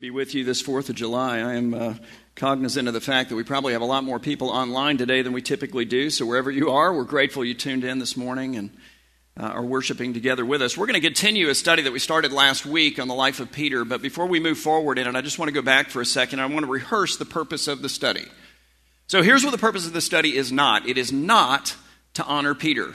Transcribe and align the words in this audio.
be 0.00 0.08
with 0.08 0.34
you 0.34 0.44
this 0.44 0.62
4th 0.62 0.88
of 0.88 0.94
July. 0.94 1.40
I 1.40 1.56
am 1.56 1.74
uh, 1.74 1.92
cognizant 2.34 2.88
of 2.88 2.94
the 2.94 3.02
fact 3.02 3.28
that 3.28 3.36
we 3.36 3.44
probably 3.44 3.74
have 3.74 3.82
a 3.82 3.84
lot 3.84 4.02
more 4.02 4.18
people 4.18 4.48
online 4.48 4.96
today 4.96 5.20
than 5.20 5.34
we 5.34 5.42
typically 5.42 5.84
do. 5.84 6.08
So, 6.08 6.24
wherever 6.24 6.50
you 6.50 6.70
are, 6.70 6.90
we're 6.90 7.04
grateful 7.04 7.44
you 7.44 7.52
tuned 7.52 7.84
in 7.84 7.98
this 7.98 8.16
morning 8.16 8.56
and 8.56 8.70
uh, 9.38 9.42
are 9.42 9.62
worshiping 9.62 10.14
together 10.14 10.42
with 10.42 10.62
us. 10.62 10.74
We're 10.74 10.86
going 10.86 10.98
to 10.98 11.06
continue 11.06 11.50
a 11.50 11.54
study 11.54 11.82
that 11.82 11.92
we 11.92 11.98
started 11.98 12.32
last 12.32 12.64
week 12.64 12.98
on 12.98 13.08
the 13.08 13.14
life 13.14 13.40
of 13.40 13.52
Peter. 13.52 13.84
But 13.84 14.00
before 14.00 14.24
we 14.24 14.40
move 14.40 14.56
forward 14.56 14.98
in 14.98 15.06
it, 15.06 15.14
I 15.14 15.20
just 15.20 15.38
want 15.38 15.50
to 15.50 15.52
go 15.52 15.60
back 15.60 15.90
for 15.90 16.00
a 16.00 16.06
second. 16.06 16.40
I 16.40 16.46
want 16.46 16.64
to 16.64 16.72
rehearse 16.72 17.18
the 17.18 17.26
purpose 17.26 17.68
of 17.68 17.82
the 17.82 17.90
study. 17.90 18.24
So, 19.06 19.20
here's 19.20 19.44
what 19.44 19.50
the 19.50 19.58
purpose 19.58 19.86
of 19.86 19.92
the 19.92 20.00
study 20.00 20.34
is 20.34 20.50
not 20.50 20.88
it 20.88 20.96
is 20.96 21.12
not 21.12 21.76
to 22.14 22.24
honor 22.24 22.54
Peter. 22.54 22.94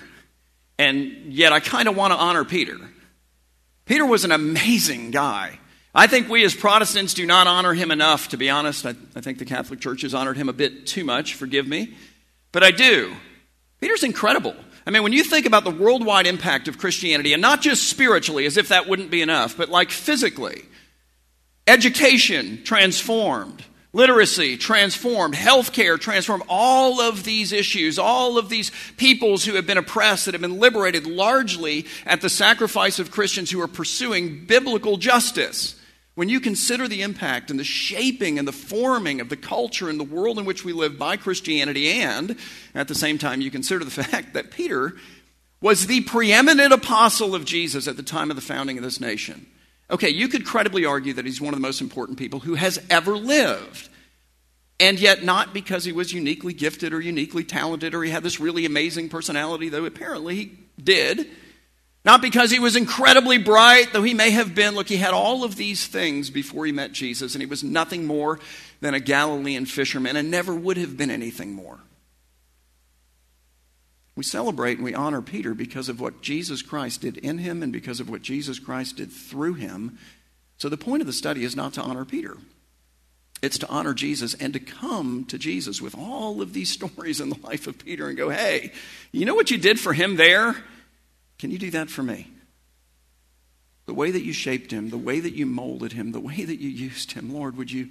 And 0.79 1.31
yet, 1.31 1.53
I 1.53 1.59
kind 1.59 1.87
of 1.87 1.95
want 1.95 2.13
to 2.13 2.17
honor 2.17 2.45
Peter. 2.45 2.79
Peter 3.85 4.07
was 4.07 4.25
an 4.25 4.31
amazing 4.31 5.11
guy. 5.11 5.59
I 5.97 6.07
think 6.07 6.27
we 6.27 6.43
as 6.43 6.53
Protestants 6.53 7.13
do 7.13 7.25
not 7.25 7.47
honor 7.47 7.73
him 7.73 7.89
enough, 7.89 8.27
to 8.29 8.37
be 8.37 8.49
honest. 8.49 8.85
I, 8.85 8.95
I, 9.15 9.21
think 9.21 9.37
the 9.37 9.45
Catholic 9.45 9.79
Church 9.79 10.01
has 10.01 10.13
honored 10.13 10.35
him 10.35 10.49
a 10.49 10.53
bit 10.53 10.85
too 10.85 11.05
much, 11.05 11.35
forgive 11.35 11.65
me. 11.65 11.95
But 12.51 12.63
I 12.63 12.71
do. 12.71 13.15
Peter's 13.79 14.03
incredible. 14.03 14.55
I 14.85 14.91
mean, 14.91 15.03
when 15.03 15.13
you 15.13 15.23
think 15.23 15.45
about 15.45 15.63
the 15.63 15.71
worldwide 15.71 16.27
impact 16.27 16.67
of 16.67 16.77
Christianity, 16.77 17.31
and 17.31 17.41
not 17.41 17.61
just 17.61 17.87
spiritually, 17.87 18.45
as 18.45 18.57
if 18.57 18.67
that 18.67 18.89
wouldn't 18.89 19.09
be 19.09 19.21
enough, 19.21 19.55
but 19.55 19.69
like 19.69 19.89
physically, 19.89 20.63
education 21.65 22.63
transformed, 22.65 23.63
literacy 23.93 24.57
transformed, 24.57 25.33
healthcare 25.33 25.97
transformed, 25.97 26.43
all 26.49 26.99
of 26.99 27.23
these 27.23 27.53
issues, 27.53 27.97
all 27.97 28.37
of 28.37 28.49
these 28.49 28.69
peoples 28.97 29.45
who 29.45 29.55
have 29.55 29.65
been 29.65 29.77
oppressed, 29.77 30.25
that 30.25 30.33
have 30.33 30.41
been 30.41 30.59
liberated 30.59 31.07
largely 31.07 31.85
at 32.05 32.19
the 32.19 32.29
sacrifice 32.29 32.99
of 32.99 33.11
Christians 33.11 33.49
who 33.49 33.61
are 33.61 33.67
pursuing 33.67 34.45
biblical 34.45 34.97
justice. 34.97 35.79
When 36.15 36.29
you 36.29 36.39
consider 36.39 36.87
the 36.87 37.01
impact 37.01 37.51
and 37.51 37.59
the 37.59 37.65
shaping 37.65 38.39
and 38.39 38.47
the 38.47 38.53
forming 38.53 39.19
of 39.19 39.27
the 39.27 39.35
culture 39.35 39.89
and 39.89 39.99
the 39.99 40.05
world 40.05 40.39
in 40.39 40.45
which 40.45 40.63
we 40.63 40.71
live 40.71 40.97
by 40.97 41.17
Christianity, 41.17 41.89
and 41.89 42.37
at 42.73 42.87
the 42.87 42.95
same 42.95 43.17
time, 43.17 43.41
you 43.41 43.51
consider 43.51 43.83
the 43.83 43.91
fact 44.03 44.33
that 44.33 44.51
Peter 44.51 44.93
was 45.61 45.87
the 45.87 46.01
preeminent 46.01 46.71
apostle 46.71 47.35
of 47.35 47.43
Jesus 47.43 47.87
at 47.87 47.97
the 47.97 48.03
time 48.03 48.29
of 48.29 48.35
the 48.35 48.41
founding 48.41 48.77
of 48.77 48.83
this 48.83 48.99
nation. 49.01 49.45
Okay, 49.91 50.09
you 50.09 50.27
could 50.27 50.45
credibly 50.45 50.85
argue 50.85 51.13
that 51.13 51.25
he's 51.25 51.41
one 51.41 51.53
of 51.53 51.59
the 51.59 51.67
most 51.67 51.81
important 51.81 52.17
people 52.17 52.39
who 52.39 52.55
has 52.55 52.79
ever 52.89 53.17
lived. 53.17 53.89
And 54.79 54.99
yet, 54.99 55.23
not 55.23 55.53
because 55.53 55.85
he 55.85 55.91
was 55.91 56.11
uniquely 56.11 56.53
gifted 56.53 56.93
or 56.93 56.99
uniquely 56.99 57.43
talented 57.43 57.93
or 57.93 58.03
he 58.03 58.11
had 58.11 58.23
this 58.23 58.39
really 58.39 58.65
amazing 58.65 59.09
personality, 59.09 59.69
though 59.69 59.85
apparently 59.85 60.35
he 60.35 60.57
did. 60.81 61.27
Not 62.05 62.21
because 62.21 62.51
he 62.51 62.59
was 62.59 62.75
incredibly 62.75 63.39
bright, 63.39 63.91
though 63.91 64.03
he 64.03 64.13
may 64.13 64.29
have 64.29 64.53
been. 64.53 64.75
Look, 64.75 64.87
he 64.87 64.97
had 64.97 65.15
all 65.15 65.43
of 65.43 65.55
these 65.55 65.87
things 65.87 66.29
before 66.29 66.67
he 66.67 66.71
met 66.71 66.91
Jesus, 66.91 67.33
and 67.33 67.41
he 67.41 67.47
was 67.47 67.63
nothing 67.63 68.05
more 68.05 68.39
than 68.79 68.93
a 68.93 68.99
Galilean 68.99 69.65
fisherman 69.65 70.15
and 70.15 70.29
never 70.29 70.53
would 70.53 70.77
have 70.77 70.95
been 70.95 71.09
anything 71.09 71.53
more. 71.53 71.79
We 74.15 74.23
celebrate 74.23 74.77
and 74.77 74.85
we 74.85 74.93
honor 74.93 75.21
Peter 75.21 75.55
because 75.55 75.89
of 75.89 75.99
what 75.99 76.21
Jesus 76.21 76.61
Christ 76.61 77.01
did 77.01 77.17
in 77.17 77.39
him 77.39 77.63
and 77.63 77.73
because 77.73 77.99
of 77.99 78.09
what 78.09 78.21
Jesus 78.21 78.59
Christ 78.59 78.97
did 78.97 79.11
through 79.11 79.55
him. 79.55 79.97
So 80.57 80.69
the 80.69 80.77
point 80.77 81.01
of 81.01 81.07
the 81.07 81.13
study 81.13 81.43
is 81.43 81.55
not 81.55 81.73
to 81.73 81.81
honor 81.81 82.05
Peter. 82.05 82.37
It's 83.41 83.57
to 83.57 83.67
honor 83.67 83.93
Jesus 83.93 84.33
and 84.35 84.53
to 84.53 84.59
come 84.59 85.25
to 85.25 85.37
Jesus 85.37 85.81
with 85.81 85.95
all 85.97 86.41
of 86.41 86.53
these 86.53 86.69
stories 86.71 87.19
in 87.19 87.29
the 87.29 87.39
life 87.43 87.65
of 87.67 87.79
Peter 87.79 88.07
and 88.07 88.15
go, 88.15 88.29
hey, 88.29 88.71
you 89.11 89.25
know 89.25 89.35
what 89.35 89.51
you 89.51 89.57
did 89.57 89.79
for 89.79 89.91
him 89.91 90.15
there? 90.15 90.55
Can 91.37 91.51
you 91.51 91.57
do 91.57 91.71
that 91.71 91.89
for 91.89 92.03
me? 92.03 92.27
The 93.85 93.93
way 93.93 94.11
that 94.11 94.23
you 94.23 94.33
shaped 94.33 94.71
him, 94.71 94.89
the 94.89 94.97
way 94.97 95.19
that 95.19 95.33
you 95.33 95.45
molded 95.45 95.93
him, 95.93 96.11
the 96.11 96.19
way 96.19 96.43
that 96.43 96.59
you 96.59 96.69
used 96.69 97.11
him, 97.11 97.33
Lord, 97.33 97.55
would 97.57 97.71
you, 97.71 97.89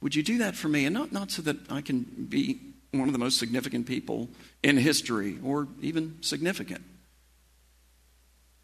would 0.00 0.14
you 0.14 0.22
do 0.22 0.38
that 0.38 0.56
for 0.56 0.68
me? 0.68 0.84
And 0.84 0.94
not, 0.94 1.12
not 1.12 1.30
so 1.30 1.42
that 1.42 1.56
I 1.70 1.80
can 1.80 2.00
be 2.28 2.60
one 2.92 3.08
of 3.08 3.12
the 3.12 3.18
most 3.18 3.38
significant 3.38 3.86
people 3.86 4.28
in 4.62 4.76
history 4.76 5.38
or 5.44 5.68
even 5.80 6.16
significant, 6.22 6.82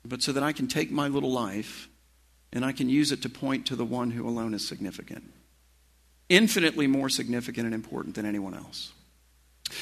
but 0.05 0.23
so 0.23 0.33
that 0.33 0.43
I 0.43 0.53
can 0.53 0.67
take 0.67 0.91
my 0.91 1.09
little 1.09 1.31
life 1.31 1.89
and 2.53 2.65
I 2.65 2.73
can 2.73 2.89
use 2.89 3.13
it 3.13 3.23
to 3.23 3.29
point 3.29 3.67
to 3.67 3.77
the 3.77 3.85
one 3.85 4.11
who 4.11 4.27
alone 4.27 4.55
is 4.55 4.67
significant, 4.67 5.25
infinitely 6.29 6.87
more 6.87 7.09
significant 7.09 7.67
and 7.67 7.75
important 7.75 8.15
than 8.15 8.27
anyone 8.27 8.55
else. 8.55 8.93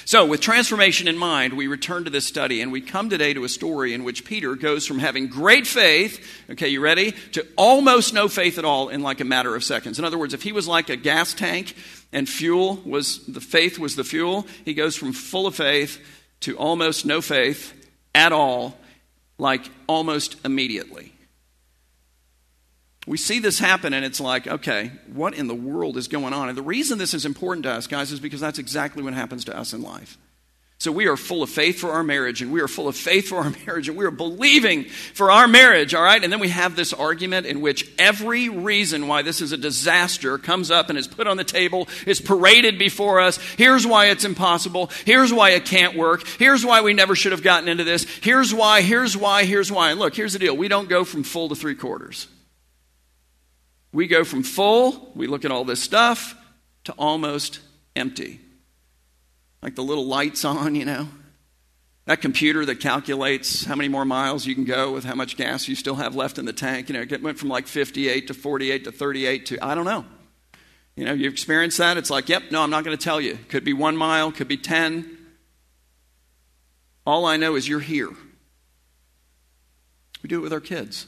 So, 0.04 0.24
with 0.24 0.40
transformation 0.40 1.08
in 1.08 1.18
mind, 1.18 1.54
we 1.54 1.66
return 1.66 2.04
to 2.04 2.10
this 2.10 2.26
study 2.26 2.60
and 2.60 2.72
we 2.72 2.80
come 2.80 3.10
today 3.10 3.34
to 3.34 3.44
a 3.44 3.48
story 3.48 3.94
in 3.94 4.04
which 4.04 4.24
Peter 4.24 4.54
goes 4.54 4.86
from 4.86 4.98
having 4.98 5.26
great 5.26 5.66
faith, 5.66 6.24
okay, 6.50 6.68
you 6.68 6.80
ready, 6.80 7.12
to 7.32 7.46
almost 7.56 8.14
no 8.14 8.28
faith 8.28 8.58
at 8.58 8.64
all 8.64 8.88
in 8.88 9.02
like 9.02 9.20
a 9.20 9.24
matter 9.24 9.54
of 9.54 9.64
seconds. 9.64 9.98
In 9.98 10.04
other 10.04 10.18
words, 10.18 10.34
if 10.34 10.42
he 10.42 10.52
was 10.52 10.68
like 10.68 10.88
a 10.88 10.96
gas 10.96 11.34
tank 11.34 11.74
and 12.12 12.28
fuel 12.28 12.76
was 12.84 13.26
the 13.26 13.40
faith 13.40 13.78
was 13.78 13.96
the 13.96 14.04
fuel, 14.04 14.46
he 14.64 14.74
goes 14.74 14.96
from 14.96 15.12
full 15.12 15.46
of 15.46 15.54
faith 15.54 16.00
to 16.40 16.56
almost 16.56 17.04
no 17.04 17.20
faith 17.20 17.72
at 18.14 18.32
all, 18.32 18.76
like 19.38 19.68
almost 19.88 20.36
immediately. 20.44 21.12
We 23.06 23.18
see 23.18 23.40
this 23.40 23.58
happen, 23.58 23.92
and 23.92 24.04
it's 24.04 24.20
like, 24.20 24.46
okay, 24.46 24.92
what 25.12 25.34
in 25.34 25.48
the 25.48 25.54
world 25.54 25.96
is 25.96 26.06
going 26.06 26.32
on? 26.32 26.48
And 26.48 26.56
the 26.56 26.62
reason 26.62 26.98
this 26.98 27.14
is 27.14 27.26
important 27.26 27.64
to 27.64 27.72
us, 27.72 27.88
guys, 27.88 28.12
is 28.12 28.20
because 28.20 28.40
that's 28.40 28.60
exactly 28.60 29.02
what 29.02 29.14
happens 29.14 29.44
to 29.46 29.56
us 29.56 29.72
in 29.72 29.82
life. 29.82 30.18
So 30.82 30.90
we 30.90 31.06
are 31.06 31.16
full 31.16 31.44
of 31.44 31.50
faith 31.50 31.78
for 31.78 31.92
our 31.92 32.02
marriage, 32.02 32.42
and 32.42 32.52
we 32.52 32.60
are 32.60 32.66
full 32.66 32.88
of 32.88 32.96
faith 32.96 33.28
for 33.28 33.38
our 33.38 33.50
marriage, 33.66 33.88
and 33.88 33.96
we 33.96 34.04
are 34.04 34.10
believing 34.10 34.84
for 35.14 35.30
our 35.30 35.46
marriage, 35.46 35.94
all 35.94 36.02
right? 36.02 36.22
And 36.22 36.32
then 36.32 36.40
we 36.40 36.48
have 36.48 36.74
this 36.74 36.92
argument 36.92 37.46
in 37.46 37.60
which 37.60 37.88
every 38.00 38.48
reason 38.48 39.06
why 39.06 39.22
this 39.22 39.40
is 39.40 39.52
a 39.52 39.56
disaster 39.56 40.38
comes 40.38 40.72
up 40.72 40.88
and 40.88 40.98
is 40.98 41.06
put 41.06 41.28
on 41.28 41.36
the 41.36 41.44
table, 41.44 41.88
is 42.04 42.20
paraded 42.20 42.80
before 42.80 43.20
us. 43.20 43.36
Here's 43.56 43.86
why 43.86 44.06
it's 44.06 44.24
impossible. 44.24 44.90
Here's 45.04 45.32
why 45.32 45.50
it 45.50 45.64
can't 45.64 45.96
work. 45.96 46.26
Here's 46.26 46.66
why 46.66 46.80
we 46.82 46.94
never 46.94 47.14
should 47.14 47.32
have 47.32 47.44
gotten 47.44 47.68
into 47.68 47.84
this. 47.84 48.04
Here's 48.20 48.52
why, 48.52 48.82
here's 48.82 49.16
why, 49.16 49.44
here's 49.44 49.70
why. 49.70 49.92
And 49.92 50.00
look, 50.00 50.16
here's 50.16 50.32
the 50.32 50.40
deal 50.40 50.56
we 50.56 50.66
don't 50.66 50.88
go 50.88 51.04
from 51.04 51.22
full 51.22 51.48
to 51.48 51.54
three 51.54 51.76
quarters. 51.76 52.26
We 53.92 54.06
go 54.06 54.24
from 54.24 54.42
full, 54.42 55.12
we 55.14 55.26
look 55.26 55.44
at 55.44 55.50
all 55.50 55.64
this 55.64 55.82
stuff, 55.82 56.34
to 56.84 56.92
almost 56.92 57.60
empty. 57.94 58.40
Like 59.62 59.74
the 59.74 59.82
little 59.82 60.06
lights 60.06 60.44
on, 60.44 60.74
you 60.74 60.84
know. 60.84 61.08
That 62.06 62.20
computer 62.20 62.64
that 62.64 62.80
calculates 62.80 63.64
how 63.64 63.76
many 63.76 63.88
more 63.88 64.04
miles 64.04 64.44
you 64.44 64.54
can 64.56 64.64
go 64.64 64.92
with 64.92 65.04
how 65.04 65.14
much 65.14 65.36
gas 65.36 65.68
you 65.68 65.76
still 65.76 65.94
have 65.96 66.16
left 66.16 66.38
in 66.38 66.46
the 66.46 66.52
tank, 66.52 66.88
you 66.88 66.94
know, 66.94 67.02
it 67.02 67.22
went 67.22 67.38
from 67.38 67.48
like 67.48 67.68
58 67.68 68.26
to 68.26 68.34
48 68.34 68.84
to 68.84 68.92
38 68.92 69.46
to, 69.46 69.64
I 69.64 69.74
don't 69.74 69.84
know. 69.84 70.04
You 70.96 71.04
know, 71.04 71.12
you 71.12 71.28
experience 71.28 71.76
that? 71.76 71.96
It's 71.96 72.10
like, 72.10 72.28
yep, 72.28 72.44
no, 72.50 72.62
I'm 72.62 72.70
not 72.70 72.84
going 72.84 72.96
to 72.96 73.02
tell 73.02 73.20
you. 73.20 73.38
Could 73.48 73.64
be 73.64 73.72
one 73.72 73.96
mile, 73.96 74.32
could 74.32 74.48
be 74.48 74.56
10. 74.56 75.18
All 77.06 77.24
I 77.24 77.36
know 77.36 77.54
is 77.54 77.68
you're 77.68 77.80
here. 77.80 78.10
We 80.22 80.28
do 80.28 80.38
it 80.38 80.42
with 80.42 80.52
our 80.52 80.60
kids. 80.60 81.06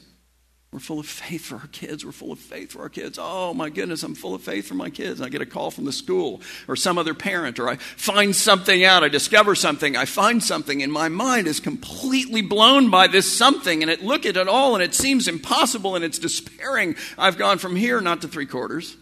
We're 0.75 0.79
full 0.79 0.99
of 0.99 1.05
faith 1.05 1.45
for 1.45 1.55
our 1.55 1.67
kids. 1.67 2.05
We're 2.05 2.11
full 2.11 2.33
of 2.33 2.39
faith 2.39 2.73
for 2.73 2.81
our 2.81 2.89
kids. 2.89 3.17
Oh 3.17 3.53
my 3.53 3.69
goodness, 3.69 4.03
I'm 4.03 4.13
full 4.13 4.35
of 4.35 4.41
faith 4.41 4.67
for 4.67 4.73
my 4.73 4.89
kids. 4.89 5.21
I 5.21 5.29
get 5.29 5.41
a 5.41 5.45
call 5.45 5.71
from 5.71 5.85
the 5.85 5.93
school 5.93 6.41
or 6.67 6.75
some 6.75 6.97
other 6.97 7.13
parent, 7.13 7.59
or 7.59 7.69
I 7.69 7.77
find 7.77 8.35
something 8.35 8.83
out. 8.83 9.01
I 9.01 9.07
discover 9.07 9.55
something. 9.55 9.95
I 9.95 10.03
find 10.03 10.43
something, 10.43 10.83
and 10.83 10.91
my 10.91 11.07
mind 11.07 11.47
is 11.47 11.61
completely 11.61 12.41
blown 12.41 12.89
by 12.89 13.07
this 13.07 13.37
something. 13.37 13.83
And 13.83 13.89
it 13.89 14.03
look 14.03 14.25
at 14.25 14.35
it 14.35 14.49
all, 14.49 14.75
and 14.75 14.83
it 14.83 14.93
seems 14.93 15.29
impossible, 15.29 15.95
and 15.95 16.03
it's 16.03 16.19
despairing. 16.19 16.97
I've 17.17 17.37
gone 17.37 17.57
from 17.57 17.77
here 17.77 18.01
not 18.01 18.23
to 18.23 18.27
three 18.27 18.45
quarters. 18.45 18.97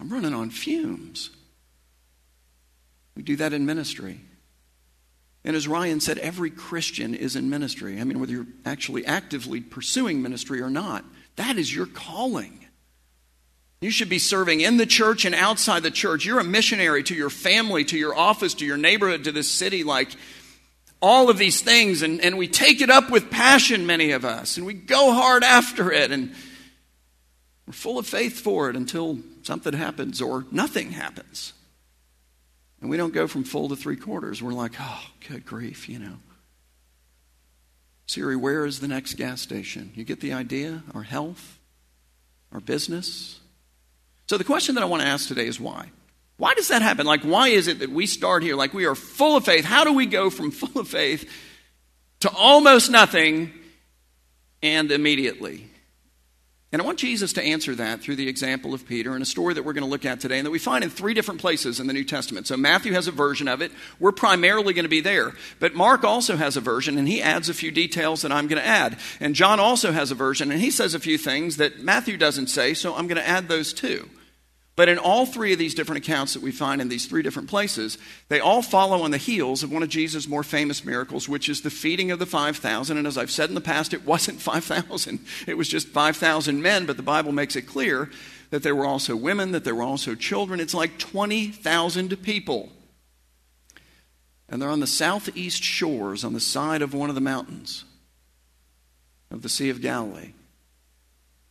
I'm 0.00 0.08
running 0.08 0.32
on 0.32 0.48
fumes. 0.48 1.28
We 3.14 3.22
do 3.22 3.36
that 3.36 3.52
in 3.52 3.66
ministry. 3.66 4.22
And 5.44 5.56
as 5.56 5.68
Ryan 5.68 6.00
said, 6.00 6.18
every 6.18 6.50
Christian 6.50 7.14
is 7.14 7.36
in 7.36 7.48
ministry. 7.48 8.00
I 8.00 8.04
mean, 8.04 8.20
whether 8.20 8.32
you're 8.32 8.46
actually 8.64 9.06
actively 9.06 9.60
pursuing 9.60 10.20
ministry 10.22 10.60
or 10.60 10.70
not, 10.70 11.04
that 11.36 11.56
is 11.56 11.74
your 11.74 11.86
calling. 11.86 12.66
You 13.80 13.90
should 13.90 14.08
be 14.08 14.18
serving 14.18 14.60
in 14.60 14.76
the 14.76 14.86
church 14.86 15.24
and 15.24 15.34
outside 15.34 15.84
the 15.84 15.90
church. 15.90 16.24
You're 16.24 16.40
a 16.40 16.44
missionary 16.44 17.04
to 17.04 17.14
your 17.14 17.30
family, 17.30 17.84
to 17.84 17.96
your 17.96 18.16
office, 18.16 18.54
to 18.54 18.66
your 18.66 18.76
neighborhood, 18.76 19.24
to 19.24 19.32
this 19.32 19.50
city, 19.50 19.84
like 19.84 20.10
all 21.00 21.30
of 21.30 21.38
these 21.38 21.60
things. 21.60 22.02
And, 22.02 22.20
and 22.20 22.36
we 22.36 22.48
take 22.48 22.80
it 22.80 22.90
up 22.90 23.08
with 23.08 23.30
passion, 23.30 23.86
many 23.86 24.10
of 24.10 24.24
us, 24.24 24.56
and 24.56 24.66
we 24.66 24.74
go 24.74 25.12
hard 25.12 25.44
after 25.44 25.92
it. 25.92 26.10
And 26.10 26.34
we're 27.68 27.72
full 27.72 27.98
of 27.98 28.06
faith 28.06 28.40
for 28.40 28.68
it 28.68 28.74
until 28.74 29.20
something 29.42 29.74
happens 29.74 30.20
or 30.20 30.44
nothing 30.50 30.90
happens. 30.90 31.52
And 32.80 32.90
we 32.90 32.96
don't 32.96 33.12
go 33.12 33.26
from 33.26 33.44
full 33.44 33.68
to 33.70 33.76
three 33.76 33.96
quarters. 33.96 34.42
We're 34.42 34.52
like, 34.52 34.72
oh, 34.80 35.02
good 35.28 35.44
grief, 35.44 35.88
you 35.88 35.98
know. 35.98 36.16
Siri, 38.06 38.36
where 38.36 38.64
is 38.64 38.80
the 38.80 38.88
next 38.88 39.14
gas 39.14 39.40
station? 39.40 39.92
You 39.94 40.04
get 40.04 40.20
the 40.20 40.32
idea? 40.32 40.82
Our 40.94 41.02
health, 41.02 41.58
our 42.52 42.60
business. 42.60 43.40
So 44.28 44.38
the 44.38 44.44
question 44.44 44.76
that 44.76 44.82
I 44.82 44.86
want 44.86 45.02
to 45.02 45.08
ask 45.08 45.28
today 45.28 45.46
is 45.46 45.60
why? 45.60 45.90
Why 46.38 46.54
does 46.54 46.68
that 46.68 46.82
happen? 46.82 47.04
Like, 47.04 47.22
why 47.22 47.48
is 47.48 47.66
it 47.66 47.80
that 47.80 47.90
we 47.90 48.06
start 48.06 48.42
here? 48.42 48.54
Like, 48.54 48.72
we 48.72 48.86
are 48.86 48.94
full 48.94 49.36
of 49.36 49.44
faith. 49.44 49.64
How 49.64 49.84
do 49.84 49.92
we 49.92 50.06
go 50.06 50.30
from 50.30 50.50
full 50.52 50.80
of 50.80 50.88
faith 50.88 51.30
to 52.20 52.30
almost 52.30 52.90
nothing 52.90 53.52
and 54.62 54.90
immediately? 54.90 55.67
And 56.70 56.82
I 56.82 56.84
want 56.84 56.98
Jesus 56.98 57.32
to 57.32 57.42
answer 57.42 57.74
that 57.76 58.02
through 58.02 58.16
the 58.16 58.28
example 58.28 58.74
of 58.74 58.86
Peter 58.86 59.16
in 59.16 59.22
a 59.22 59.26
story 59.26 59.54
that 59.54 59.62
we're 59.62 59.72
going 59.72 59.84
to 59.84 59.90
look 59.90 60.04
at 60.04 60.20
today 60.20 60.38
and 60.38 60.44
that 60.44 60.50
we 60.50 60.58
find 60.58 60.84
in 60.84 60.90
three 60.90 61.14
different 61.14 61.40
places 61.40 61.80
in 61.80 61.86
the 61.86 61.94
New 61.94 62.04
Testament. 62.04 62.46
So 62.46 62.58
Matthew 62.58 62.92
has 62.92 63.08
a 63.08 63.12
version 63.12 63.48
of 63.48 63.62
it. 63.62 63.72
We're 63.98 64.12
primarily 64.12 64.74
going 64.74 64.84
to 64.84 64.90
be 64.90 65.00
there. 65.00 65.32
But 65.60 65.74
Mark 65.74 66.04
also 66.04 66.36
has 66.36 66.58
a 66.58 66.60
version 66.60 66.98
and 66.98 67.08
he 67.08 67.22
adds 67.22 67.48
a 67.48 67.54
few 67.54 67.70
details 67.70 68.20
that 68.20 68.32
I'm 68.32 68.48
going 68.48 68.60
to 68.60 68.68
add. 68.68 68.98
And 69.18 69.34
John 69.34 69.60
also 69.60 69.92
has 69.92 70.10
a 70.10 70.14
version 70.14 70.52
and 70.52 70.60
he 70.60 70.70
says 70.70 70.92
a 70.92 71.00
few 71.00 71.16
things 71.16 71.56
that 71.56 71.80
Matthew 71.80 72.18
doesn't 72.18 72.48
say, 72.48 72.74
so 72.74 72.94
I'm 72.94 73.06
going 73.06 73.16
to 73.20 73.26
add 73.26 73.48
those 73.48 73.72
too. 73.72 74.10
But 74.78 74.88
in 74.88 74.96
all 74.96 75.26
three 75.26 75.52
of 75.52 75.58
these 75.58 75.74
different 75.74 76.06
accounts 76.06 76.34
that 76.34 76.42
we 76.42 76.52
find 76.52 76.80
in 76.80 76.88
these 76.88 77.06
three 77.06 77.22
different 77.22 77.48
places, 77.48 77.98
they 78.28 78.38
all 78.38 78.62
follow 78.62 79.02
on 79.02 79.10
the 79.10 79.18
heels 79.18 79.64
of 79.64 79.72
one 79.72 79.82
of 79.82 79.88
Jesus' 79.88 80.28
more 80.28 80.44
famous 80.44 80.84
miracles, 80.84 81.28
which 81.28 81.48
is 81.48 81.62
the 81.62 81.68
feeding 81.68 82.12
of 82.12 82.20
the 82.20 82.26
5,000. 82.26 82.96
And 82.96 83.04
as 83.04 83.18
I've 83.18 83.32
said 83.32 83.48
in 83.48 83.56
the 83.56 83.60
past, 83.60 83.92
it 83.92 84.06
wasn't 84.06 84.40
5,000, 84.40 85.18
it 85.48 85.56
was 85.56 85.68
just 85.68 85.88
5,000 85.88 86.62
men, 86.62 86.86
but 86.86 86.96
the 86.96 87.02
Bible 87.02 87.32
makes 87.32 87.56
it 87.56 87.62
clear 87.62 88.08
that 88.50 88.62
there 88.62 88.76
were 88.76 88.86
also 88.86 89.16
women, 89.16 89.50
that 89.50 89.64
there 89.64 89.74
were 89.74 89.82
also 89.82 90.14
children. 90.14 90.60
It's 90.60 90.74
like 90.74 90.96
20,000 90.96 92.22
people. 92.22 92.68
And 94.48 94.62
they're 94.62 94.70
on 94.70 94.78
the 94.78 94.86
southeast 94.86 95.60
shores 95.60 96.22
on 96.22 96.34
the 96.34 96.40
side 96.40 96.82
of 96.82 96.94
one 96.94 97.08
of 97.08 97.16
the 97.16 97.20
mountains 97.20 97.84
of 99.32 99.42
the 99.42 99.48
Sea 99.48 99.70
of 99.70 99.82
Galilee. 99.82 100.34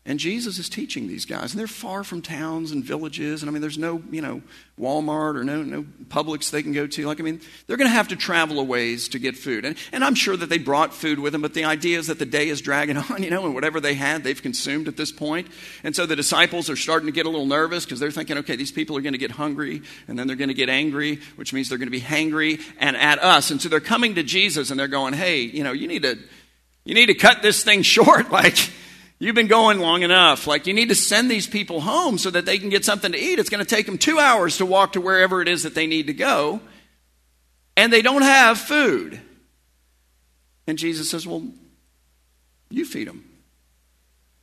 And 0.07 0.19
Jesus 0.19 0.57
is 0.57 0.69
teaching 0.69 1.09
these 1.09 1.25
guys, 1.25 1.51
and 1.51 1.59
they're 1.59 1.67
far 1.67 2.01
from 2.01 2.21
towns 2.21 2.71
and 2.71 2.81
villages. 2.81 3.43
And 3.43 3.49
I 3.49 3.51
mean, 3.51 3.61
there's 3.61 3.77
no, 3.77 4.01
you 4.09 4.21
know, 4.21 4.41
Walmart 4.79 5.35
or 5.35 5.43
no, 5.43 5.63
no 5.63 5.83
Publix 6.07 6.49
they 6.49 6.63
can 6.63 6.71
go 6.71 6.87
to. 6.87 7.05
Like, 7.05 7.19
I 7.19 7.23
mean, 7.23 7.41
they're 7.65 7.75
going 7.75 7.89
to 7.89 7.93
have 7.93 8.07
to 8.07 8.15
travel 8.15 8.57
a 8.61 8.63
ways 8.63 9.09
to 9.09 9.19
get 9.19 9.35
food. 9.35 9.65
And, 9.65 9.75
and 9.91 10.05
I'm 10.05 10.15
sure 10.15 10.37
that 10.37 10.47
they 10.47 10.59
brought 10.59 10.93
food 10.93 11.19
with 11.19 11.33
them, 11.33 11.41
but 11.41 11.53
the 11.53 11.65
idea 11.65 11.99
is 11.99 12.07
that 12.07 12.19
the 12.19 12.25
day 12.25 12.47
is 12.47 12.61
dragging 12.61 12.95
on, 13.11 13.21
you 13.21 13.29
know, 13.29 13.43
and 13.43 13.53
whatever 13.53 13.81
they 13.81 13.95
had, 13.95 14.23
they've 14.23 14.41
consumed 14.41 14.87
at 14.87 14.95
this 14.95 15.11
point. 15.11 15.49
And 15.83 15.93
so 15.93 16.05
the 16.05 16.15
disciples 16.15 16.69
are 16.69 16.77
starting 16.77 17.07
to 17.07 17.11
get 17.11 17.25
a 17.25 17.29
little 17.29 17.45
nervous 17.45 17.83
because 17.83 17.99
they're 17.99 18.09
thinking, 18.09 18.37
okay, 18.37 18.55
these 18.55 18.71
people 18.71 18.95
are 18.95 19.01
going 19.01 19.11
to 19.11 19.19
get 19.19 19.31
hungry, 19.31 19.81
and 20.07 20.17
then 20.17 20.25
they're 20.27 20.37
going 20.37 20.47
to 20.47 20.53
get 20.53 20.69
angry, 20.69 21.19
which 21.35 21.51
means 21.51 21.67
they're 21.67 21.77
going 21.77 21.87
to 21.87 21.91
be 21.91 21.99
hangry 21.99 22.61
and 22.79 22.95
at 22.95 23.21
us. 23.21 23.51
And 23.51 23.61
so 23.61 23.67
they're 23.67 23.81
coming 23.81 24.15
to 24.15 24.23
Jesus 24.23 24.71
and 24.71 24.79
they're 24.79 24.87
going, 24.87 25.13
hey, 25.13 25.41
you 25.41 25.65
know, 25.65 25.73
you 25.73 25.89
need 25.89 26.03
to, 26.03 26.17
you 26.85 26.93
need 26.93 27.07
to 27.07 27.13
cut 27.13 27.41
this 27.41 27.61
thing 27.61 27.81
short. 27.81 28.31
Like, 28.31 28.57
You've 29.19 29.35
been 29.35 29.47
going 29.47 29.79
long 29.79 30.03
enough. 30.03 30.45
Like, 30.45 30.67
you 30.67 30.73
need 30.73 30.89
to 30.89 30.95
send 30.95 31.29
these 31.31 31.47
people 31.47 31.81
home 31.81 32.17
so 32.17 32.29
that 32.29 32.45
they 32.45 32.59
can 32.59 32.69
get 32.69 32.85
something 32.85 33.11
to 33.11 33.17
eat. 33.17 33.39
It's 33.39 33.49
going 33.49 33.65
to 33.65 33.75
take 33.75 33.87
them 33.87 33.97
two 33.97 34.19
hours 34.19 34.57
to 34.57 34.65
walk 34.65 34.93
to 34.93 35.01
wherever 35.01 35.41
it 35.41 35.47
is 35.47 35.63
that 35.63 35.73
they 35.73 35.87
need 35.87 36.07
to 36.07 36.13
go. 36.13 36.61
And 37.75 37.91
they 37.91 38.03
don't 38.03 38.21
have 38.21 38.59
food. 38.59 39.19
And 40.67 40.77
Jesus 40.77 41.09
says, 41.09 41.25
Well, 41.25 41.47
you 42.69 42.85
feed 42.85 43.07
them. 43.07 43.23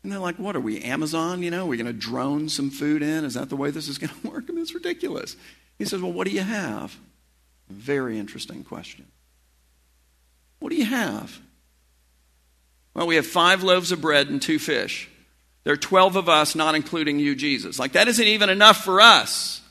And 0.03 0.11
they're 0.11 0.19
like, 0.19 0.37
What 0.37 0.57
are 0.57 0.61
we, 0.61 0.81
Amazon? 0.83 1.43
You 1.43 1.51
know, 1.51 1.67
we're 1.67 1.77
going 1.83 1.87
to 1.87 1.93
drone 1.93 2.49
some 2.49 2.71
food 2.71 3.03
in? 3.03 3.25
Is 3.25 3.35
that 3.35 3.51
the 3.51 3.57
way 3.57 3.71
this 3.71 3.89
is 3.89 3.99
going 3.99 4.13
to 4.23 4.31
work? 4.31 4.45
I 4.49 4.53
mean, 4.53 4.63
it's 4.63 4.75
ridiculous. 4.75 5.37
He 5.79 5.85
says, 5.85 6.01
Well, 6.01 6.13
what 6.13 6.27
do 6.27 6.33
you 6.33 6.43
have? 6.43 6.97
Very 7.69 8.19
interesting 8.19 8.65
question. 8.65 9.07
What 10.59 10.71
do 10.71 10.77
you 10.77 10.87
have? 10.87 11.41
Well, 12.95 13.07
we 13.07 13.17
have 13.17 13.27
five 13.27 13.63
loaves 13.63 13.93
of 13.93 14.01
bread 14.01 14.29
and 14.29 14.41
two 14.41 14.59
fish. 14.59 15.09
There 15.65 15.73
are 15.73 15.79
12 15.79 16.17
of 16.17 16.29
us, 16.29 16.55
not 16.55 16.75
including 16.75 17.19
you, 17.19 17.35
Jesus. 17.35 17.79
Like, 17.79 17.93
that 17.93 18.07
isn't 18.07 18.27
even 18.27 18.51
enough 18.51 18.85
for 18.85 19.01
us. 19.01 19.63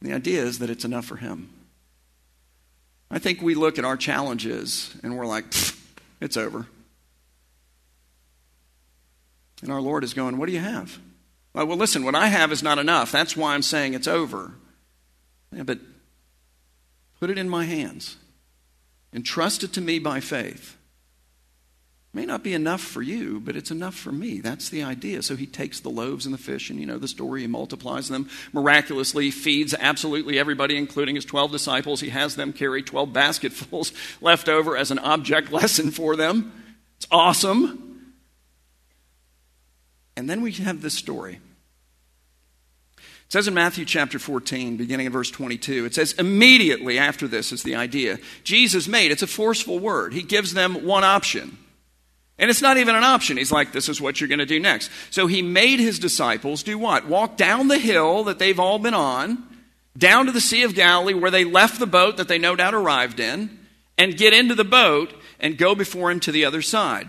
the 0.00 0.12
idea 0.12 0.42
is 0.42 0.58
that 0.60 0.70
it's 0.70 0.84
enough 0.84 1.06
for 1.06 1.16
him. 1.16 1.50
I 3.10 3.18
think 3.18 3.42
we 3.42 3.54
look 3.54 3.78
at 3.78 3.84
our 3.84 3.96
challenges 3.96 4.94
and 5.02 5.16
we're 5.16 5.26
like, 5.26 5.44
it's 6.20 6.36
over. 6.36 6.66
And 9.62 9.70
our 9.70 9.80
Lord 9.80 10.02
is 10.02 10.14
going, 10.14 10.38
What 10.38 10.46
do 10.46 10.52
you 10.52 10.60
have? 10.60 10.98
Well, 11.54 11.66
well, 11.66 11.76
listen, 11.76 12.04
what 12.04 12.14
I 12.14 12.26
have 12.28 12.50
is 12.52 12.62
not 12.62 12.78
enough. 12.78 13.12
That's 13.12 13.36
why 13.36 13.54
I'm 13.54 13.62
saying 13.62 13.94
it's 13.94 14.08
over. 14.08 14.52
Yeah, 15.52 15.62
but 15.62 15.78
put 17.20 17.30
it 17.30 17.38
in 17.38 17.48
my 17.48 17.64
hands 17.64 18.16
and 19.12 19.24
trust 19.24 19.62
it 19.62 19.72
to 19.74 19.80
me 19.80 19.98
by 19.98 20.20
faith. 20.20 20.76
May 22.14 22.26
not 22.26 22.42
be 22.42 22.52
enough 22.52 22.82
for 22.82 23.00
you, 23.00 23.40
but 23.40 23.56
it's 23.56 23.70
enough 23.70 23.94
for 23.94 24.12
me. 24.12 24.40
That's 24.40 24.68
the 24.68 24.82
idea. 24.82 25.22
So 25.22 25.34
he 25.34 25.46
takes 25.46 25.80
the 25.80 25.88
loaves 25.88 26.26
and 26.26 26.34
the 26.34 26.38
fish, 26.38 26.68
and 26.68 26.78
you 26.78 26.84
know 26.84 26.98
the 26.98 27.08
story. 27.08 27.40
He 27.40 27.46
multiplies 27.46 28.08
them 28.08 28.28
miraculously, 28.52 29.30
feeds 29.30 29.74
absolutely 29.78 30.38
everybody, 30.38 30.76
including 30.76 31.14
his 31.14 31.24
12 31.24 31.50
disciples. 31.52 32.00
He 32.00 32.10
has 32.10 32.36
them 32.36 32.52
carry 32.52 32.82
12 32.82 33.14
basketfuls 33.14 33.92
left 34.20 34.50
over 34.50 34.76
as 34.76 34.90
an 34.90 34.98
object 34.98 35.50
lesson 35.52 35.90
for 35.90 36.14
them. 36.14 36.52
It's 36.98 37.06
awesome. 37.10 38.12
And 40.14 40.28
then 40.28 40.42
we 40.42 40.52
have 40.52 40.82
this 40.82 40.94
story. 40.94 41.40
It 42.98 43.32
says 43.32 43.48
in 43.48 43.54
Matthew 43.54 43.86
chapter 43.86 44.18
14, 44.18 44.76
beginning 44.76 45.06
in 45.06 45.12
verse 45.12 45.30
22, 45.30 45.86
it 45.86 45.94
says, 45.94 46.12
immediately 46.12 46.98
after 46.98 47.26
this 47.26 47.52
is 47.52 47.62
the 47.62 47.76
idea. 47.76 48.18
Jesus 48.44 48.86
made, 48.86 49.10
it's 49.10 49.22
a 49.22 49.26
forceful 49.26 49.78
word. 49.78 50.12
He 50.12 50.22
gives 50.22 50.52
them 50.52 50.84
one 50.84 51.04
option. 51.04 51.56
And 52.38 52.50
it's 52.50 52.62
not 52.62 52.78
even 52.78 52.94
an 52.94 53.04
option. 53.04 53.36
He's 53.36 53.52
like, 53.52 53.72
this 53.72 53.88
is 53.88 54.00
what 54.00 54.20
you're 54.20 54.28
going 54.28 54.38
to 54.38 54.46
do 54.46 54.58
next. 54.58 54.90
So 55.10 55.26
he 55.26 55.42
made 55.42 55.78
his 55.78 55.98
disciples 55.98 56.62
do 56.62 56.78
what? 56.78 57.06
Walk 57.06 57.36
down 57.36 57.68
the 57.68 57.78
hill 57.78 58.24
that 58.24 58.38
they've 58.38 58.58
all 58.58 58.78
been 58.78 58.94
on, 58.94 59.46
down 59.96 60.26
to 60.26 60.32
the 60.32 60.40
Sea 60.40 60.62
of 60.62 60.74
Galilee 60.74 61.14
where 61.14 61.30
they 61.30 61.44
left 61.44 61.78
the 61.78 61.86
boat 61.86 62.16
that 62.16 62.28
they 62.28 62.38
no 62.38 62.56
doubt 62.56 62.74
arrived 62.74 63.20
in, 63.20 63.58
and 63.98 64.16
get 64.16 64.32
into 64.32 64.54
the 64.54 64.64
boat 64.64 65.12
and 65.38 65.58
go 65.58 65.74
before 65.74 66.10
him 66.10 66.20
to 66.20 66.32
the 66.32 66.44
other 66.44 66.62
side. 66.62 67.08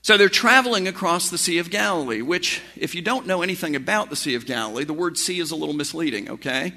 So 0.00 0.16
they're 0.16 0.28
traveling 0.28 0.88
across 0.88 1.30
the 1.30 1.38
Sea 1.38 1.58
of 1.58 1.70
Galilee, 1.70 2.22
which, 2.22 2.60
if 2.74 2.94
you 2.94 3.02
don't 3.02 3.26
know 3.26 3.42
anything 3.42 3.76
about 3.76 4.10
the 4.10 4.16
Sea 4.16 4.34
of 4.34 4.46
Galilee, 4.46 4.84
the 4.84 4.92
word 4.92 5.16
sea 5.16 5.38
is 5.38 5.52
a 5.52 5.56
little 5.56 5.76
misleading, 5.76 6.28
okay? 6.28 6.72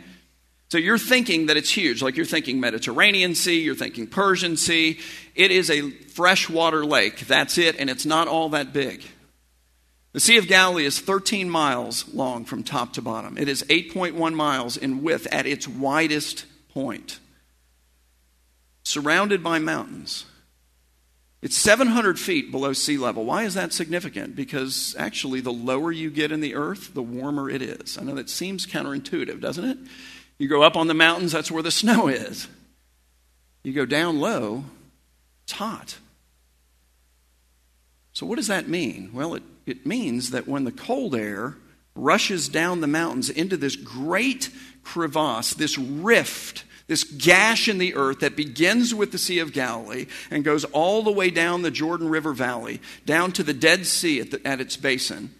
So 0.69 0.77
you're 0.77 0.97
thinking 0.97 1.45
that 1.45 1.57
it's 1.57 1.69
huge, 1.69 2.01
like 2.01 2.17
you're 2.17 2.25
thinking 2.25 2.59
Mediterranean 2.59 3.35
Sea, 3.35 3.61
you're 3.61 3.75
thinking 3.75 4.07
Persian 4.07 4.57
Sea. 4.57 4.99
It 5.35 5.51
is 5.51 5.69
a 5.69 5.91
freshwater 5.91 6.83
lake. 6.85 7.19
That's 7.27 7.57
it, 7.57 7.79
and 7.79 7.89
it's 7.89 8.05
not 8.05 8.27
all 8.27 8.49
that 8.49 8.73
big. 8.73 9.03
The 10.13 10.19
Sea 10.19 10.37
of 10.37 10.47
Galilee 10.47 10.85
is 10.85 10.99
13 10.99 11.49
miles 11.49 12.07
long 12.13 12.45
from 12.45 12.63
top 12.63 12.93
to 12.93 13.01
bottom. 13.01 13.37
It 13.37 13.49
is 13.49 13.63
8.1 13.63 14.33
miles 14.33 14.77
in 14.77 15.03
width 15.03 15.27
at 15.31 15.45
its 15.45 15.67
widest 15.67 16.45
point, 16.73 17.19
surrounded 18.83 19.43
by 19.43 19.59
mountains. 19.59 20.25
It's 21.41 21.57
700 21.57 22.17
feet 22.17 22.49
below 22.49 22.73
sea 22.73 22.97
level. 22.97 23.23
Why 23.23 23.43
is 23.43 23.53
that 23.53 23.71
significant? 23.71 24.35
Because 24.35 24.95
actually, 24.97 25.41
the 25.41 25.53
lower 25.53 25.91
you 25.91 26.09
get 26.09 26.31
in 26.31 26.39
the 26.39 26.55
earth, 26.55 26.93
the 26.93 27.03
warmer 27.03 27.49
it 27.49 27.61
is. 27.61 27.97
I 27.99 28.03
know 28.03 28.15
that 28.15 28.29
seems 28.31 28.65
counterintuitive, 28.65 29.41
doesn't 29.41 29.65
it? 29.65 29.77
You 30.37 30.47
go 30.47 30.63
up 30.63 30.75
on 30.75 30.87
the 30.87 30.93
mountains, 30.93 31.31
that's 31.31 31.51
where 31.51 31.63
the 31.63 31.71
snow 31.71 32.07
is. 32.07 32.47
You 33.63 33.73
go 33.73 33.85
down 33.85 34.19
low, 34.19 34.65
it's 35.43 35.53
hot. 35.53 35.97
So, 38.13 38.25
what 38.25 38.35
does 38.35 38.47
that 38.47 38.67
mean? 38.67 39.11
Well, 39.13 39.35
it, 39.35 39.43
it 39.65 39.85
means 39.85 40.31
that 40.31 40.47
when 40.47 40.63
the 40.63 40.71
cold 40.71 41.15
air 41.15 41.57
rushes 41.95 42.49
down 42.49 42.81
the 42.81 42.87
mountains 42.87 43.29
into 43.29 43.57
this 43.57 43.75
great 43.75 44.49
crevasse, 44.83 45.53
this 45.53 45.77
rift, 45.77 46.63
this 46.87 47.03
gash 47.03 47.67
in 47.67 47.77
the 47.77 47.95
earth 47.95 48.19
that 48.19 48.35
begins 48.35 48.93
with 48.93 49.11
the 49.11 49.17
Sea 49.17 49.39
of 49.39 49.53
Galilee 49.53 50.05
and 50.29 50.43
goes 50.43 50.65
all 50.65 51.01
the 51.01 51.11
way 51.11 51.29
down 51.29 51.61
the 51.61 51.71
Jordan 51.71 52.09
River 52.09 52.33
Valley, 52.33 52.79
down 53.05 53.31
to 53.33 53.43
the 53.43 53.53
Dead 53.53 53.85
Sea 53.85 54.21
at, 54.21 54.31
the, 54.31 54.47
at 54.47 54.61
its 54.61 54.77
basin. 54.77 55.33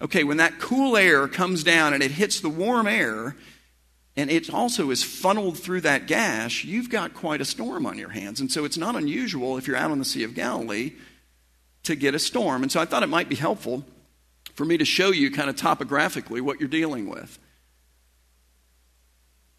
Okay, 0.00 0.24
when 0.24 0.36
that 0.38 0.58
cool 0.58 0.96
air 0.96 1.28
comes 1.28 1.62
down 1.64 1.92
and 1.92 2.02
it 2.02 2.10
hits 2.10 2.40
the 2.40 2.48
warm 2.48 2.86
air, 2.86 3.36
and 4.18 4.32
it 4.32 4.52
also 4.52 4.90
is 4.90 5.04
funneled 5.04 5.56
through 5.56 5.82
that 5.82 6.08
gash, 6.08 6.64
you've 6.64 6.90
got 6.90 7.14
quite 7.14 7.40
a 7.40 7.44
storm 7.44 7.86
on 7.86 7.96
your 7.96 8.08
hands. 8.08 8.40
And 8.40 8.50
so 8.50 8.64
it's 8.64 8.76
not 8.76 8.96
unusual 8.96 9.56
if 9.56 9.68
you're 9.68 9.76
out 9.76 9.92
on 9.92 10.00
the 10.00 10.04
Sea 10.04 10.24
of 10.24 10.34
Galilee 10.34 10.94
to 11.84 11.94
get 11.94 12.16
a 12.16 12.18
storm. 12.18 12.64
And 12.64 12.72
so 12.72 12.80
I 12.80 12.84
thought 12.84 13.04
it 13.04 13.08
might 13.08 13.28
be 13.28 13.36
helpful 13.36 13.84
for 14.54 14.64
me 14.64 14.76
to 14.76 14.84
show 14.84 15.12
you 15.12 15.30
kind 15.30 15.48
of 15.48 15.54
topographically 15.54 16.40
what 16.40 16.58
you're 16.58 16.68
dealing 16.68 17.08
with. 17.08 17.38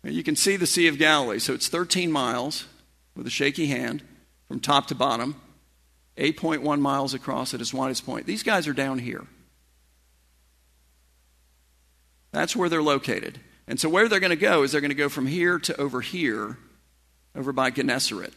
You 0.04 0.24
can 0.24 0.36
see 0.36 0.58
the 0.58 0.68
Sea 0.68 0.88
of 0.88 0.98
Galilee. 0.98 1.40
So 1.40 1.54
it's 1.54 1.70
13 1.70 2.12
miles 2.12 2.66
with 3.16 3.26
a 3.26 3.30
shaky 3.30 3.68
hand 3.68 4.04
from 4.50 4.60
top 4.60 4.88
to 4.88 4.96
bottom, 4.96 5.40
8.1 6.18 6.82
miles 6.82 7.14
across 7.14 7.54
at 7.54 7.62
its 7.62 7.74
widest 7.74 8.06
point. 8.06 8.26
These 8.26 8.44
guys 8.44 8.68
are 8.68 8.74
down 8.74 9.00
here. 9.00 9.26
That's 12.34 12.58
where 12.58 12.68
they're 12.68 12.84
located. 12.84 13.40
And 13.70 13.80
so 13.80 13.88
where 13.88 14.10
they're 14.10 14.20
going 14.20 14.32
to 14.32 14.36
go 14.36 14.64
is 14.64 14.72
they're 14.72 14.82
going 14.82 14.90
to 14.90 14.96
go 14.96 15.10
from 15.10 15.28
here 15.28 15.60
to 15.60 15.80
over 15.80 16.02
here, 16.02 16.58
over 17.36 17.54
by 17.54 17.70
Gennesaret. 17.70 18.34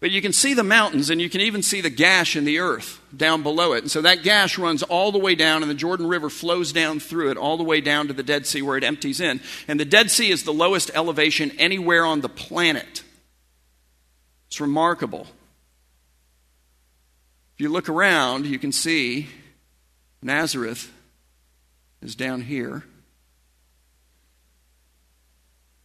But 0.00 0.10
you 0.10 0.20
can 0.20 0.32
see 0.32 0.54
the 0.54 0.64
mountains 0.64 1.08
and 1.08 1.20
you 1.20 1.30
can 1.30 1.40
even 1.40 1.62
see 1.62 1.80
the 1.80 1.88
gash 1.88 2.34
in 2.34 2.44
the 2.44 2.58
earth 2.58 3.00
down 3.16 3.44
below 3.44 3.74
it. 3.74 3.84
And 3.84 3.90
so 3.90 4.02
that 4.02 4.24
gash 4.24 4.58
runs 4.58 4.82
all 4.82 5.12
the 5.12 5.20
way 5.20 5.36
down, 5.36 5.62
and 5.62 5.70
the 5.70 5.76
Jordan 5.76 6.08
River 6.08 6.28
flows 6.28 6.72
down 6.72 6.98
through 6.98 7.30
it, 7.30 7.36
all 7.36 7.56
the 7.56 7.62
way 7.62 7.80
down 7.80 8.08
to 8.08 8.12
the 8.12 8.24
Dead 8.24 8.44
Sea 8.44 8.60
where 8.60 8.76
it 8.76 8.82
empties 8.82 9.20
in. 9.20 9.40
And 9.68 9.78
the 9.78 9.84
Dead 9.84 10.10
Sea 10.10 10.30
is 10.30 10.42
the 10.42 10.52
lowest 10.52 10.90
elevation 10.94 11.52
anywhere 11.56 12.04
on 12.04 12.20
the 12.20 12.28
planet. 12.28 13.04
It's 14.48 14.60
remarkable 14.60 15.28
If 17.54 17.60
you 17.60 17.68
look 17.68 17.88
around, 17.88 18.46
you 18.46 18.58
can 18.58 18.72
see 18.72 19.28
Nazareth 20.20 20.92
is 22.02 22.16
down 22.16 22.40
here. 22.40 22.82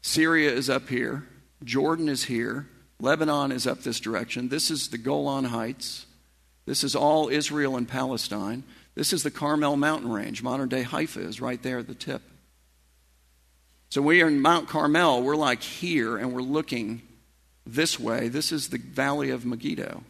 Syria 0.08 0.54
is 0.54 0.70
up 0.70 0.88
here. 0.88 1.28
Jordan 1.66 2.08
is 2.08 2.24
here. 2.24 2.66
Lebanon 3.02 3.52
is 3.52 3.68
up 3.68 3.82
this 3.82 4.00
direction. 4.00 4.48
This 4.48 4.72
is 4.72 4.88
the 4.88 4.98
Golan 4.98 5.44
Heights. 5.44 6.06
This 6.66 6.86
is 6.86 6.96
all 6.96 7.28
Israel 7.28 7.76
and 7.76 7.86
Palestine. 7.86 8.64
This 8.96 9.12
is 9.12 9.24
the 9.24 9.32
Carmel 9.32 9.76
mountain 9.76 10.10
range. 10.10 10.42
Modern 10.42 10.70
day 10.70 10.84
Haifa 10.84 11.20
is 11.20 11.42
right 11.42 11.62
there 11.62 11.80
at 11.80 11.88
the 11.88 11.94
tip. 11.94 12.22
So 13.90 14.02
we 14.02 14.22
are 14.22 14.30
in 14.30 14.40
Mount 14.40 14.70
Carmel. 14.70 15.24
We're 15.24 15.36
like 15.36 15.62
here, 15.62 16.16
and 16.16 16.32
we're 16.32 16.42
looking 16.42 17.02
this 17.66 18.00
way. 18.00 18.30
This 18.30 18.54
is 18.54 18.70
the 18.70 18.78
valley 18.78 19.30
of 19.30 19.46
Megiddo. 19.46 20.04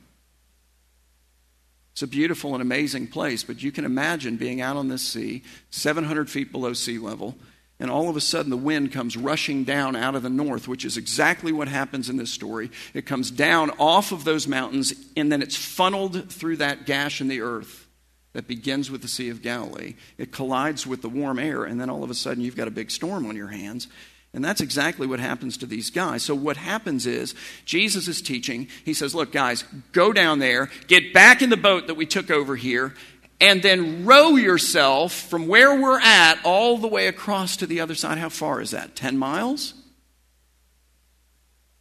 It's 1.94 2.04
a 2.04 2.08
beautiful 2.08 2.54
and 2.54 2.62
amazing 2.62 3.08
place, 3.08 3.44
but 3.44 3.63
you 3.63 3.72
can 3.72 3.84
imagine 3.84 4.38
being 4.38 4.62
out 4.62 4.77
on 4.77 4.89
this 4.89 5.01
sea, 5.01 5.42
700 5.72 6.30
feet 6.30 6.51
below 6.51 6.74
sea 6.74 7.00
level, 7.00 7.36
and 7.79 7.91
all 7.91 8.10
of 8.10 8.17
a 8.17 8.22
sudden 8.22 8.50
the 8.50 8.57
wind 8.57 8.91
comes 8.91 9.15
rushing 9.15 9.63
down 9.63 9.96
out 9.96 10.15
of 10.15 10.24
the 10.24 10.29
north, 10.29 10.67
which 10.67 10.86
is 10.86 10.98
exactly 10.98 11.51
what 11.51 11.67
happens 11.67 12.10
in 12.10 12.17
this 12.17 12.31
story. 12.31 12.72
It 12.93 13.05
comes 13.05 13.29
down 13.29 13.72
off 13.79 14.12
of 14.12 14.24
those 14.24 14.48
mountains, 14.48 14.93
and 15.15 15.31
then 15.31 15.41
it's 15.41 15.55
funneled 15.55 16.31
through 16.31 16.57
that 16.57 16.86
gash 16.86 17.22
in 17.22 17.27
the 17.27 17.41
earth 17.41 17.88
that 18.34 18.48
begins 18.48 18.91
with 18.91 19.01
the 19.01 19.07
Sea 19.07 19.29
of 19.29 19.41
Galilee. 19.41 19.96
It 20.17 20.31
collides 20.31 20.86
with 20.86 21.01
the 21.01 21.10
warm 21.10 21.39
air, 21.39 21.63
and 21.63 21.79
then 21.79 21.89
all 21.89 22.03
of 22.03 22.10
a 22.10 22.15
sudden 22.15 22.43
you've 22.43 22.55
got 22.55 22.67
a 22.67 22.72
big 22.72 22.91
storm 22.91 23.25
on 23.25 23.36
your 23.36 23.48
hands. 23.48 23.88
And 24.34 24.43
that's 24.43 24.62
exactly 24.62 25.07
what 25.07 25.19
happens 25.19 25.57
to 25.57 25.65
these 25.65 25.89
guys. 25.89 26.22
So, 26.22 26.36
what 26.36 26.57
happens 26.57 27.07
is, 27.07 27.34
Jesus 27.65 28.07
is 28.07 28.22
teaching. 28.22 28.67
He 28.86 28.93
says, 28.93 29.15
Look, 29.15 29.31
guys, 29.31 29.63
go 29.93 30.13
down 30.13 30.39
there, 30.39 30.69
get 30.88 31.13
back 31.13 31.41
in 31.41 31.50
the 31.50 31.57
boat 31.57 31.88
that 31.88 31.96
we 31.96 32.05
took 32.05 32.29
over 32.29 32.55
here, 32.55 32.93
and 33.39 33.62
then 33.62 34.06
row 34.06 34.36
yourself 34.36 35.13
from 35.13 35.48
where 35.48 35.79
we're 35.79 36.00
at 36.00 36.39
all 36.44 36.77
the 36.77 36.88
way 36.88 37.08
across 37.08 37.58
to 37.58 37.67
the 37.67 37.82
other 37.82 37.96
side. 37.96 38.17
How 38.17 38.29
far 38.29 38.62
is 38.62 38.72
that? 38.72 38.96
10 38.96 39.17
miles? 39.17 39.74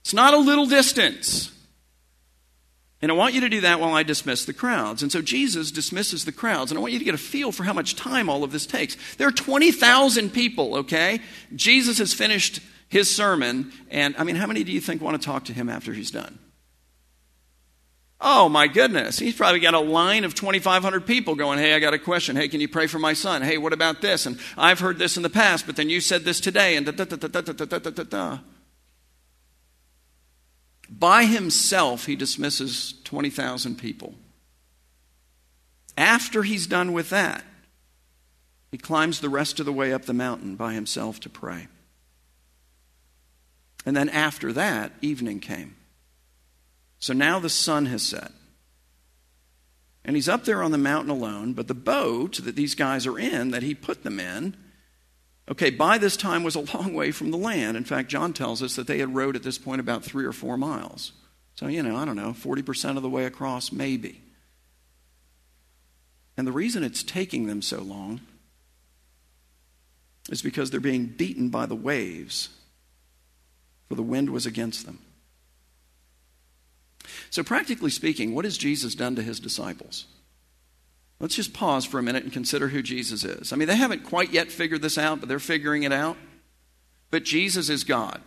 It's 0.03 0.15
not 0.15 0.35
a 0.35 0.39
little 0.39 0.67
distance. 0.67 1.51
And 3.03 3.11
I 3.11 3.15
want 3.15 3.35
you 3.35 3.41
to 3.43 3.49
do 3.49 3.61
that 3.63 3.81
while 3.81 3.95
I 3.95 4.03
dismiss 4.03 4.45
the 4.45 4.53
crowds. 4.53 5.03
And 5.03 5.13
so 5.13 5.21
Jesus 5.21 5.71
dismisses 5.71 6.25
the 6.25 6.33
crowds. 6.33 6.71
And 6.71 6.79
I 6.79 6.81
want 6.81 6.93
you 6.93 6.99
to 6.99 7.05
get 7.05 7.15
a 7.15 7.19
feel 7.19 7.53
for 7.53 7.65
how 7.65 7.73
much 7.73 7.97
time 7.97 8.29
all 8.29 8.43
of 8.43 8.53
this 8.53 8.67
takes. 8.67 8.97
There 9.17 9.29
are 9.29 9.33
20,000 9.33 10.31
people, 10.31 10.77
okay? 10.77 11.21
Jesus 11.55 11.99
has 11.99 12.15
finished 12.15 12.61
his 12.89 13.15
sermon. 13.15 13.73
And 13.91 14.15
I 14.17 14.25
mean, 14.25 14.37
how 14.37 14.47
many 14.47 14.65
do 14.65 14.73
you 14.73 14.81
think 14.81 15.03
want 15.03 15.21
to 15.21 15.25
talk 15.25 15.45
to 15.47 15.53
him 15.53 15.69
after 15.69 15.93
he's 15.93 16.11
done? 16.11 16.39
Oh 18.21 18.49
my 18.49 18.67
goodness. 18.67 19.19
He's 19.19 19.37
probably 19.37 19.61
got 19.61 19.75
a 19.75 19.81
line 19.81 20.25
of 20.25 20.35
2,500 20.35 21.07
people 21.07 21.35
going, 21.35 21.59
Hey, 21.59 21.75
I 21.75 21.81
got 21.81 21.95
a 21.95 21.99
question. 21.99 22.35
Hey, 22.35 22.49
can 22.49 22.61
you 22.61 22.69
pray 22.69 22.87
for 22.87 22.99
my 22.99 23.13
son? 23.13 23.43
Hey, 23.43 23.59
what 23.59 23.73
about 23.73 24.01
this? 24.01 24.25
And 24.25 24.39
I've 24.57 24.81
heard 24.81 24.99
this 24.99 25.17
in 25.17 25.23
the 25.23 25.31
past, 25.31 25.67
but 25.67 25.77
then 25.77 25.91
you 25.91 26.01
said 26.01 26.25
this 26.25 26.41
today. 26.41 26.77
And 26.77 26.87
da 26.87 26.93
da 26.93 27.05
da 27.05 27.17
da 27.17 27.41
da 27.41 27.53
da 27.53 27.79
da 27.79 27.91
da 27.91 28.03
da. 28.03 28.39
By 30.89 31.25
himself, 31.25 32.07
he 32.07 32.17
dismisses 32.17 32.95
20,000 33.05 33.77
people. 33.77 34.15
After 35.99 36.43
he's 36.43 36.67
done 36.67 36.93
with 36.93 37.11
that, 37.11 37.45
he 38.71 38.79
climbs 38.79 39.21
the 39.21 39.29
rest 39.29 39.61
of 39.61 39.67
the 39.67 39.73
way 39.73 39.93
up 39.93 40.05
the 40.05 40.15
mountain 40.15 40.57
by 40.57 40.75
himself 40.75 41.21
to 41.21 41.29
pray. 41.29 41.69
And 43.85 43.97
then 43.97 44.09
after 44.09 44.53
that, 44.53 44.93
evening 45.01 45.41
came. 45.41 45.76
So 47.07 47.13
now 47.13 47.39
the 47.39 47.49
sun 47.49 47.87
has 47.87 48.03
set. 48.03 48.33
And 50.05 50.17
he's 50.17 50.29
up 50.29 50.45
there 50.45 50.61
on 50.61 50.73
the 50.73 50.77
mountain 50.77 51.11
alone, 51.13 51.53
but 51.53 51.69
the 51.69 51.73
boat 51.73 52.39
that 52.43 52.57
these 52.57 52.75
guys 52.75 53.07
are 53.07 53.17
in, 53.17 53.53
that 53.53 53.63
he 53.63 53.77
put 53.77 54.03
them 54.03 54.19
in, 54.19 54.57
Okay, 55.49 55.71
by 55.71 55.99
this 55.99 56.17
time 56.17 56.43
was 56.43 56.57
a 56.57 56.77
long 56.77 56.95
way 56.95 57.13
from 57.13 57.31
the 57.31 57.39
land. 57.39 57.77
In 57.77 57.85
fact, 57.85 58.09
John 58.09 58.33
tells 58.33 58.61
us 58.61 58.75
that 58.75 58.89
they 58.89 58.99
had 58.99 59.15
rowed 59.15 59.37
at 59.37 59.45
this 59.45 59.57
point 59.57 59.79
about 59.79 60.03
three 60.03 60.25
or 60.25 60.33
four 60.33 60.57
miles. 60.57 61.13
So, 61.55 61.69
you 61.69 61.81
know, 61.81 61.95
I 61.95 62.05
don't 62.05 62.17
know, 62.17 62.33
40% 62.33 62.97
of 62.97 63.05
the 63.05 63.09
way 63.09 63.25
across, 63.25 63.71
maybe. 63.71 64.21
And 66.37 66.45
the 66.45 66.51
reason 66.51 66.83
it's 66.83 67.05
taking 67.05 67.47
them 67.47 67.63
so 67.63 67.83
long 67.83 68.21
is 70.29 70.43
because 70.43 70.73
they're 70.73 70.81
being 70.81 71.07
beaten 71.07 71.51
by 71.51 71.67
the 71.67 71.77
waves, 71.77 72.49
for 73.89 73.95
the 73.95 74.03
wind 74.03 74.31
was 74.31 74.45
against 74.45 74.87
them. 74.87 74.99
So, 77.37 77.45
practically 77.45 77.91
speaking, 77.91 78.35
what 78.35 78.47
has 78.47 78.57
Jesus 78.57 78.95
done 78.95 79.15
to 79.17 79.23
his 79.23 79.41
disciples? 79.41 80.07
Let's 81.21 81.35
just 81.35 81.53
pause 81.53 81.85
for 81.85 81.99
a 81.99 82.03
minute 82.03 82.25
and 82.25 82.33
consider 82.33 82.69
who 82.69 82.81
Jesus 82.81 83.25
is. 83.25 83.53
I 83.53 83.57
mean, 83.57 83.69
they 83.69 83.77
haven't 83.77 84.05
quite 84.05 84.33
yet 84.33 84.51
figured 84.51 84.81
this 84.81 84.97
out, 84.97 85.21
but 85.21 85.29
they're 85.29 85.39
figuring 85.39 85.83
it 85.83 85.93
out. 85.93 86.17
But 87.11 87.25
Jesus 87.25 87.69
is 87.69 87.85
God. 87.85 88.23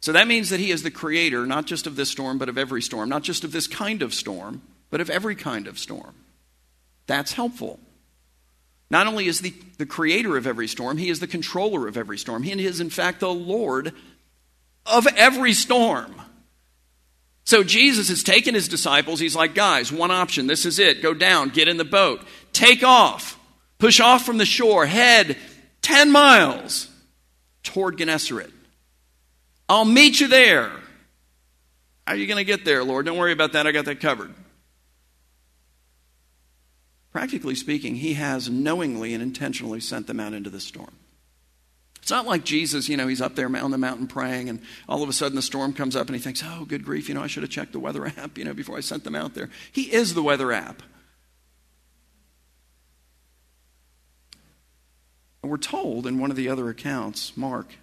So 0.00 0.10
that 0.12 0.26
means 0.26 0.48
that 0.48 0.58
He 0.58 0.70
is 0.70 0.82
the 0.82 0.90
creator, 0.90 1.44
not 1.44 1.66
just 1.66 1.86
of 1.86 1.96
this 1.96 2.08
storm, 2.08 2.38
but 2.38 2.48
of 2.48 2.56
every 2.56 2.80
storm, 2.80 3.10
not 3.10 3.22
just 3.22 3.44
of 3.44 3.52
this 3.52 3.66
kind 3.66 4.00
of 4.00 4.14
storm, 4.14 4.62
but 4.88 5.02
of 5.02 5.10
every 5.10 5.36
kind 5.36 5.66
of 5.66 5.78
storm. 5.78 6.14
That's 7.06 7.34
helpful. 7.34 7.78
Not 8.88 9.06
only 9.06 9.26
is 9.26 9.42
the, 9.42 9.52
the 9.76 9.84
creator 9.84 10.34
of 10.38 10.46
every 10.46 10.66
storm, 10.66 10.96
He 10.96 11.10
is 11.10 11.20
the 11.20 11.26
controller 11.26 11.86
of 11.86 11.98
every 11.98 12.16
storm. 12.16 12.42
He 12.42 12.64
is, 12.64 12.80
in 12.80 12.88
fact, 12.88 13.20
the 13.20 13.28
Lord 13.28 13.92
of 14.86 15.06
every 15.08 15.52
storm. 15.52 16.22
So 17.46 17.62
Jesus 17.62 18.08
has 18.08 18.24
taken 18.24 18.54
his 18.54 18.66
disciples. 18.66 19.20
He's 19.20 19.36
like, 19.36 19.54
guys, 19.54 19.92
one 19.92 20.10
option. 20.10 20.48
This 20.48 20.66
is 20.66 20.80
it. 20.80 21.00
Go 21.00 21.14
down, 21.14 21.50
get 21.50 21.68
in 21.68 21.76
the 21.76 21.84
boat, 21.84 22.20
take 22.52 22.82
off, 22.82 23.38
push 23.78 24.00
off 24.00 24.26
from 24.26 24.36
the 24.36 24.44
shore, 24.44 24.84
head 24.84 25.36
10 25.82 26.10
miles 26.10 26.90
toward 27.62 27.98
Gennesaret. 27.98 28.50
I'll 29.68 29.84
meet 29.84 30.18
you 30.18 30.26
there. 30.26 30.70
How 32.04 32.14
are 32.14 32.16
you 32.16 32.26
going 32.26 32.38
to 32.38 32.44
get 32.44 32.64
there, 32.64 32.82
Lord? 32.82 33.06
Don't 33.06 33.16
worry 33.16 33.32
about 33.32 33.52
that. 33.52 33.64
I 33.64 33.72
got 33.72 33.84
that 33.84 34.00
covered. 34.00 34.34
Practically 37.12 37.54
speaking, 37.54 37.94
he 37.94 38.14
has 38.14 38.50
knowingly 38.50 39.14
and 39.14 39.22
intentionally 39.22 39.80
sent 39.80 40.08
them 40.08 40.18
out 40.18 40.32
into 40.32 40.50
the 40.50 40.60
storm. 40.60 40.92
It's 42.06 42.12
not 42.12 42.24
like 42.24 42.44
Jesus, 42.44 42.88
you 42.88 42.96
know, 42.96 43.08
he's 43.08 43.20
up 43.20 43.34
there 43.34 43.48
on 43.56 43.72
the 43.72 43.78
mountain 43.78 44.06
praying, 44.06 44.48
and 44.48 44.62
all 44.88 45.02
of 45.02 45.08
a 45.08 45.12
sudden 45.12 45.34
the 45.34 45.42
storm 45.42 45.72
comes 45.72 45.96
up, 45.96 46.06
and 46.06 46.14
he 46.14 46.22
thinks, 46.22 46.40
oh, 46.46 46.64
good 46.64 46.84
grief, 46.84 47.08
you 47.08 47.16
know, 47.16 47.20
I 47.20 47.26
should 47.26 47.42
have 47.42 47.50
checked 47.50 47.72
the 47.72 47.80
weather 47.80 48.06
app, 48.16 48.38
you 48.38 48.44
know, 48.44 48.54
before 48.54 48.76
I 48.76 48.80
sent 48.80 49.02
them 49.02 49.16
out 49.16 49.34
there. 49.34 49.50
He 49.72 49.92
is 49.92 50.14
the 50.14 50.22
weather 50.22 50.52
app. 50.52 50.84
And 55.42 55.50
we're 55.50 55.56
told 55.56 56.06
in 56.06 56.20
one 56.20 56.30
of 56.30 56.36
the 56.36 56.48
other 56.48 56.68
accounts, 56.68 57.36
Mark, 57.36 57.74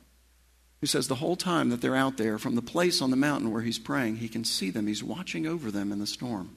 who 0.80 0.88
says 0.88 1.10
the 1.10 1.16
whole 1.16 1.36
time 1.36 1.68
that 1.68 1.82
they're 1.82 1.94
out 1.94 2.16
there, 2.16 2.38
from 2.38 2.56
the 2.56 2.62
place 2.62 3.02
on 3.02 3.12
the 3.12 3.18
mountain 3.18 3.52
where 3.52 3.64
he's 3.64 3.78
praying, 3.78 4.16
he 4.16 4.30
can 4.30 4.46
see 4.46 4.70
them. 4.70 4.88
He's 4.88 5.04
watching 5.04 5.46
over 5.46 5.70
them 5.70 5.92
in 5.92 6.00
the 6.00 6.08
storm. 6.08 6.50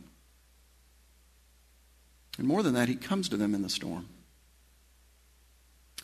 And 2.39 2.47
more 2.47 2.63
than 2.63 2.75
that, 2.75 2.89
he 2.89 2.95
comes 2.95 3.29
to 3.31 3.37
them 3.37 3.57
in 3.57 3.63
the 3.63 3.69
storm. 3.69 4.07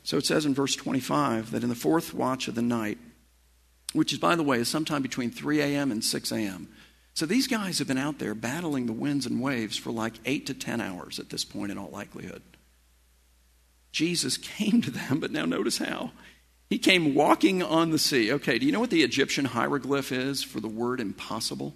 So 0.04 0.16
it 0.16 0.26
says 0.26 0.46
in 0.46 0.54
verse 0.54 0.74
25 0.74 1.52
that 1.52 1.62
in 1.62 1.68
the 1.68 1.74
fourth 1.74 2.12
watch 2.12 2.48
of 2.48 2.54
the 2.54 2.62
night, 2.62 2.98
which 3.92 4.12
is, 4.12 4.18
by 4.18 4.34
the 4.34 4.42
way, 4.42 4.58
is 4.58 4.68
sometime 4.68 5.02
between 5.02 5.30
3 5.30 5.60
a.m. 5.60 5.92
and 5.92 6.02
6 6.02 6.32
a.m. 6.32 6.68
So 7.14 7.26
these 7.26 7.46
guys 7.46 7.78
have 7.78 7.88
been 7.88 7.98
out 7.98 8.18
there 8.18 8.34
battling 8.34 8.86
the 8.86 8.92
winds 8.92 9.26
and 9.26 9.40
waves 9.40 9.76
for 9.76 9.90
like 9.90 10.14
8 10.24 10.46
to 10.46 10.54
10 10.54 10.80
hours 10.80 11.18
at 11.18 11.28
this 11.28 11.44
point, 11.44 11.70
in 11.70 11.78
all 11.78 11.90
likelihood. 11.90 12.42
Jesus 13.92 14.36
came 14.38 14.80
to 14.82 14.90
them, 14.90 15.20
but 15.20 15.30
now 15.30 15.44
notice 15.44 15.78
how. 15.78 16.12
He 16.70 16.78
came 16.78 17.14
walking 17.14 17.62
on 17.62 17.90
the 17.90 17.98
sea. 17.98 18.32
Okay, 18.32 18.58
do 18.58 18.64
you 18.64 18.72
know 18.72 18.80
what 18.80 18.88
the 18.88 19.02
Egyptian 19.02 19.44
hieroglyph 19.44 20.10
is 20.10 20.42
for 20.42 20.58
the 20.58 20.68
word 20.68 21.00
impossible? 21.00 21.74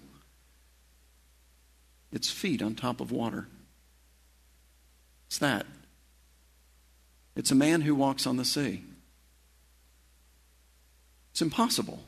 It's 2.11 2.31
feet 2.31 2.63
on 2.63 2.73
top 2.73 2.99
of 2.99 3.11
water. 3.11 3.47
It's 5.27 5.37
that. 5.37 5.67
It's 7.37 7.51
a 7.51 7.55
man 7.55 7.81
who 7.81 7.93
walks 7.93 8.25
on 8.25 8.35
the 8.37 8.43
sea. 8.43 8.83
It's 11.31 11.41
impossible. 11.41 11.99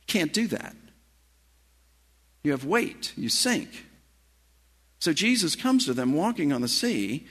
You 0.00 0.06
can't 0.08 0.32
do 0.32 0.48
that. 0.48 0.74
You 2.42 2.50
have 2.50 2.64
weight, 2.64 3.12
you 3.16 3.28
sink. 3.28 3.86
So 4.98 5.12
Jesus 5.12 5.54
comes 5.54 5.86
to 5.86 5.94
them 5.94 6.12
walking 6.12 6.52
on 6.52 6.60
the 6.60 6.68
sea, 6.68 7.26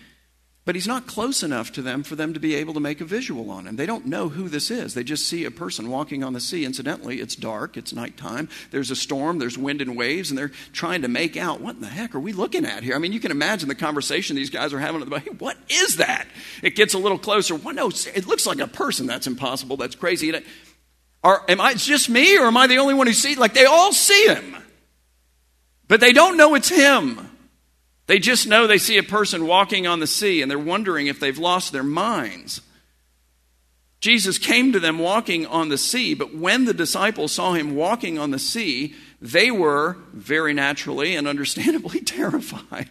but 0.66 0.76
he's 0.76 0.88
not 0.88 1.08
close 1.08 1.44
enough 1.44 1.74
to 1.74 1.82
them 1.82 2.04
for 2.04 2.16
them 2.16 2.34
to 2.34 2.40
be 2.40 2.56
able 2.56 2.74
to 2.74 2.80
make 2.80 3.02
a 3.02 3.06
visual 3.06 3.52
on 3.52 3.68
him. 3.68 3.76
They 3.76 3.86
don't 3.86 4.06
know 4.06 4.30
who 4.30 4.48
this 4.48 4.72
is. 4.72 4.94
They 4.94 5.04
just 5.04 5.28
see 5.28 5.44
a 5.44 5.52
person 5.52 5.90
walking 5.90 6.24
on 6.24 6.32
the 6.32 6.40
sea. 6.40 6.64
Incidentally, 6.64 7.20
it's 7.20 7.36
dark, 7.36 7.76
it's 7.76 7.94
nighttime, 7.94 8.48
there's 8.72 8.90
a 8.90 8.96
storm, 8.96 9.40
there's 9.40 9.58
wind 9.58 9.82
and 9.82 9.98
waves, 9.98 10.32
and 10.32 10.38
they're 10.38 10.52
trying 10.72 11.02
to 11.02 11.10
make 11.10 11.36
out 11.36 11.60
what 11.60 11.76
in 11.76 11.82
the 11.82 11.88
heck 11.88 12.16
are 12.16 12.20
we 12.20 12.32
looking 12.32 12.66
at 12.66 12.84
here? 12.84 12.96
I 12.96 13.00
mean, 13.00 13.12
you 13.12 13.20
can 13.20 13.32
imagine 13.32 13.68
the 13.68 13.76
conversation 13.76 14.36
these 14.36 14.50
guys 14.50 14.74
are 14.74 14.80
having 14.80 15.02
at 15.02 15.06
the 15.06 15.12
boat. 15.12 15.24
Hey, 15.24 15.32
what 15.32 15.58
is 15.70 15.98
that? 15.98 16.28
It 16.62 16.76
gets 16.76 16.94
a 16.94 16.98
little 16.98 17.20
closer. 17.20 17.56
What? 17.56 17.76
No, 17.76 17.90
it 17.90 18.26
looks 18.26 18.46
like 18.46 18.60
a 18.60 18.68
person. 18.68 19.06
That's 19.06 19.28
impossible. 19.28 19.78
That's 19.78 19.96
crazy. 19.96 20.34
Are, 21.24 21.44
am 21.48 21.60
I 21.60 21.72
it's 21.72 21.86
just 21.86 22.10
me, 22.10 22.38
or 22.38 22.46
am 22.46 22.58
I 22.58 22.68
the 22.68 22.78
only 22.78 22.94
one 22.94 23.08
who 23.08 23.14
sees? 23.14 23.38
Like 23.38 23.54
they 23.54 23.66
all 23.66 23.92
see 23.92 24.28
him, 24.28 24.56
but 25.88 26.00
they 26.00 26.14
don't 26.14 26.38
know 26.38 26.56
it's 26.56 26.70
him. 26.70 27.30
They 28.08 28.20
just 28.20 28.48
know 28.48 28.68
they 28.68 28.78
see 28.78 28.98
a 28.98 29.04
person 29.04 29.48
walking 29.48 29.88
on 29.88 30.00
the 30.00 30.08
sea 30.08 30.42
and 30.42 30.52
they're 30.52 30.60
wondering 30.60 31.08
if 31.08 31.20
they've 31.20 31.38
lost 31.38 31.72
their 31.72 31.84
minds. 31.84 32.62
Jesus 34.02 34.38
came 34.38 34.74
to 34.74 34.82
them 34.82 35.00
walking 35.00 35.46
on 35.46 35.70
the 35.70 35.78
sea, 35.78 36.14
but 36.14 36.36
when 36.36 36.66
the 36.66 36.74
disciples 36.74 37.32
saw 37.32 37.54
him 37.54 37.74
walking 37.74 38.20
on 38.20 38.32
the 38.32 38.40
sea, 38.40 38.94
they 39.22 39.50
were 39.50 39.96
very 40.12 40.54
naturally 40.54 41.16
and 41.16 41.26
understandably 41.26 42.02
terrified. 42.06 42.90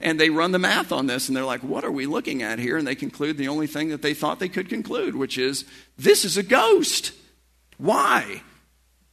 And 0.00 0.20
they 0.20 0.28
run 0.28 0.52
the 0.52 0.58
math 0.58 0.92
on 0.92 1.06
this 1.06 1.28
and 1.28 1.36
they're 1.36 1.44
like, 1.44 1.62
what 1.62 1.84
are 1.84 1.90
we 1.90 2.04
looking 2.04 2.42
at 2.42 2.58
here? 2.58 2.76
And 2.76 2.86
they 2.86 2.94
conclude 2.94 3.38
the 3.38 3.48
only 3.48 3.66
thing 3.66 3.88
that 3.88 4.02
they 4.02 4.12
thought 4.12 4.38
they 4.38 4.50
could 4.50 4.68
conclude, 4.68 5.14
which 5.16 5.38
is, 5.38 5.64
this 5.96 6.26
is 6.26 6.36
a 6.36 6.42
ghost. 6.42 7.12
Why? 7.78 8.42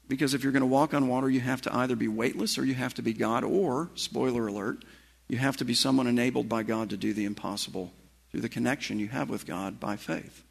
Because 0.10 0.34
if 0.34 0.44
you're 0.44 0.52
going 0.52 0.62
to 0.62 0.68
walk 0.68 0.94
on 0.94 1.08
water, 1.08 1.30
you 1.30 1.40
have 1.40 1.62
to 1.62 1.76
either 1.76 1.96
be 1.96 2.10
weightless 2.10 2.58
or 2.58 2.66
you 2.66 2.74
have 2.74 2.94
to 2.96 3.02
be 3.02 3.14
God, 3.14 3.46
or, 3.46 3.90
spoiler 3.96 4.48
alert, 4.48 4.84
you 5.28 5.38
have 5.38 5.58
to 5.58 5.66
be 5.66 5.74
someone 5.74 6.08
enabled 6.08 6.48
by 6.48 6.64
God 6.64 6.90
to 6.90 6.98
do 6.98 7.14
the 7.14 7.26
impossible 7.26 7.92
through 8.32 8.42
the 8.42 8.50
connection 8.50 9.00
you 9.00 9.10
have 9.10 9.30
with 9.30 9.46
God 9.46 9.80
by 9.80 9.96
faith. 9.96 10.44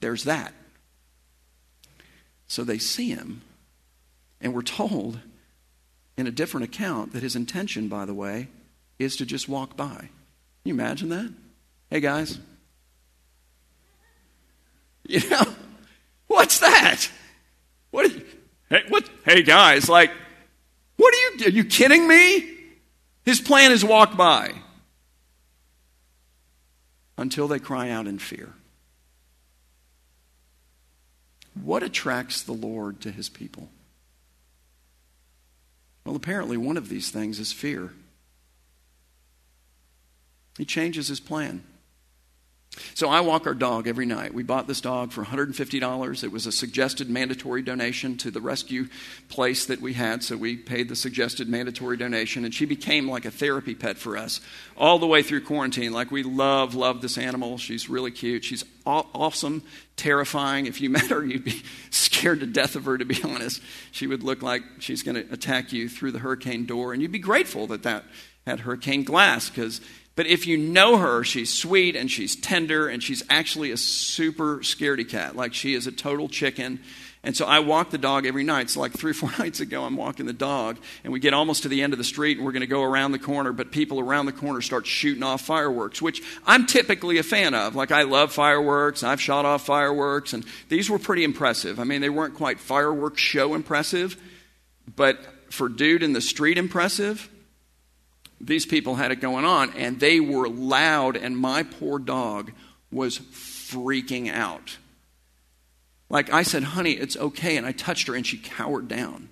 There's 0.00 0.24
that. 0.24 0.52
So 2.46 2.64
they 2.64 2.78
see 2.78 3.10
him, 3.10 3.42
and 4.40 4.54
we're 4.54 4.62
told 4.62 5.20
in 6.16 6.26
a 6.26 6.32
different 6.32 6.64
account 6.64 7.12
that 7.12 7.22
his 7.22 7.36
intention, 7.36 7.88
by 7.88 8.06
the 8.06 8.14
way, 8.14 8.48
is 8.98 9.16
to 9.16 9.26
just 9.26 9.48
walk 9.48 9.76
by. 9.76 9.96
Can 9.96 10.08
you 10.64 10.74
imagine 10.74 11.10
that? 11.10 11.32
Hey, 11.90 12.00
guys. 12.00 12.38
You 15.08 15.28
know, 15.28 15.42
what's 16.28 16.60
that? 16.60 17.10
What? 17.90 18.12
You, 18.12 18.24
hey, 18.68 18.82
what? 18.90 19.10
Hey, 19.24 19.42
guys, 19.42 19.88
like, 19.88 20.12
what 20.98 21.12
are 21.12 21.16
you? 21.16 21.46
Are 21.46 21.50
you 21.50 21.64
kidding 21.64 22.06
me? 22.06 22.59
His 23.24 23.40
plan 23.40 23.72
is 23.72 23.84
walk 23.84 24.16
by 24.16 24.54
until 27.18 27.48
they 27.48 27.58
cry 27.58 27.90
out 27.90 28.06
in 28.06 28.18
fear. 28.18 28.54
What 31.62 31.82
attracts 31.82 32.42
the 32.42 32.52
Lord 32.52 33.00
to 33.02 33.10
his 33.10 33.28
people? 33.28 33.68
Well, 36.04 36.16
apparently, 36.16 36.56
one 36.56 36.76
of 36.76 36.88
these 36.88 37.10
things 37.10 37.38
is 37.38 37.52
fear. 37.52 37.92
He 40.56 40.64
changes 40.64 41.08
his 41.08 41.20
plan. 41.20 41.62
So 42.94 43.08
I 43.08 43.20
walk 43.20 43.46
our 43.46 43.54
dog 43.54 43.86
every 43.86 44.06
night. 44.06 44.34
We 44.34 44.42
bought 44.42 44.66
this 44.66 44.80
dog 44.80 45.12
for 45.12 45.24
$150. 45.24 46.24
It 46.24 46.32
was 46.32 46.46
a 46.46 46.52
suggested 46.52 47.10
mandatory 47.10 47.62
donation 47.62 48.16
to 48.18 48.30
the 48.30 48.40
rescue 48.40 48.88
place 49.28 49.66
that 49.66 49.80
we 49.80 49.94
had, 49.94 50.22
so 50.22 50.36
we 50.36 50.56
paid 50.56 50.88
the 50.88 50.96
suggested 50.96 51.48
mandatory 51.48 51.96
donation, 51.96 52.44
and 52.44 52.54
she 52.54 52.66
became 52.66 53.08
like 53.08 53.24
a 53.24 53.30
therapy 53.30 53.74
pet 53.74 53.98
for 53.98 54.16
us 54.16 54.40
all 54.76 54.98
the 54.98 55.06
way 55.06 55.22
through 55.22 55.42
quarantine. 55.42 55.92
Like 55.92 56.10
we 56.10 56.22
love, 56.22 56.74
love 56.74 57.02
this 57.02 57.18
animal. 57.18 57.58
She's 57.58 57.88
really 57.88 58.10
cute. 58.10 58.44
She's 58.44 58.64
awesome, 58.86 59.62
terrifying. 59.96 60.66
If 60.66 60.80
you 60.80 60.90
met 60.90 61.10
her, 61.10 61.24
you'd 61.24 61.44
be 61.44 61.62
scared 61.90 62.40
to 62.40 62.46
death 62.46 62.76
of 62.76 62.84
her, 62.84 62.98
to 62.98 63.04
be 63.04 63.22
honest. 63.22 63.62
She 63.92 64.06
would 64.06 64.22
look 64.22 64.42
like 64.42 64.62
she's 64.78 65.02
going 65.02 65.16
to 65.16 65.32
attack 65.32 65.72
you 65.72 65.88
through 65.88 66.12
the 66.12 66.18
hurricane 66.18 66.66
door, 66.66 66.92
and 66.92 67.02
you'd 67.02 67.12
be 67.12 67.18
grateful 67.18 67.66
that 67.68 67.82
that 67.82 68.04
had 68.46 68.60
hurricane 68.60 69.04
glass 69.04 69.50
because 69.50 69.80
but 70.16 70.26
if 70.26 70.46
you 70.46 70.58
know 70.58 70.98
her, 70.98 71.24
she's 71.24 71.52
sweet 71.52 71.96
and 71.96 72.10
she's 72.10 72.36
tender 72.36 72.88
and 72.88 73.02
she's 73.02 73.22
actually 73.30 73.70
a 73.70 73.76
super 73.76 74.58
scaredy 74.58 75.08
cat. 75.08 75.36
Like 75.36 75.54
she 75.54 75.74
is 75.74 75.86
a 75.86 75.92
total 75.92 76.28
chicken. 76.28 76.80
And 77.22 77.36
so 77.36 77.44
I 77.44 77.58
walk 77.58 77.90
the 77.90 77.98
dog 77.98 78.24
every 78.24 78.44
night. 78.44 78.70
So, 78.70 78.80
like 78.80 78.92
three, 78.92 79.10
or 79.10 79.14
four 79.14 79.30
nights 79.38 79.60
ago, 79.60 79.84
I'm 79.84 79.96
walking 79.96 80.26
the 80.26 80.32
dog, 80.32 80.78
and 81.04 81.12
we 81.12 81.20
get 81.20 81.34
almost 81.34 81.64
to 81.64 81.68
the 81.68 81.82
end 81.82 81.92
of 81.92 81.98
the 81.98 82.04
street, 82.04 82.38
and 82.38 82.46
we're 82.46 82.52
going 82.52 82.62
to 82.62 82.66
go 82.66 82.82
around 82.82 83.12
the 83.12 83.18
corner, 83.18 83.52
but 83.52 83.70
people 83.70 84.00
around 84.00 84.26
the 84.26 84.32
corner 84.32 84.62
start 84.62 84.86
shooting 84.86 85.22
off 85.22 85.42
fireworks, 85.42 86.00
which 86.00 86.22
I'm 86.46 86.66
typically 86.66 87.18
a 87.18 87.22
fan 87.22 87.54
of. 87.54 87.76
Like, 87.76 87.92
I 87.92 88.02
love 88.04 88.32
fireworks, 88.32 89.02
I've 89.02 89.20
shot 89.20 89.44
off 89.44 89.66
fireworks, 89.66 90.32
and 90.32 90.46
these 90.70 90.88
were 90.88 90.98
pretty 90.98 91.24
impressive. 91.24 91.78
I 91.78 91.84
mean, 91.84 92.00
they 92.00 92.08
weren't 92.08 92.34
quite 92.34 92.58
fireworks 92.58 93.20
show 93.20 93.54
impressive, 93.54 94.16
but 94.96 95.18
for 95.50 95.68
dude 95.68 96.02
in 96.02 96.14
the 96.14 96.20
street 96.22 96.56
impressive, 96.56 97.28
these 98.40 98.66
people 98.66 98.94
had 98.94 99.12
it 99.12 99.20
going 99.20 99.44
on, 99.44 99.72
and 99.76 100.00
they 100.00 100.20
were 100.20 100.48
loud, 100.48 101.16
and 101.16 101.36
my 101.36 101.62
poor 101.62 101.98
dog 101.98 102.52
was 102.90 103.18
freaking 103.18 104.32
out. 104.32 104.78
Like 106.08 106.32
I 106.32 106.42
said, 106.42 106.64
honey, 106.64 106.92
it's 106.92 107.16
okay. 107.16 107.56
And 107.56 107.66
I 107.66 107.72
touched 107.72 108.08
her, 108.08 108.14
and 108.14 108.26
she 108.26 108.38
cowered 108.38 108.88
down. 108.88 109.28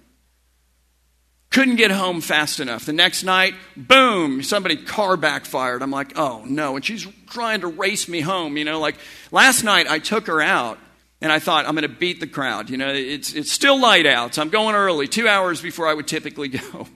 Couldn't 1.51 1.77
get 1.77 1.90
home 1.90 2.21
fast 2.21 2.61
enough. 2.61 2.85
The 2.85 2.92
next 2.92 3.25
night, 3.25 3.55
boom, 3.77 4.42
somebody 4.42 4.77
car 4.77 5.16
backfired. 5.16 5.83
I'm 5.83 5.90
like, 5.90 6.16
oh 6.16 6.44
no. 6.47 6.77
And 6.77 6.85
she's 6.85 7.07
trying 7.31 7.62
to 7.62 7.66
race 7.66 8.07
me 8.07 8.21
home. 8.21 8.59
You 8.59 8.66
know, 8.66 8.79
like 8.81 8.97
last 9.33 9.64
night 9.64 9.87
I 9.88 9.99
took 9.99 10.27
her 10.27 10.42
out 10.42 10.79
and 11.23 11.33
I 11.33 11.38
thought, 11.38 11.66
I'm 11.66 11.75
going 11.75 11.83
to 11.83 11.88
beat 11.88 12.21
the 12.21 12.27
crowd. 12.27 12.68
You 12.68 12.77
know, 12.77 12.92
it's, 12.92 13.33
it's 13.33 13.51
still 13.51 13.81
light 13.81 14.07
out, 14.07 14.35
so 14.35 14.42
I'm 14.42 14.51
going 14.51 14.75
early, 14.75 15.09
two 15.09 15.27
hours 15.27 15.61
before 15.61 15.88
I 15.88 15.94
would 15.94 16.07
typically 16.07 16.49
go. 16.49 16.87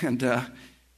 And 0.00 0.24
uh, 0.24 0.42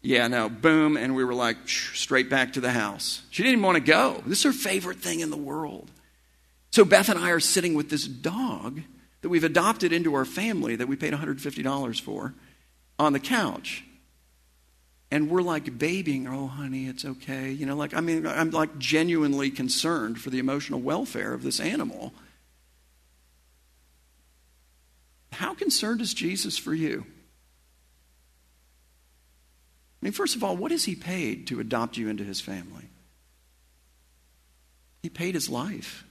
yeah, 0.05 0.29
no, 0.29 0.51
boom, 0.51 0.99
and 0.99 1.17
we 1.17 1.25
were 1.25 1.33
like 1.33 1.57
straight 1.67 2.29
back 2.29 2.53
to 2.53 2.61
the 2.61 2.71
house. 2.71 3.23
She 3.31 3.43
didn't 3.43 3.55
even 3.55 3.65
want 3.65 3.77
to 3.77 3.91
go. 3.91 4.23
This 4.27 4.41
is 4.41 4.45
her 4.45 4.53
favorite 4.53 4.99
thing 4.99 5.21
in 5.21 5.31
the 5.31 5.37
world. 5.37 5.91
So 6.73 6.85
Beth 6.85 7.09
and 7.09 7.19
I 7.19 7.31
are 7.31 7.41
sitting 7.41 7.75
with 7.75 7.89
this 7.89 8.07
dog 8.07 8.83
that 9.23 9.31
we've 9.31 9.45
adopted 9.45 9.95
into 9.95 10.15
our 10.15 10.27
family 10.27 10.77
that 10.77 10.89
we 10.89 10.97
paid 10.97 11.15
$150 11.15 12.01
for 12.03 12.35
on 12.99 13.15
the 13.15 13.19
couch. 13.19 13.83
And 15.11 15.31
we're 15.31 15.41
like 15.41 15.79
babying, 15.79 16.29
oh, 16.29 16.49
honey, 16.49 16.87
it's 16.87 17.07
okay. 17.07 17.51
You 17.51 17.65
know, 17.65 17.75
like, 17.75 17.95
I 17.95 18.03
mean, 18.03 18.27
I'm 18.27 18.51
like 18.51 18.77
genuinely 18.77 19.51
concerned 19.51 20.21
for 20.21 20.29
the 20.29 20.39
emotional 20.39 20.81
welfare 20.81 21.33
of 21.33 21.43
this 21.43 21.61
animal. 21.61 22.13
How 25.33 25.55
concerned 25.55 26.03
is 26.03 26.13
Jesus 26.13 26.59
for 26.59 26.75
you? 26.75 27.07
Mean, 30.05 30.13
first 30.13 30.37
of 30.37 30.45
all, 30.45 30.55
what 30.55 30.71
has 30.71 30.85
he 30.85 30.95
paid 30.95 31.47
to 31.47 31.61
adopt 31.61 31.97
you 31.97 32.11
into 32.11 32.25
his 32.25 32.39
family? 32.39 32.91
He 35.03 35.09
paid 35.09 35.35
his 35.35 35.49
life. 35.49 36.05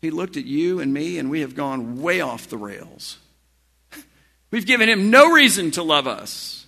He 0.00 0.10
looked 0.10 0.38
at 0.38 0.46
you 0.46 0.80
and 0.80 0.92
me, 0.92 1.18
and 1.18 1.28
we 1.28 1.42
have 1.42 1.54
gone 1.54 2.00
way 2.00 2.22
off 2.22 2.48
the 2.48 2.56
rails. 2.56 3.18
We've 4.50 4.64
given 4.64 4.88
him 4.88 5.10
no 5.10 5.30
reason 5.30 5.70
to 5.72 5.82
love 5.82 6.06
us. 6.06 6.64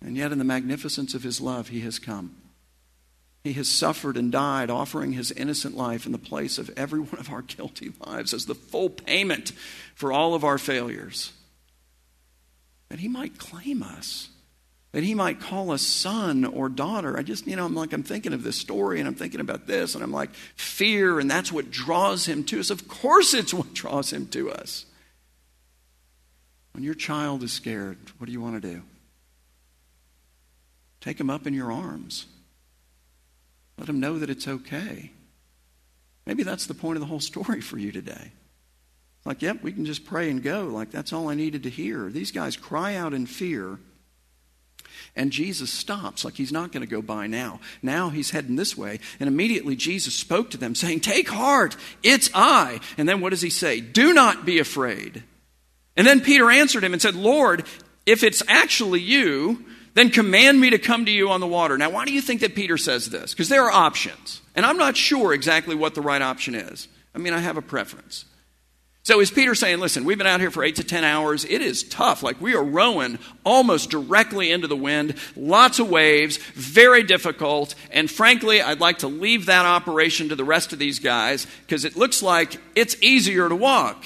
And 0.00 0.16
yet, 0.16 0.30
in 0.30 0.38
the 0.38 0.44
magnificence 0.44 1.14
of 1.14 1.24
his 1.24 1.40
love, 1.40 1.70
he 1.70 1.80
has 1.80 1.98
come. 1.98 2.36
He 3.42 3.54
has 3.54 3.68
suffered 3.68 4.16
and 4.16 4.30
died, 4.30 4.70
offering 4.70 5.14
his 5.14 5.32
innocent 5.32 5.76
life 5.76 6.06
in 6.06 6.12
the 6.12 6.18
place 6.18 6.58
of 6.58 6.70
every 6.76 7.00
one 7.00 7.18
of 7.18 7.32
our 7.32 7.42
guilty 7.56 7.92
lives 8.06 8.32
as 8.32 8.46
the 8.46 8.54
full 8.54 8.88
payment 8.88 9.50
for 9.96 10.12
all 10.12 10.32
of 10.32 10.44
our 10.44 10.58
failures. 10.58 11.32
That 12.88 13.00
he 13.00 13.08
might 13.08 13.36
claim 13.36 13.82
us 13.82 14.28
that 14.94 15.02
he 15.02 15.12
might 15.12 15.40
call 15.40 15.72
us 15.72 15.82
son 15.82 16.44
or 16.44 16.68
daughter. 16.68 17.18
I 17.18 17.24
just, 17.24 17.48
you 17.48 17.56
know, 17.56 17.64
I'm 17.64 17.74
like, 17.74 17.92
I'm 17.92 18.04
thinking 18.04 18.32
of 18.32 18.44
this 18.44 18.56
story 18.56 19.00
and 19.00 19.08
I'm 19.08 19.16
thinking 19.16 19.40
about 19.40 19.66
this, 19.66 19.96
and 19.96 20.04
I'm 20.04 20.12
like, 20.12 20.32
fear, 20.54 21.18
and 21.18 21.28
that's 21.28 21.50
what 21.50 21.72
draws 21.72 22.26
him 22.26 22.44
to 22.44 22.60
us. 22.60 22.70
Of 22.70 22.86
course, 22.86 23.34
it's 23.34 23.52
what 23.52 23.74
draws 23.74 24.12
him 24.12 24.28
to 24.28 24.52
us. 24.52 24.86
When 26.74 26.84
your 26.84 26.94
child 26.94 27.42
is 27.42 27.52
scared, 27.52 27.98
what 28.18 28.26
do 28.26 28.32
you 28.32 28.40
want 28.40 28.62
to 28.62 28.68
do? 28.68 28.82
Take 31.00 31.18
him 31.18 31.28
up 31.28 31.44
in 31.48 31.54
your 31.54 31.72
arms. 31.72 32.26
Let 33.76 33.88
him 33.88 33.98
know 33.98 34.20
that 34.20 34.30
it's 34.30 34.46
okay. 34.46 35.10
Maybe 36.24 36.44
that's 36.44 36.66
the 36.66 36.74
point 36.74 36.98
of 36.98 37.00
the 37.00 37.08
whole 37.08 37.18
story 37.18 37.60
for 37.60 37.78
you 37.78 37.90
today. 37.90 38.30
Like, 39.24 39.42
yep, 39.42 39.60
we 39.60 39.72
can 39.72 39.86
just 39.86 40.04
pray 40.04 40.30
and 40.30 40.40
go. 40.40 40.66
Like, 40.66 40.92
that's 40.92 41.12
all 41.12 41.30
I 41.30 41.34
needed 41.34 41.64
to 41.64 41.70
hear. 41.70 42.10
These 42.10 42.30
guys 42.30 42.56
cry 42.56 42.94
out 42.94 43.12
in 43.12 43.26
fear 43.26 43.80
and 45.16 45.30
Jesus 45.30 45.70
stops, 45.70 46.24
like 46.24 46.34
he's 46.34 46.52
not 46.52 46.72
going 46.72 46.80
to 46.80 46.90
go 46.90 47.00
by 47.00 47.26
now. 47.26 47.60
Now 47.82 48.10
he's 48.10 48.30
heading 48.30 48.56
this 48.56 48.76
way. 48.76 48.98
And 49.20 49.28
immediately 49.28 49.76
Jesus 49.76 50.14
spoke 50.14 50.50
to 50.50 50.56
them, 50.56 50.74
saying, 50.74 51.00
Take 51.00 51.28
heart, 51.28 51.76
it's 52.02 52.30
I. 52.34 52.80
And 52.98 53.08
then 53.08 53.20
what 53.20 53.30
does 53.30 53.42
he 53.42 53.50
say? 53.50 53.80
Do 53.80 54.12
not 54.12 54.44
be 54.44 54.58
afraid. 54.58 55.22
And 55.96 56.06
then 56.06 56.20
Peter 56.20 56.50
answered 56.50 56.82
him 56.82 56.92
and 56.92 57.00
said, 57.00 57.14
Lord, 57.14 57.64
if 58.06 58.24
it's 58.24 58.42
actually 58.48 59.00
you, 59.00 59.64
then 59.94 60.10
command 60.10 60.60
me 60.60 60.70
to 60.70 60.78
come 60.78 61.04
to 61.04 61.12
you 61.12 61.30
on 61.30 61.38
the 61.38 61.46
water. 61.46 61.78
Now, 61.78 61.90
why 61.90 62.04
do 62.04 62.12
you 62.12 62.20
think 62.20 62.40
that 62.40 62.56
Peter 62.56 62.76
says 62.76 63.08
this? 63.08 63.32
Because 63.32 63.48
there 63.48 63.62
are 63.62 63.70
options. 63.70 64.42
And 64.56 64.66
I'm 64.66 64.78
not 64.78 64.96
sure 64.96 65.32
exactly 65.32 65.76
what 65.76 65.94
the 65.94 66.00
right 66.00 66.20
option 66.20 66.56
is. 66.56 66.88
I 67.14 67.18
mean, 67.18 67.32
I 67.32 67.38
have 67.38 67.56
a 67.56 67.62
preference. 67.62 68.24
So 69.04 69.20
is 69.20 69.30
Peter 69.30 69.54
saying, 69.54 69.80
listen, 69.80 70.04
we've 70.04 70.16
been 70.16 70.26
out 70.26 70.40
here 70.40 70.50
for 70.50 70.64
eight 70.64 70.76
to 70.76 70.84
10 70.84 71.04
hours. 71.04 71.44
It 71.44 71.60
is 71.60 71.84
tough. 71.84 72.22
Like 72.22 72.40
we 72.40 72.54
are 72.54 72.64
rowing 72.64 73.18
almost 73.44 73.90
directly 73.90 74.50
into 74.50 74.66
the 74.66 74.76
wind, 74.76 75.16
lots 75.36 75.78
of 75.78 75.90
waves, 75.90 76.38
very 76.54 77.02
difficult. 77.02 77.74
And 77.90 78.10
frankly, 78.10 78.62
I'd 78.62 78.80
like 78.80 78.98
to 78.98 79.08
leave 79.08 79.46
that 79.46 79.66
operation 79.66 80.30
to 80.30 80.36
the 80.36 80.44
rest 80.44 80.72
of 80.72 80.78
these 80.78 80.98
guys 80.98 81.46
because 81.66 81.84
it 81.84 81.96
looks 81.96 82.22
like 82.22 82.56
it's 82.74 82.96
easier 83.02 83.48
to 83.48 83.54
walk. 83.54 84.02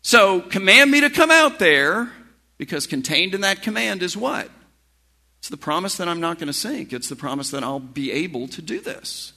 So 0.00 0.40
command 0.40 0.92
me 0.92 1.00
to 1.00 1.10
come 1.10 1.32
out 1.32 1.58
there 1.58 2.12
Because 2.58 2.86
contained 2.86 3.34
in 3.34 3.42
that 3.42 3.62
command 3.62 4.02
is 4.02 4.16
what? 4.16 4.50
It's 5.38 5.48
the 5.48 5.56
promise 5.56 5.96
that 5.96 6.08
I'm 6.08 6.20
not 6.20 6.38
going 6.38 6.46
to 6.46 6.52
sink. 6.52 6.92
It's 6.92 7.08
the 7.08 7.16
promise 7.16 7.50
that 7.50 7.62
I'll 7.62 7.80
be 7.80 8.10
able 8.12 8.48
to 8.48 8.62
do 8.62 8.80
this. 8.80 9.32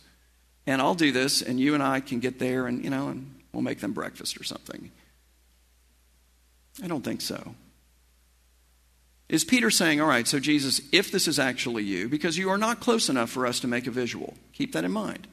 And 0.65 0.81
I'll 0.81 0.95
do 0.95 1.11
this, 1.11 1.41
and 1.41 1.59
you 1.59 1.73
and 1.73 1.83
I 1.83 1.99
can 1.99 2.19
get 2.19 2.39
there, 2.39 2.67
and, 2.67 2.83
you 2.83 2.89
know, 2.89 3.09
and 3.09 3.38
we'll 3.53 3.63
make 3.63 3.79
them 3.79 3.93
breakfast 3.93 4.39
or 4.39 4.43
something. 4.43 4.91
I 6.83 6.87
don't 6.87 7.03
think 7.03 7.21
so. 7.21 7.55
Is 9.27 9.43
Peter 9.43 9.69
saying, 9.69 10.01
all 10.01 10.07
right, 10.07 10.27
so 10.27 10.39
Jesus, 10.39 10.81
if 10.91 11.11
this 11.11 11.27
is 11.27 11.37
actually 11.37 11.83
you, 11.83 12.09
because 12.09 12.37
you 12.37 12.49
are 12.49 12.57
not 12.57 12.79
close 12.79 13.09
enough 13.09 13.29
for 13.29 13.45
us 13.45 13.59
to 13.59 13.67
make 13.67 13.85
a 13.85 13.91
visual, 13.91 14.33
keep 14.53 14.73
that 14.73 14.83
in 14.83 14.91
mind. 14.91 15.27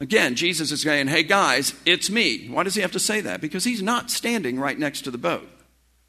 Again, 0.00 0.34
Jesus 0.34 0.72
is 0.72 0.82
saying, 0.82 1.08
hey 1.08 1.22
guys, 1.22 1.74
it's 1.86 2.10
me. 2.10 2.48
Why 2.48 2.64
does 2.64 2.74
he 2.74 2.82
have 2.82 2.92
to 2.92 2.98
say 2.98 3.20
that? 3.22 3.40
Because 3.40 3.64
he's 3.64 3.82
not 3.82 4.10
standing 4.10 4.58
right 4.58 4.78
next 4.78 5.02
to 5.02 5.10
the 5.10 5.18
boat. 5.18 5.48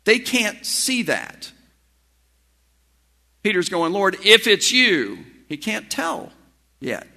They 0.04 0.20
can't 0.20 0.66
see 0.66 1.04
that. 1.04 1.52
Peter's 3.44 3.70
going, 3.70 3.94
Lord, 3.94 4.18
if 4.24 4.48
it's 4.48 4.72
you, 4.72 5.20
he 5.48 5.58
can't 5.58 5.90
tell 5.92 6.32
yet. 6.80 7.08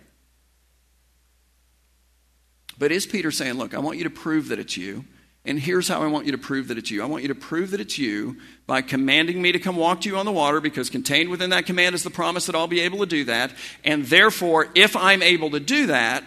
But 2.79 2.93
is 2.93 3.07
Peter 3.07 3.31
saying, 3.31 3.55
look, 3.55 3.75
I 3.75 3.79
want 3.79 3.99
you 3.99 4.05
to 4.05 4.11
prove 4.11 4.49
that 4.49 4.59
it's 4.59 4.77
you? 4.77 5.05
And 5.45 5.61
here's 5.61 5.87
how 5.87 6.03
I 6.03 6.09
want 6.09 6.27
you 6.27 6.33
to 6.33 6.39
prove 6.39 6.69
that 6.69 6.79
it's 6.79 6.91
you. 6.91 7.03
I 7.03 7.07
want 7.07 7.23
you 7.23 7.29
to 7.29 7.35
prove 7.35 7.71
that 7.71 7.81
it's 7.81 7.99
you 7.99 8.37
by 8.67 8.83
commanding 8.83 9.41
me 9.41 9.53
to 9.53 9.61
come 9.61 9.77
walk 9.77 10.01
to 10.01 10.09
you 10.09 10.17
on 10.17 10.27
the 10.27 10.33
water, 10.33 10.61
because 10.61 10.91
contained 10.91 11.31
within 11.31 11.51
that 11.51 11.67
command 11.67 11.95
is 11.95 12.03
the 12.03 12.11
promise 12.11 12.47
that 12.47 12.57
I'll 12.57 12.67
be 12.67 12.81
able 12.81 12.99
to 12.99 13.07
do 13.07 13.25
that. 13.25 13.53
And 13.85 14.05
therefore, 14.07 14.67
if 14.75 14.97
I'm 14.97 15.23
able 15.23 15.51
to 15.51 15.61
do 15.61 15.87
that, 15.87 16.25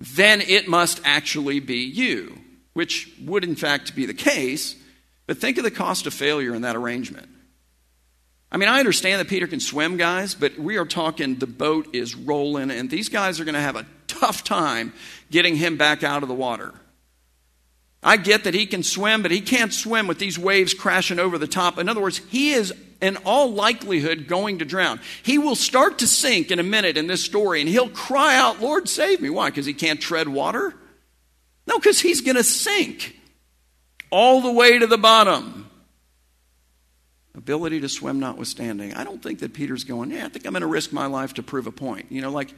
then 0.00 0.40
it 0.40 0.66
must 0.66 1.00
actually 1.04 1.60
be 1.60 1.84
you, 1.84 2.40
which 2.72 3.12
would 3.24 3.44
in 3.44 3.54
fact 3.54 3.94
be 3.94 4.04
the 4.04 4.14
case. 4.14 4.74
But 5.26 5.38
think 5.38 5.56
of 5.58 5.64
the 5.64 5.70
cost 5.70 6.08
of 6.08 6.14
failure 6.14 6.52
in 6.54 6.62
that 6.62 6.74
arrangement. 6.74 7.28
I 8.50 8.56
mean, 8.56 8.68
I 8.68 8.80
understand 8.80 9.20
that 9.20 9.28
Peter 9.28 9.46
can 9.46 9.60
swim, 9.60 9.96
guys, 9.96 10.34
but 10.34 10.58
we 10.58 10.76
are 10.76 10.84
talking 10.84 11.36
the 11.36 11.46
boat 11.46 11.94
is 11.94 12.16
rolling, 12.16 12.72
and 12.72 12.90
these 12.90 13.08
guys 13.08 13.38
are 13.38 13.44
going 13.44 13.54
to 13.54 13.60
have 13.60 13.76
a 13.76 13.86
tough 14.08 14.42
time 14.42 14.92
getting 15.30 15.56
him 15.56 15.76
back 15.76 16.02
out 16.02 16.22
of 16.22 16.28
the 16.28 16.34
water. 16.34 16.74
I 18.02 18.16
get 18.16 18.44
that 18.44 18.54
he 18.54 18.66
can 18.66 18.82
swim, 18.82 19.22
but 19.22 19.30
he 19.30 19.40
can't 19.40 19.72
swim 19.74 20.06
with 20.06 20.18
these 20.18 20.38
waves 20.38 20.72
crashing 20.72 21.18
over 21.18 21.36
the 21.36 21.46
top. 21.46 21.78
In 21.78 21.88
other 21.88 22.00
words, 22.00 22.18
he 22.30 22.52
is 22.52 22.72
in 23.00 23.16
all 23.18 23.52
likelihood 23.52 24.26
going 24.26 24.58
to 24.58 24.64
drown. 24.64 25.00
He 25.22 25.38
will 25.38 25.56
start 25.56 25.98
to 25.98 26.06
sink 26.06 26.50
in 26.50 26.58
a 26.58 26.62
minute 26.62 26.96
in 26.96 27.06
this 27.06 27.24
story 27.24 27.60
and 27.60 27.68
he'll 27.68 27.90
cry 27.90 28.36
out, 28.36 28.60
Lord, 28.60 28.88
save 28.88 29.20
me. 29.20 29.30
Why? 29.30 29.50
Because 29.50 29.66
he 29.66 29.74
can't 29.74 30.00
tread 30.00 30.28
water? 30.28 30.74
No, 31.66 31.78
because 31.78 32.00
he's 32.00 32.20
going 32.22 32.36
to 32.36 32.44
sink 32.44 33.16
all 34.10 34.40
the 34.40 34.52
way 34.52 34.78
to 34.78 34.86
the 34.86 34.98
bottom. 34.98 35.70
Ability 37.34 37.80
to 37.80 37.88
swim 37.88 38.18
notwithstanding. 38.18 38.94
I 38.94 39.04
don't 39.04 39.22
think 39.22 39.38
that 39.40 39.54
Peter's 39.54 39.84
going, 39.84 40.10
yeah, 40.10 40.26
I 40.26 40.28
think 40.28 40.46
I'm 40.46 40.52
going 40.52 40.62
to 40.62 40.66
risk 40.66 40.92
my 40.92 41.06
life 41.06 41.34
to 41.34 41.42
prove 41.42 41.66
a 41.66 41.72
point. 41.72 42.06
You 42.10 42.22
know, 42.22 42.30
like 42.30 42.52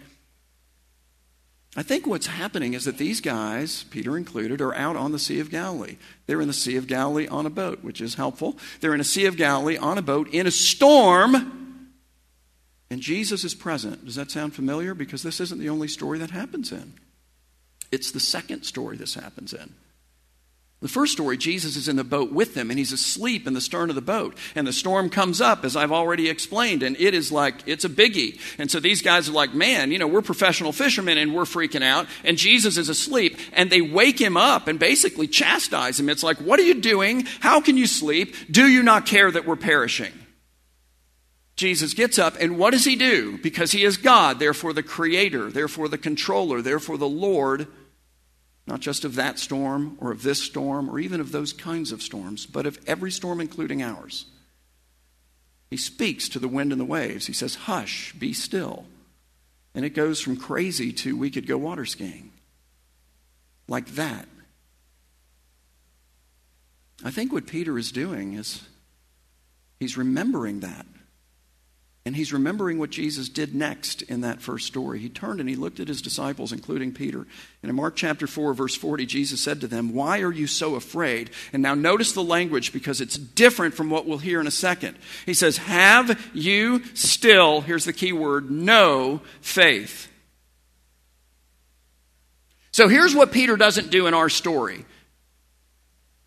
I 1.74 1.82
think 1.82 2.06
what's 2.06 2.26
happening 2.26 2.74
is 2.74 2.85
that 2.85 2.98
these 2.98 3.22
guys, 3.22 3.85
Peter 3.85 4.16
included, 4.16 4.61
are 4.61 4.74
out 4.74 4.94
on 4.94 5.12
the 5.12 5.18
Sea 5.18 5.40
of 5.40 5.50
Galilee. 5.50 5.96
They're 6.26 6.42
in 6.42 6.48
the 6.48 6.52
Sea 6.52 6.76
of 6.76 6.87
Galilee 6.87 7.26
on 7.28 7.46
a 7.46 7.50
boat, 7.50 7.82
which 7.82 8.02
is 8.02 8.16
helpful. 8.16 8.58
They're 8.80 8.94
in 8.94 9.00
a 9.00 9.04
Sea 9.04 9.24
of 9.24 9.38
Galilee 9.38 9.78
on 9.78 9.96
a 9.96 10.02
boat 10.02 10.28
in 10.28 10.46
a 10.46 10.50
storm, 10.50 11.88
and 12.90 13.00
Jesus 13.00 13.42
is 13.42 13.54
present. 13.54 14.04
Does 14.04 14.16
that 14.16 14.30
sound 14.30 14.54
familiar? 14.54 14.92
Because 14.92 15.22
this 15.22 15.40
isn't 15.40 15.61
the 15.61 15.70
only 15.70 15.88
story 15.88 16.18
that 16.18 16.30
happens 16.30 16.72
in. 16.72 16.92
It's 17.90 18.11
the 18.11 18.20
second 18.20 18.64
story 18.64 18.98
this 18.98 19.14
happens 19.14 19.54
in. 19.54 19.74
The 20.82 20.88
first 20.88 21.12
story, 21.12 21.36
Jesus 21.36 21.76
is 21.76 21.86
in 21.86 21.94
the 21.94 22.02
boat 22.02 22.32
with 22.32 22.54
them 22.54 22.68
and 22.68 22.78
he's 22.78 22.92
asleep 22.92 23.46
in 23.46 23.54
the 23.54 23.60
stern 23.60 23.88
of 23.88 23.94
the 23.94 24.02
boat. 24.02 24.36
And 24.56 24.66
the 24.66 24.72
storm 24.72 25.10
comes 25.10 25.40
up, 25.40 25.64
as 25.64 25.76
I've 25.76 25.92
already 25.92 26.28
explained, 26.28 26.82
and 26.82 26.96
it 26.98 27.14
is 27.14 27.30
like, 27.30 27.54
it's 27.66 27.84
a 27.84 27.88
biggie. 27.88 28.40
And 28.58 28.68
so 28.68 28.80
these 28.80 29.00
guys 29.00 29.28
are 29.28 29.32
like, 29.32 29.54
man, 29.54 29.92
you 29.92 29.98
know, 30.00 30.08
we're 30.08 30.22
professional 30.22 30.72
fishermen 30.72 31.18
and 31.18 31.32
we're 31.34 31.44
freaking 31.44 31.84
out. 31.84 32.08
And 32.24 32.36
Jesus 32.36 32.76
is 32.76 32.88
asleep 32.88 33.38
and 33.52 33.70
they 33.70 33.80
wake 33.80 34.20
him 34.20 34.36
up 34.36 34.66
and 34.66 34.76
basically 34.76 35.28
chastise 35.28 36.00
him. 36.00 36.08
It's 36.08 36.24
like, 36.24 36.38
what 36.38 36.58
are 36.58 36.64
you 36.64 36.80
doing? 36.80 37.26
How 37.38 37.60
can 37.60 37.76
you 37.76 37.86
sleep? 37.86 38.34
Do 38.50 38.66
you 38.66 38.82
not 38.82 39.06
care 39.06 39.30
that 39.30 39.46
we're 39.46 39.54
perishing? 39.54 40.12
Jesus 41.54 41.94
gets 41.94 42.18
up, 42.18 42.34
and 42.40 42.58
what 42.58 42.72
does 42.72 42.84
he 42.84 42.96
do? 42.96 43.38
Because 43.38 43.70
he 43.70 43.84
is 43.84 43.98
God, 43.98 44.40
therefore 44.40 44.72
the 44.72 44.82
creator, 44.82 45.48
therefore 45.50 45.88
the 45.88 45.98
controller, 45.98 46.60
therefore 46.60 46.98
the 46.98 47.08
Lord 47.08 47.68
not 48.66 48.81
just 48.81 49.05
of 49.05 49.16
that 49.16 49.38
storm 49.38 49.96
or 50.01 50.12
of 50.12 50.22
this 50.22 50.42
storm 50.42 50.88
or 50.88 50.98
even 50.98 51.20
of 51.20 51.33
those 51.33 51.53
kinds 51.53 51.92
of 51.92 52.03
storms, 52.03 52.46
but 52.46 52.66
of 52.66 52.79
every 52.87 53.11
storm, 53.11 53.40
including 53.40 53.83
ours. 53.83 54.27
He 55.70 55.77
speaks 55.77 56.29
to 56.29 56.38
the 56.38 56.48
wind 56.48 56.70
and 56.70 56.81
the 56.81 56.85
waves. 56.85 57.27
He 57.27 57.33
says, 57.33 57.55
Hush, 57.55 58.12
be 58.12 58.33
still. 58.33 58.85
And 59.75 59.85
it 59.85 59.90
goes 59.90 60.20
from 60.20 60.37
crazy 60.37 60.92
to 60.92 61.16
we 61.16 61.31
could 61.31 61.46
go 61.46 61.57
water 61.57 61.87
skiing. 61.87 62.31
Like 63.68 63.87
that. 63.94 64.29
I 67.05 67.11
think 67.11 67.33
what 67.33 67.46
Peter 67.46 67.79
is 67.79 67.90
doing 67.90 68.35
is 68.35 68.62
he's 69.81 69.96
remembering 69.96 70.61
that. 70.61 70.87
And 72.04 72.16
he's 72.16 72.32
remembering 72.32 72.78
what 72.78 72.90
Jesus 72.90 73.28
did 73.28 73.54
next 73.54 74.02
in 74.02 74.22
that 74.22 74.42
first 74.42 74.66
story. 74.66 74.98
He 74.98 75.08
turned 75.08 75.38
and 75.38 75.48
he 75.48 75.54
looked 75.54 75.78
at 75.78 75.86
his 75.86 76.02
disciples, 76.02 76.50
including 76.50 76.92
Peter. 76.92 77.20
And 77.62 77.70
in 77.70 77.76
Mark 77.76 77.94
chapter 77.94 78.26
4, 78.26 78.54
verse 78.54 78.74
40, 78.74 79.06
Jesus 79.06 79.40
said 79.40 79.60
to 79.60 79.68
them, 79.68 79.94
Why 79.94 80.20
are 80.22 80.32
you 80.32 80.48
so 80.48 80.74
afraid? 80.74 81.30
And 81.52 81.62
now 81.62 81.74
notice 81.74 82.12
the 82.12 82.22
language 82.22 82.72
because 82.72 83.00
it's 83.00 83.16
different 83.16 83.74
from 83.74 83.88
what 83.88 84.04
we'll 84.04 84.18
hear 84.18 84.40
in 84.40 84.48
a 84.48 84.52
second. 84.52 84.96
He 85.26 85.34
says, 85.34 85.58
Have 85.58 86.20
you 86.34 86.82
still, 86.94 87.60
here's 87.60 87.84
the 87.84 87.92
key 87.92 88.12
word, 88.12 88.50
no 88.50 89.20
faith? 89.40 90.08
So 92.72 92.88
here's 92.88 93.14
what 93.14 93.30
Peter 93.30 93.56
doesn't 93.56 93.90
do 93.90 94.08
in 94.08 94.14
our 94.14 94.28
story. 94.28 94.86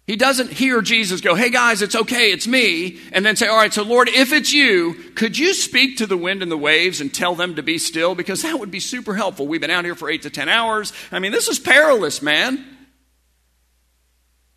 He 0.07 0.15
doesn't 0.15 0.51
hear 0.51 0.81
Jesus 0.81 1.19
go, 1.19 1.33
Hey 1.33 1.49
guys, 1.49 1.81
it's 1.81 1.95
okay, 1.95 2.31
it's 2.31 2.45
me, 2.45 2.99
and 3.11 3.25
then 3.25 3.35
say, 3.35 3.47
All 3.47 3.57
right, 3.57 3.73
so 3.73 3.83
Lord, 3.83 4.07
if 4.07 4.31
it's 4.31 4.53
you, 4.53 4.93
could 5.15 5.37
you 5.37 5.53
speak 5.53 5.97
to 5.97 6.05
the 6.05 6.17
wind 6.17 6.43
and 6.43 6.51
the 6.51 6.57
waves 6.57 7.01
and 7.01 7.11
tell 7.11 7.33
them 7.33 7.55
to 7.55 7.63
be 7.63 7.79
still? 7.79 8.13
Because 8.13 8.43
that 8.43 8.59
would 8.59 8.69
be 8.69 8.79
super 8.79 9.15
helpful. 9.15 9.47
We've 9.47 9.61
been 9.61 9.71
out 9.71 9.85
here 9.85 9.95
for 9.95 10.09
eight 10.09 10.21
to 10.21 10.29
ten 10.29 10.47
hours. 10.47 10.93
I 11.11 11.19
mean, 11.19 11.31
this 11.31 11.47
is 11.47 11.57
perilous, 11.57 12.21
man. 12.21 12.63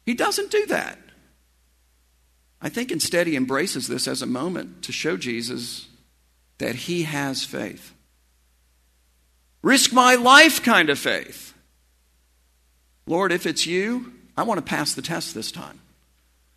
He 0.04 0.14
doesn't 0.14 0.50
do 0.50 0.66
that. 0.66 0.98
I 2.60 2.68
think 2.68 2.90
instead 2.90 3.26
he 3.26 3.36
embraces 3.36 3.88
this 3.88 4.08
as 4.08 4.20
a 4.20 4.26
moment 4.26 4.82
to 4.82 4.92
show 4.92 5.16
Jesus 5.16 5.86
that 6.58 6.74
he 6.74 7.04
has 7.04 7.44
faith. 7.44 7.94
Risk 9.62 9.92
my 9.92 10.14
life 10.16 10.62
kind 10.62 10.90
of 10.90 10.98
faith. 10.98 11.54
Lord, 13.06 13.32
if 13.32 13.46
it's 13.46 13.66
you, 13.66 14.12
I 14.38 14.44
want 14.44 14.58
to 14.58 14.62
pass 14.62 14.94
the 14.94 15.02
test 15.02 15.34
this 15.34 15.50
time. 15.50 15.80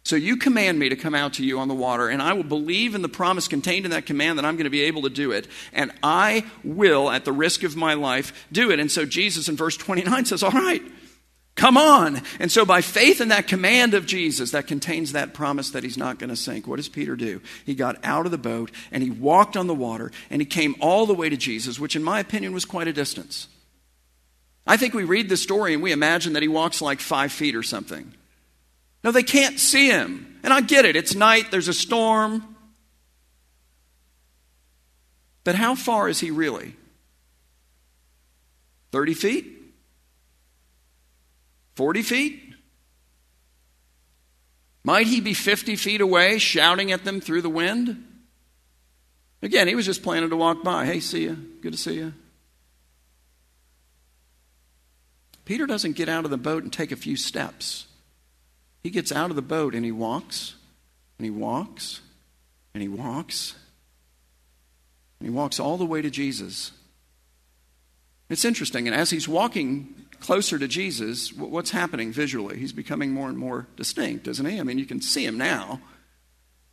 So 0.04 0.16
you 0.16 0.38
command 0.38 0.80
me 0.80 0.90
to 0.90 0.96
come 0.96 1.14
out 1.14 1.34
to 1.34 1.46
you 1.46 1.60
on 1.60 1.68
the 1.68 1.76
water, 1.76 2.10
and 2.10 2.22
I 2.22 2.34
will 2.34 2.44
believe 2.44 2.96
in 2.96 3.02
the 3.02 3.10
promise 3.10 3.48
contained 3.48 3.86
in 3.86 3.92
that 3.92 4.06
command 4.06 4.38
that 4.38 4.46
I'm 4.46 4.56
going 4.56 4.66
to 4.66 4.72
be 4.72 4.82
able 4.82 5.04
to 5.04 5.10
do 5.10 5.32
it. 5.32 5.48
And 5.74 5.92
I 6.02 6.46
will, 6.64 7.10
at 7.10 7.24
the 7.24 7.32
risk 7.32 7.64
of 7.64 7.76
my 7.76 7.94
life, 7.94 8.48
do 8.52 8.72
it. 8.72 8.80
And 8.80 8.92
so 8.92 9.06
Jesus 9.06 9.48
in 9.48 9.56
verse 9.56 9.78
29 9.78 10.26
says, 10.26 10.42
All 10.42 10.52
right, 10.52 10.82
come 11.56 11.78
on. 11.78 12.22
And 12.40 12.52
so 12.52 12.66
by 12.66 12.82
faith 12.82 13.22
in 13.22 13.30
that 13.30 13.48
command 13.48 13.94
of 13.94 14.08
Jesus 14.08 14.52
that 14.52 14.66
contains 14.66 15.12
that 15.12 15.36
promise 15.36 15.70
that 15.72 15.84
he's 15.84 15.98
not 15.98 16.18
going 16.18 16.32
to 16.32 16.36
sink, 16.36 16.68
what 16.68 16.78
does 16.78 16.90
Peter 16.90 17.16
do? 17.16 17.40
He 17.64 17.76
got 17.76 17.98
out 18.04 18.26
of 18.26 18.32
the 18.32 18.40
boat 18.40 18.72
and 18.92 19.04
he 19.04 19.12
walked 19.12 19.56
on 19.56 19.68
the 19.68 19.76
water 19.76 20.12
and 20.32 20.42
he 20.42 20.48
came 20.48 20.76
all 20.82 21.06
the 21.06 21.14
way 21.14 21.30
to 21.30 21.38
Jesus, 21.38 21.80
which 21.80 21.96
in 21.96 22.04
my 22.04 22.20
opinion 22.20 22.54
was 22.54 22.66
quite 22.66 22.88
a 22.88 22.94
distance. 22.94 23.48
I 24.66 24.78
think 24.78 24.94
we 24.94 25.04
read 25.04 25.30
the 25.30 25.38
story 25.38 25.74
and 25.74 25.82
we 25.82 25.92
imagine 25.92 26.34
that 26.34 26.42
he 26.42 26.48
walks 26.48 26.82
like 26.82 27.00
five 27.00 27.32
feet 27.32 27.56
or 27.56 27.64
something. 27.64 28.14
No, 29.04 29.12
they 29.12 29.24
can't 29.24 29.60
see 29.60 29.90
him. 29.90 30.40
And 30.44 30.54
I 30.54 30.62
get 30.62 30.86
it. 30.86 30.96
It's 30.96 31.16
night, 31.16 31.52
there's 31.52 31.68
a 31.68 31.74
storm. 31.74 32.56
But 35.44 35.56
how 35.56 35.76
far 35.76 36.08
is 36.08 36.20
he 36.20 36.32
really? 36.32 36.76
30 38.92 39.14
feet? 39.14 39.46
40 41.76 42.02
feet? 42.04 42.44
Might 44.84 45.08
he 45.08 45.22
be 45.22 45.34
50 45.34 45.76
feet 45.76 46.02
away 46.02 46.38
shouting 46.38 46.92
at 46.92 47.04
them 47.04 47.22
through 47.22 47.42
the 47.42 47.50
wind? 47.50 48.06
Again, 49.42 49.68
he 49.68 49.76
was 49.76 49.86
just 49.86 50.04
planning 50.04 50.30
to 50.30 50.36
walk 50.36 50.64
by. 50.64 50.86
Hey, 50.86 51.00
see 51.00 51.24
you. 51.24 51.36
Good 51.62 51.72
to 51.72 51.78
see 51.78 51.96
you. 51.96 52.14
Peter 55.46 55.66
doesn't 55.66 55.96
get 55.96 56.10
out 56.10 56.26
of 56.26 56.32
the 56.32 56.38
boat 56.38 56.64
and 56.64 56.72
take 56.72 56.92
a 56.92 56.96
few 56.96 57.16
steps. 57.16 57.88
He 58.84 58.90
gets 58.90 59.12
out 59.12 59.30
of 59.30 59.36
the 59.36 59.42
boat 59.42 59.76
and 59.76 59.86
he 59.86 59.92
walks, 59.92 60.56
and 61.18 61.26
he 61.26 61.32
walks, 61.32 62.02
and 62.74 62.82
he 62.82 62.90
walks, 62.90 63.56
and 65.20 65.30
he 65.30 65.34
walks 65.34 65.60
all 65.60 65.78
the 65.78 65.86
way 65.86 66.02
to 66.02 66.10
Jesus. 66.10 66.72
It's 68.30 68.46
interesting, 68.46 68.88
and 68.88 68.96
as 68.96 69.10
he's 69.10 69.28
walking 69.28 69.94
closer 70.20 70.58
to 70.58 70.68
Jesus, 70.68 71.34
what's 71.34 71.72
happening 71.72 72.14
visually? 72.14 72.58
He's 72.58 72.72
becoming 72.72 73.12
more 73.12 73.28
and 73.28 73.38
more 73.38 73.68
distinct, 73.76 74.28
isn't 74.28 74.46
he? 74.46 74.60
I 74.60 74.64
mean, 74.64 74.80
you 74.80 74.86
can 74.86 75.02
see 75.02 75.26
him 75.26 75.38
now. 75.38 75.82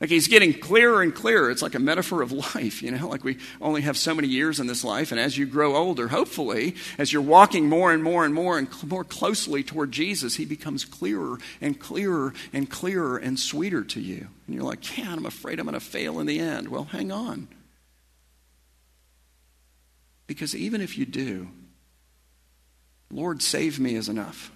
Like 0.00 0.10
he's 0.10 0.28
getting 0.28 0.54
clearer 0.54 1.02
and 1.02 1.12
clearer. 1.12 1.50
It's 1.50 1.62
like 1.62 1.74
a 1.74 1.80
metaphor 1.80 2.22
of 2.22 2.30
life, 2.54 2.82
you 2.82 2.90
know, 2.92 3.08
like 3.08 3.24
we 3.24 3.38
only 3.60 3.82
have 3.82 3.96
so 3.96 4.14
many 4.14 4.28
years 4.28 4.60
in 4.60 4.68
this 4.68 4.84
life. 4.84 5.10
And 5.10 5.20
as 5.20 5.36
you 5.36 5.44
grow 5.44 5.74
older, 5.74 6.08
hopefully, 6.08 6.76
as 6.98 7.12
you're 7.12 7.22
walking 7.22 7.68
more 7.68 7.92
and 7.92 8.02
more 8.02 8.24
and 8.24 8.32
more 8.32 8.58
and 8.58 8.68
more 8.86 9.04
closely 9.04 9.62
toward 9.64 9.90
Jesus, 9.90 10.36
he 10.36 10.44
becomes 10.44 10.84
clearer 10.84 11.38
and 11.60 11.78
clearer 11.78 12.32
and 12.52 12.70
clearer 12.70 13.16
and 13.16 13.38
sweeter 13.38 13.82
to 13.84 14.00
you. 14.00 14.28
And 14.46 14.54
you're 14.54 14.64
like, 14.64 14.96
yeah, 14.96 15.12
I'm 15.12 15.26
afraid 15.26 15.58
I'm 15.58 15.66
going 15.66 15.74
to 15.74 15.80
fail 15.80 16.20
in 16.20 16.26
the 16.26 16.38
end. 16.38 16.68
Well, 16.68 16.84
hang 16.84 17.10
on. 17.10 17.48
Because 20.28 20.54
even 20.54 20.80
if 20.80 20.96
you 20.96 21.06
do, 21.06 21.48
Lord, 23.10 23.42
save 23.42 23.80
me 23.80 23.94
is 23.94 24.08
enough. 24.08 24.52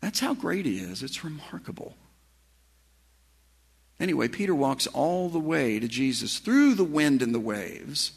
That's 0.00 0.20
how 0.20 0.34
great 0.34 0.66
he 0.66 0.78
is. 0.78 1.02
It's 1.02 1.24
remarkable. 1.24 1.96
Anyway, 4.00 4.28
Peter 4.28 4.54
walks 4.54 4.86
all 4.88 5.28
the 5.28 5.38
way 5.38 5.78
to 5.78 5.88
Jesus 5.88 6.38
through 6.38 6.74
the 6.74 6.84
wind 6.84 7.22
and 7.22 7.34
the 7.34 7.40
waves. 7.40 8.12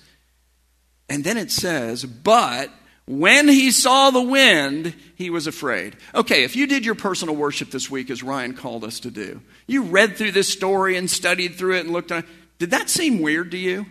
And 1.10 1.24
then 1.24 1.38
it 1.38 1.52
says, 1.52 2.04
but 2.04 2.72
when 3.06 3.48
he 3.48 3.72
saw 3.72 4.12
the 4.12 4.22
wind, 4.22 4.94
he 5.16 5.30
was 5.30 5.48
afraid. 5.48 5.96
Okay, 6.14 6.44
if 6.44 6.56
you 6.56 6.68
did 6.68 6.84
your 6.84 6.96
personal 6.96 7.36
worship 7.36 7.72
this 7.72 7.90
week, 7.90 8.10
as 8.10 8.22
Ryan 8.22 8.54
called 8.54 8.84
us 8.84 9.00
to 9.02 9.12
do, 9.12 9.42
you 9.66 9.84
read 9.84 10.18
through 10.18 10.34
this 10.34 10.52
story 10.52 10.98
and 10.98 11.10
studied 11.10 11.56
through 11.56 11.78
it 11.78 11.86
and 11.86 11.92
looked 11.92 12.12
at 12.12 12.26
it, 12.26 12.30
did 12.60 12.72
that 12.72 12.90
seem 12.90 13.22
weird 13.22 13.52
to 13.52 13.58
you? 13.58 13.86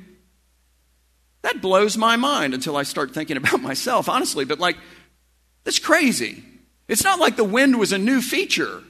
That 1.42 1.62
blows 1.62 1.96
my 1.96 2.16
mind 2.16 2.52
until 2.52 2.76
I 2.76 2.82
start 2.82 3.14
thinking 3.14 3.36
about 3.36 3.62
myself, 3.62 4.08
honestly. 4.08 4.44
But, 4.44 4.58
like, 4.58 4.76
that's 5.64 5.78
crazy. 5.78 6.44
It's 6.88 7.04
not 7.04 7.18
like 7.18 7.36
the 7.36 7.44
wind 7.44 7.78
was 7.78 7.92
a 7.92 7.98
new 7.98 8.20
feature. 8.20 8.82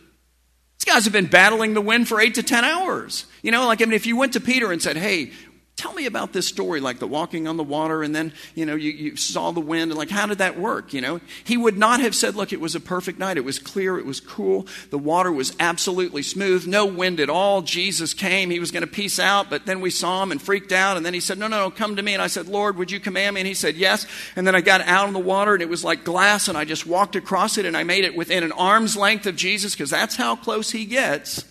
Guys 0.87 1.05
have 1.05 1.12
been 1.12 1.27
battling 1.27 1.75
the 1.75 1.81
wind 1.81 2.07
for 2.09 2.20
eight 2.20 2.37
to 2.37 2.42
ten 2.42 2.64
hours. 2.64 3.27
You 3.42 3.51
know, 3.51 3.66
like 3.66 3.83
I 3.83 3.85
mean, 3.85 3.94
if 3.94 4.07
you 4.07 4.16
went 4.16 4.35
to 4.35 4.40
Peter 4.40 4.70
and 4.70 4.81
said, 4.81 4.96
"Hey, 4.96 5.33
tell 5.76 5.92
me 5.92 6.06
about 6.06 6.32
this 6.32 6.48
story 6.48 6.80
like 6.80 6.98
the 7.00 7.06
walking 7.06 7.46
on 7.46 7.58
the 7.58 7.62
water 7.62 8.02
and 8.02 8.14
then 8.16 8.32
you 8.54 8.64
know 8.64 8.74
you, 8.74 8.90
you 8.92 9.16
saw 9.16 9.50
the 9.50 9.60
wind 9.60 9.90
and 9.90 9.98
like 9.98 10.08
how 10.08 10.26
did 10.26 10.38
that 10.38 10.58
work 10.58 10.94
you 10.94 11.02
know? 11.02 11.20
He 11.44 11.58
would 11.58 11.76
not 11.76 12.00
have 12.00 12.14
said 12.14 12.34
look 12.34 12.52
it 12.52 12.60
was 12.62 12.74
a 12.74 12.80
perfect 12.80 13.18
night. 13.18 13.36
It 13.36 13.44
was 13.44 13.58
clear. 13.58 13.98
It 13.98 14.06
was 14.06 14.18
cool. 14.18 14.66
The 14.88 14.98
water 14.98 15.30
was 15.30 15.54
absolutely 15.60 16.22
smooth. 16.22 16.66
No 16.66 16.86
wind 16.86 17.20
at 17.20 17.28
all. 17.28 17.60
Jesus 17.60 18.14
came. 18.14 18.48
He 18.48 18.58
was 18.58 18.70
going 18.70 18.84
to 18.84 18.86
peace 18.86 19.18
out. 19.18 19.50
But 19.50 19.66
then 19.66 19.82
we 19.82 19.90
saw 19.90 20.22
him 20.22 20.32
and 20.32 20.40
freaked 20.40 20.72
out 20.72 20.96
and 20.96 21.04
then 21.04 21.12
he 21.12 21.20
said 21.20 21.36
no 21.36 21.46
no 21.46 21.58
no 21.58 21.70
come 21.70 21.96
to 21.96 22.02
me. 22.02 22.14
And 22.14 22.22
i 22.22 22.26
said 22.26 22.48
lord 22.48 22.78
would 22.78 22.90
you 22.90 22.98
command 22.98 23.34
me? 23.34 23.42
And 23.42 23.48
he 23.48 23.54
said 23.54 23.76
yes. 23.76 24.06
And 24.34 24.46
then 24.46 24.54
i 24.54 24.62
got 24.62 24.80
out 24.80 25.08
in 25.08 25.12
the 25.12 25.20
water 25.20 25.52
and 25.52 25.62
it 25.62 25.68
was 25.68 25.84
like 25.84 26.04
glass 26.04 26.48
and 26.48 26.56
i 26.56 26.64
just 26.64 26.86
walked 26.86 27.16
across 27.16 27.58
it 27.58 27.66
and 27.66 27.76
i 27.76 27.84
made 27.84 28.04
it 28.04 28.16
within 28.16 28.42
an 28.42 28.52
arm's 28.52 28.96
length 28.96 29.26
of 29.26 29.36
jesus 29.36 29.74
because 29.74 29.90
that's 29.90 30.16
how 30.16 30.36
close 30.36 30.70
he 30.70 30.86
gets 30.86 31.44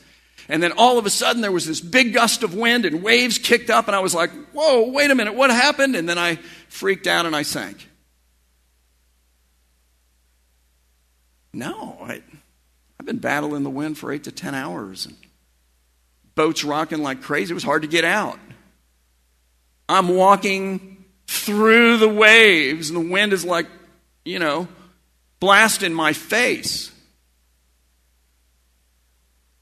and 0.47 0.62
then 0.62 0.73
all 0.73 0.97
of 0.97 1.05
a 1.05 1.10
sudden 1.10 1.41
there 1.41 1.51
was 1.51 1.65
this 1.65 1.81
big 1.81 2.13
gust 2.13 2.43
of 2.43 2.53
wind 2.53 2.86
and 2.86 3.01
waves 3.01 3.38
kicked 3.38 3.69
up, 3.69 3.88
and 3.88 3.95
I 3.95 3.99
was 3.99 4.13
like, 4.13 4.31
whoa, 4.53 4.89
wait 4.89 5.12
a 5.12 5.15
minute, 5.15 5.36
what 5.36 5.49
happened? 5.49 5.95
And 5.95 6.08
then 6.08 6.17
I 6.17 6.38
freaked 6.69 7.08
out 7.08 7.25
and 7.25 7.36
I 7.36 7.41
sank. 7.41 7.89
No, 11.53 11.97
I, 12.01 12.21
have 12.97 13.05
been 13.05 13.19
battling 13.19 13.63
the 13.63 13.69
wind 13.69 13.97
for 13.97 14.12
eight 14.12 14.23
to 14.23 14.31
ten 14.31 14.55
hours, 14.55 15.05
and 15.05 15.15
boats 16.34 16.63
rocking 16.63 17.03
like 17.03 17.21
crazy. 17.21 17.51
It 17.51 17.53
was 17.53 17.63
hard 17.63 17.84
to 17.84 17.88
get 17.88 18.03
out. 18.03 18.39
I'm 19.88 20.10
walking 20.10 21.05
through 21.27 21.97
the 21.97 22.10
waves, 22.10 22.89
and 22.89 22.97
the 22.97 23.12
wind 23.12 23.31
is 23.31 23.45
like, 23.45 23.67
you 24.23 24.39
know, 24.39 24.67
blasting 25.39 25.93
my 25.93 26.13
face. 26.13 26.91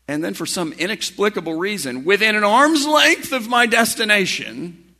And 0.07 0.23
then, 0.23 0.33
for 0.33 0.45
some 0.45 0.73
inexplicable 0.73 1.53
reason, 1.53 2.03
within 2.03 2.35
an 2.35 2.43
arm's 2.43 2.85
length 2.85 3.31
of 3.31 3.47
my 3.47 3.65
destination, 3.65 4.95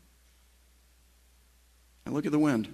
I 2.07 2.09
look 2.09 2.25
at 2.25 2.31
the 2.31 2.39
wind. 2.39 2.73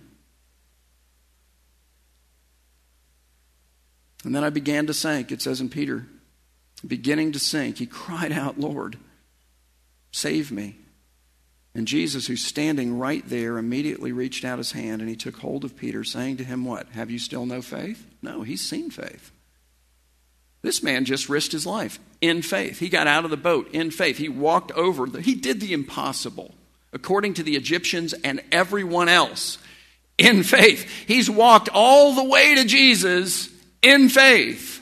And 4.23 4.35
then 4.35 4.43
I 4.43 4.49
began 4.49 4.87
to 4.87 4.93
sink. 4.93 5.31
It 5.31 5.41
says 5.41 5.61
in 5.61 5.69
Peter, 5.69 6.05
beginning 6.85 7.31
to 7.31 7.39
sink, 7.39 7.77
he 7.77 7.85
cried 7.85 8.31
out, 8.31 8.59
Lord, 8.59 8.97
save 10.11 10.51
me. 10.51 10.77
And 11.73 11.87
Jesus, 11.87 12.27
who's 12.27 12.43
standing 12.43 12.97
right 12.97 13.27
there, 13.27 13.57
immediately 13.57 14.11
reached 14.11 14.43
out 14.43 14.57
his 14.57 14.73
hand 14.73 15.01
and 15.01 15.09
he 15.09 15.15
took 15.15 15.37
hold 15.37 15.63
of 15.63 15.77
Peter, 15.77 16.03
saying 16.03 16.37
to 16.37 16.43
him, 16.43 16.65
What? 16.65 16.89
Have 16.89 17.11
you 17.11 17.19
still 17.19 17.45
no 17.45 17.61
faith? 17.61 18.05
No, 18.21 18.41
he's 18.41 18.67
seen 18.67 18.89
faith. 18.89 19.31
This 20.61 20.83
man 20.83 21.05
just 21.05 21.29
risked 21.29 21.53
his 21.53 21.65
life 21.65 21.99
in 22.21 22.41
faith. 22.41 22.79
He 22.79 22.89
got 22.89 23.07
out 23.07 23.23
of 23.23 23.31
the 23.31 23.37
boat 23.37 23.69
in 23.71 23.91
faith. 23.91 24.17
He 24.17 24.29
walked 24.29 24.71
over, 24.73 25.05
the, 25.05 25.21
he 25.21 25.35
did 25.35 25.61
the 25.61 25.73
impossible, 25.73 26.53
according 26.91 27.35
to 27.35 27.43
the 27.43 27.55
Egyptians 27.55 28.13
and 28.13 28.41
everyone 28.51 29.07
else, 29.07 29.57
in 30.17 30.43
faith. 30.43 30.89
He's 31.07 31.29
walked 31.29 31.69
all 31.73 32.13
the 32.13 32.25
way 32.25 32.55
to 32.55 32.65
Jesus 32.65 33.49
in 33.81 34.09
faith. 34.09 34.81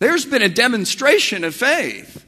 There's 0.00 0.24
been 0.24 0.42
a 0.42 0.48
demonstration 0.48 1.44
of 1.44 1.54
faith. 1.54 2.24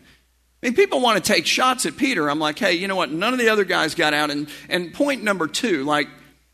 I 0.63 0.67
mean, 0.67 0.75
people 0.75 1.01
want 1.01 1.23
to 1.23 1.33
take 1.33 1.47
shots 1.47 1.87
at 1.87 1.97
Peter. 1.97 2.29
I'm 2.29 2.39
like, 2.39 2.59
hey, 2.59 2.75
you 2.75 2.87
know 2.87 2.97
what? 2.97 3.11
None 3.11 3.33
of 3.33 3.39
the 3.39 3.49
other 3.49 3.65
guys 3.65 3.95
got 3.95 4.15
out. 4.15 4.31
And, 4.31 4.49
and 4.69 4.93
point 4.93 5.25
number 5.25 5.47
two, 5.47 5.85
like, 5.85 6.09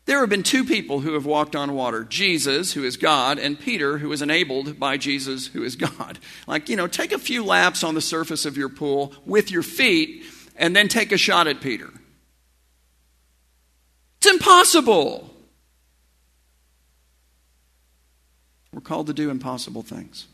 there 0.07 0.21
have 0.21 0.29
been 0.29 0.41
two 0.41 0.63
people 0.63 1.01
who 1.01 1.13
have 1.13 1.25
walked 1.25 1.53
on 1.53 1.75
water 1.75 2.05
Jesus, 2.05 2.71
who 2.71 2.85
is 2.85 2.95
God, 2.95 3.37
and 3.37 3.59
Peter, 3.59 3.97
who 3.97 4.09
is 4.13 4.21
enabled 4.21 4.79
by 4.79 4.95
Jesus, 4.95 5.47
who 5.47 5.63
is 5.63 5.75
God. 5.75 6.17
Like, 6.47 6.69
you 6.69 6.77
know, 6.77 6.87
take 6.87 7.11
a 7.11 7.19
few 7.19 7.43
laps 7.43 7.83
on 7.83 7.93
the 7.93 7.99
surface 7.99 8.45
of 8.45 8.55
your 8.55 8.69
pool 8.69 9.13
with 9.25 9.51
your 9.51 9.63
feet 9.63 10.23
and 10.55 10.73
then 10.73 10.87
take 10.87 11.11
a 11.11 11.17
shot 11.17 11.45
at 11.45 11.59
Peter. 11.59 11.89
It's 14.17 14.27
impossible. 14.27 15.29
We're 18.71 18.79
called 18.79 19.07
to 19.07 19.13
do 19.13 19.29
impossible 19.29 19.81
things. 19.81 20.27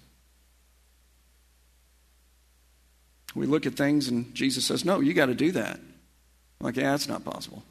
We 3.34 3.48
look 3.48 3.66
at 3.66 3.74
things 3.74 4.08
and 4.08 4.36
Jesus 4.36 4.66
says, 4.66 4.86
No, 4.86 5.00
you 5.00 5.16
got 5.16 5.26
to 5.28 5.36
do 5.36 5.52
that. 5.54 5.78
I'm 5.78 6.66
like, 6.66 6.76
yeah, 6.76 6.92
that's 6.92 7.08
not 7.08 7.26
possible 7.26 7.64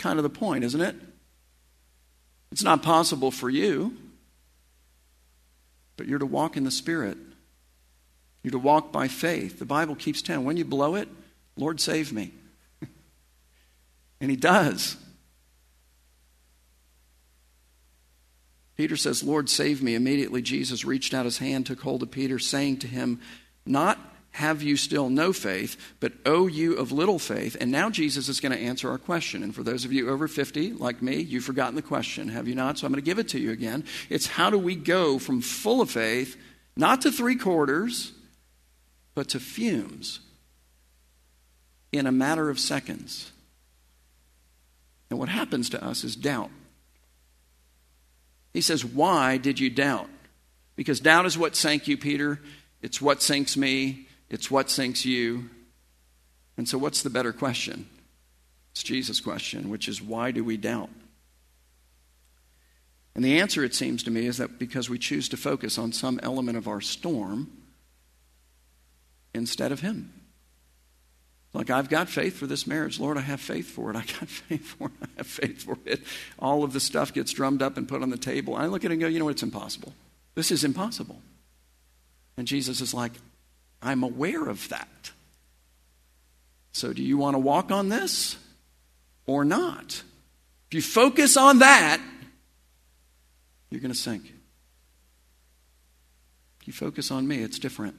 kind 0.00 0.18
of 0.18 0.22
the 0.22 0.30
point, 0.30 0.64
isn't 0.64 0.80
it? 0.80 0.96
It's 2.50 2.64
not 2.64 2.82
possible 2.82 3.30
for 3.30 3.48
you, 3.48 3.96
but 5.96 6.08
you're 6.08 6.18
to 6.18 6.26
walk 6.26 6.56
in 6.56 6.64
the 6.64 6.70
Spirit. 6.70 7.16
You're 8.42 8.52
to 8.52 8.58
walk 8.58 8.90
by 8.90 9.06
faith. 9.06 9.58
The 9.58 9.64
Bible 9.64 9.94
keeps 9.94 10.22
telling 10.22 10.44
when 10.44 10.56
you 10.56 10.64
blow 10.64 10.96
it, 10.96 11.08
Lord, 11.56 11.80
save 11.80 12.12
me. 12.12 12.32
and 14.20 14.30
He 14.30 14.36
does. 14.36 14.96
Peter 18.80 18.96
says, 18.96 19.22
Lord, 19.22 19.50
save 19.50 19.82
me. 19.82 19.94
Immediately, 19.94 20.40
Jesus 20.40 20.86
reached 20.86 21.12
out 21.12 21.26
his 21.26 21.36
hand, 21.36 21.66
took 21.66 21.82
hold 21.82 22.02
of 22.02 22.10
Peter, 22.10 22.38
saying 22.38 22.78
to 22.78 22.86
him, 22.86 23.20
Not 23.66 23.98
have 24.32 24.62
you 24.62 24.76
still 24.76 25.08
no 25.08 25.32
faith, 25.32 25.76
but 25.98 26.12
O 26.24 26.46
you 26.46 26.74
of 26.74 26.92
little 26.92 27.18
faith? 27.18 27.56
And 27.60 27.72
now 27.72 27.90
Jesus 27.90 28.28
is 28.28 28.40
going 28.40 28.52
to 28.52 28.58
answer 28.58 28.88
our 28.88 28.98
question. 28.98 29.42
And 29.42 29.54
for 29.54 29.62
those 29.62 29.84
of 29.84 29.92
you 29.92 30.08
over 30.08 30.28
50, 30.28 30.74
like 30.74 31.02
me, 31.02 31.16
you've 31.16 31.44
forgotten 31.44 31.74
the 31.74 31.82
question, 31.82 32.28
have 32.28 32.46
you 32.46 32.54
not? 32.54 32.78
So 32.78 32.86
I'm 32.86 32.92
going 32.92 33.02
to 33.02 33.06
give 33.06 33.18
it 33.18 33.28
to 33.30 33.40
you 33.40 33.50
again. 33.50 33.84
It's 34.08 34.26
how 34.26 34.50
do 34.50 34.58
we 34.58 34.76
go 34.76 35.18
from 35.18 35.40
full 35.40 35.80
of 35.80 35.90
faith, 35.90 36.36
not 36.76 37.02
to 37.02 37.10
three 37.10 37.36
quarters, 37.36 38.12
but 39.14 39.28
to 39.30 39.40
fumes 39.40 40.20
in 41.90 42.06
a 42.06 42.12
matter 42.12 42.50
of 42.50 42.60
seconds? 42.60 43.32
And 45.10 45.18
what 45.18 45.28
happens 45.28 45.68
to 45.70 45.84
us 45.84 46.04
is 46.04 46.14
doubt. 46.14 46.50
He 48.54 48.60
says, 48.60 48.84
Why 48.84 49.38
did 49.38 49.58
you 49.58 49.70
doubt? 49.70 50.08
Because 50.76 51.00
doubt 51.00 51.26
is 51.26 51.36
what 51.36 51.56
sank 51.56 51.88
you, 51.88 51.98
Peter. 51.98 52.40
It's 52.80 53.02
what 53.02 53.22
sinks 53.22 53.56
me. 53.56 54.06
It's 54.30 54.50
what 54.50 54.70
sinks 54.70 55.04
you. 55.04 55.50
And 56.56 56.68
so, 56.68 56.78
what's 56.78 57.02
the 57.02 57.10
better 57.10 57.32
question? 57.32 57.88
It's 58.72 58.82
Jesus' 58.82 59.20
question, 59.20 59.68
which 59.68 59.88
is 59.88 60.00
why 60.00 60.30
do 60.30 60.44
we 60.44 60.56
doubt? 60.56 60.90
And 63.14 63.24
the 63.24 63.40
answer, 63.40 63.64
it 63.64 63.74
seems 63.74 64.04
to 64.04 64.10
me, 64.10 64.26
is 64.26 64.38
that 64.38 64.58
because 64.58 64.88
we 64.88 64.98
choose 64.98 65.28
to 65.30 65.36
focus 65.36 65.78
on 65.78 65.92
some 65.92 66.20
element 66.22 66.56
of 66.56 66.68
our 66.68 66.80
storm 66.80 67.50
instead 69.34 69.72
of 69.72 69.80
Him. 69.80 70.12
Like, 71.52 71.68
I've 71.68 71.88
got 71.88 72.08
faith 72.08 72.36
for 72.36 72.46
this 72.46 72.66
marriage. 72.68 73.00
Lord, 73.00 73.18
I 73.18 73.22
have 73.22 73.40
faith 73.40 73.68
for 73.68 73.90
it. 73.90 73.96
I 73.96 74.00
got 74.02 74.28
faith 74.28 74.66
for 74.78 74.86
it. 74.86 74.92
I 75.02 75.08
have 75.16 75.26
faith 75.26 75.64
for 75.64 75.76
it. 75.84 76.02
All 76.38 76.62
of 76.62 76.72
the 76.72 76.78
stuff 76.78 77.12
gets 77.12 77.32
drummed 77.32 77.62
up 77.62 77.76
and 77.76 77.88
put 77.88 78.02
on 78.02 78.10
the 78.10 78.16
table. 78.16 78.54
I 78.54 78.66
look 78.66 78.84
at 78.84 78.92
it 78.92 78.94
and 78.94 79.00
go, 79.00 79.08
you 79.08 79.18
know 79.18 79.24
what? 79.24 79.32
It's 79.32 79.42
impossible. 79.42 79.92
This 80.36 80.52
is 80.52 80.62
impossible. 80.62 81.20
And 82.36 82.46
Jesus 82.46 82.80
is 82.80 82.94
like, 82.94 83.12
I'm 83.82 84.02
aware 84.02 84.48
of 84.48 84.68
that. 84.68 85.10
So, 86.72 86.92
do 86.92 87.02
you 87.02 87.18
want 87.18 87.34
to 87.34 87.38
walk 87.38 87.70
on 87.70 87.88
this 87.88 88.36
or 89.26 89.44
not? 89.44 90.02
If 90.68 90.74
you 90.74 90.82
focus 90.82 91.36
on 91.36 91.58
that, 91.58 92.00
you're 93.70 93.80
going 93.80 93.92
to 93.92 93.98
sink. 93.98 94.32
If 96.60 96.66
you 96.66 96.72
focus 96.72 97.10
on 97.10 97.26
me, 97.26 97.42
it's 97.42 97.58
different. 97.58 97.96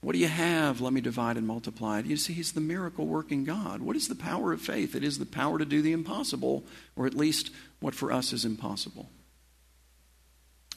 What 0.00 0.14
do 0.14 0.18
you 0.18 0.28
have? 0.28 0.80
Let 0.80 0.92
me 0.92 1.00
divide 1.00 1.36
and 1.36 1.46
multiply. 1.46 2.00
You 2.00 2.16
see, 2.16 2.32
He's 2.32 2.52
the 2.52 2.60
miracle 2.60 3.06
working 3.06 3.44
God. 3.44 3.80
What 3.82 3.96
is 3.96 4.08
the 4.08 4.14
power 4.14 4.52
of 4.52 4.60
faith? 4.60 4.96
It 4.96 5.04
is 5.04 5.18
the 5.18 5.26
power 5.26 5.58
to 5.58 5.64
do 5.64 5.80
the 5.80 5.92
impossible, 5.92 6.64
or 6.96 7.06
at 7.06 7.14
least 7.14 7.50
what 7.80 7.94
for 7.94 8.10
us 8.12 8.32
is 8.32 8.44
impossible. 8.44 9.10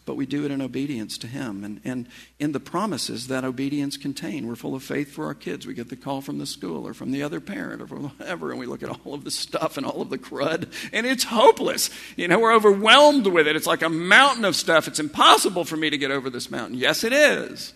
But 0.05 0.17
we 0.17 0.27
do 0.27 0.45
it 0.45 0.51
in 0.51 0.61
obedience 0.61 1.17
to 1.17 1.27
Him. 1.27 1.63
And, 1.63 1.81
and 1.83 2.07
in 2.39 2.51
the 2.51 2.59
promises 2.59 3.27
that 3.27 3.43
obedience 3.43 3.97
contain, 3.97 4.47
we're 4.47 4.55
full 4.55 4.75
of 4.75 4.83
faith 4.83 5.11
for 5.11 5.25
our 5.25 5.33
kids. 5.33 5.65
We 5.65 5.73
get 5.73 5.89
the 5.89 5.95
call 5.95 6.21
from 6.21 6.37
the 6.37 6.45
school 6.45 6.87
or 6.87 6.93
from 6.93 7.11
the 7.11 7.23
other 7.23 7.39
parent 7.39 7.81
or 7.81 7.87
from 7.87 8.03
whatever, 8.03 8.51
and 8.51 8.59
we 8.59 8.67
look 8.67 8.83
at 8.83 8.89
all 8.89 9.15
of 9.15 9.23
the 9.23 9.31
stuff 9.31 9.77
and 9.77 9.85
all 9.85 10.01
of 10.01 10.11
the 10.11 10.19
crud, 10.19 10.71
and 10.93 11.07
it's 11.07 11.23
hopeless. 11.23 11.89
You 12.15 12.27
know, 12.27 12.39
we're 12.39 12.53
overwhelmed 12.53 13.25
with 13.25 13.47
it. 13.47 13.55
It's 13.55 13.65
like 13.65 13.81
a 13.81 13.89
mountain 13.89 14.45
of 14.45 14.55
stuff. 14.55 14.87
It's 14.87 14.99
impossible 14.99 15.65
for 15.65 15.75
me 15.75 15.89
to 15.89 15.97
get 15.97 16.11
over 16.11 16.29
this 16.29 16.51
mountain. 16.51 16.77
Yes, 16.77 17.03
it 17.03 17.11
is. 17.11 17.73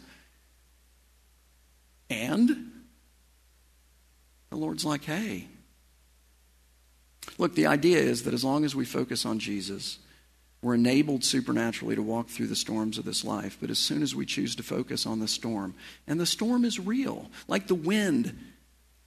And 2.12 2.72
the 4.52 4.56
Lord's 4.56 4.86
like, 4.86 5.04
hey. 5.04 5.48
Look, 7.38 7.56
the 7.56 7.68
idea 7.68 8.00
is 8.00 8.24
that 8.24 8.34
as 8.34 8.44
long 8.44 8.66
as 8.66 8.76
we 8.76 8.86
focus 8.86 9.26
on 9.26 9.40
Jesus, 9.40 9.98
we're 10.62 10.76
enabled 10.76 11.24
supernaturally 11.24 11.96
to 11.96 12.04
walk 12.04 12.28
through 12.28 12.48
the 12.48 12.56
storms 12.56 12.98
of 12.98 13.06
this 13.06 13.24
life. 13.24 13.58
But 13.62 13.70
as 13.70 13.80
soon 13.80 14.04
as 14.04 14.14
we 14.14 14.26
choose 14.26 14.56
to 14.56 14.64
focus 14.64 15.06
on 15.06 15.20
the 15.20 15.28
storm, 15.28 15.74
and 16.06 16.20
the 16.20 16.26
storm 16.26 16.66
is 16.66 16.80
real, 16.80 17.30
like 17.48 17.68
the 17.68 17.76
wind 17.76 18.38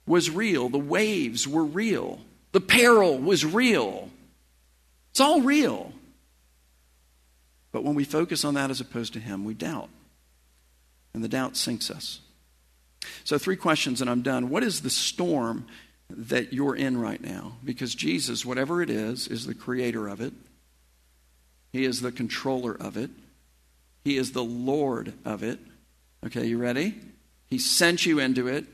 was 0.07 0.29
real, 0.29 0.69
the 0.69 0.79
waves 0.79 1.47
were 1.47 1.63
real, 1.63 2.19
the 2.51 2.61
peril 2.61 3.19
was 3.19 3.45
real. 3.45 4.09
It's 5.11 5.19
all 5.19 5.41
real. 5.41 5.93
But 7.71 7.83
when 7.83 7.95
we 7.95 8.03
focus 8.03 8.43
on 8.43 8.55
that 8.55 8.71
as 8.71 8.81
opposed 8.81 9.13
to 9.13 9.19
Him, 9.19 9.45
we 9.45 9.53
doubt. 9.53 9.89
And 11.13 11.23
the 11.23 11.27
doubt 11.27 11.55
sinks 11.55 11.91
us. 11.91 12.19
So, 13.23 13.37
three 13.37 13.57
questions 13.57 14.01
and 14.01 14.09
I'm 14.09 14.21
done. 14.21 14.49
What 14.49 14.63
is 14.63 14.81
the 14.81 14.89
storm 14.89 15.67
that 16.09 16.53
you're 16.53 16.75
in 16.75 16.99
right 16.99 17.21
now? 17.21 17.57
Because 17.63 17.93
Jesus, 17.93 18.45
whatever 18.45 18.81
it 18.81 18.89
is, 18.89 19.27
is 19.27 19.45
the 19.45 19.53
creator 19.53 20.07
of 20.07 20.21
it, 20.21 20.33
He 21.73 21.83
is 21.83 22.01
the 22.01 22.11
controller 22.11 22.73
of 22.73 22.95
it, 22.95 23.09
He 24.05 24.15
is 24.15 24.31
the 24.31 24.43
Lord 24.43 25.13
of 25.25 25.43
it. 25.43 25.59
Okay, 26.25 26.45
you 26.45 26.57
ready? 26.57 26.95
He 27.47 27.57
sent 27.57 28.05
you 28.05 28.19
into 28.19 28.47
it. 28.47 28.65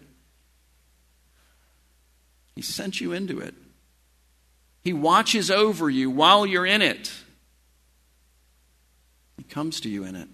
He 2.53 2.61
sent 2.61 3.01
you 3.01 3.11
into 3.11 3.39
it. 3.39 3.55
He 4.83 4.93
watches 4.93 5.49
over 5.49 5.89
you 5.89 6.11
while 6.11 6.45
you're 6.45 6.65
in 6.65 6.81
it. 6.81 7.11
He 9.37 9.43
comes 9.43 9.79
to 9.81 9.89
you 9.89 10.03
in 10.03 10.15
it. 10.15 10.27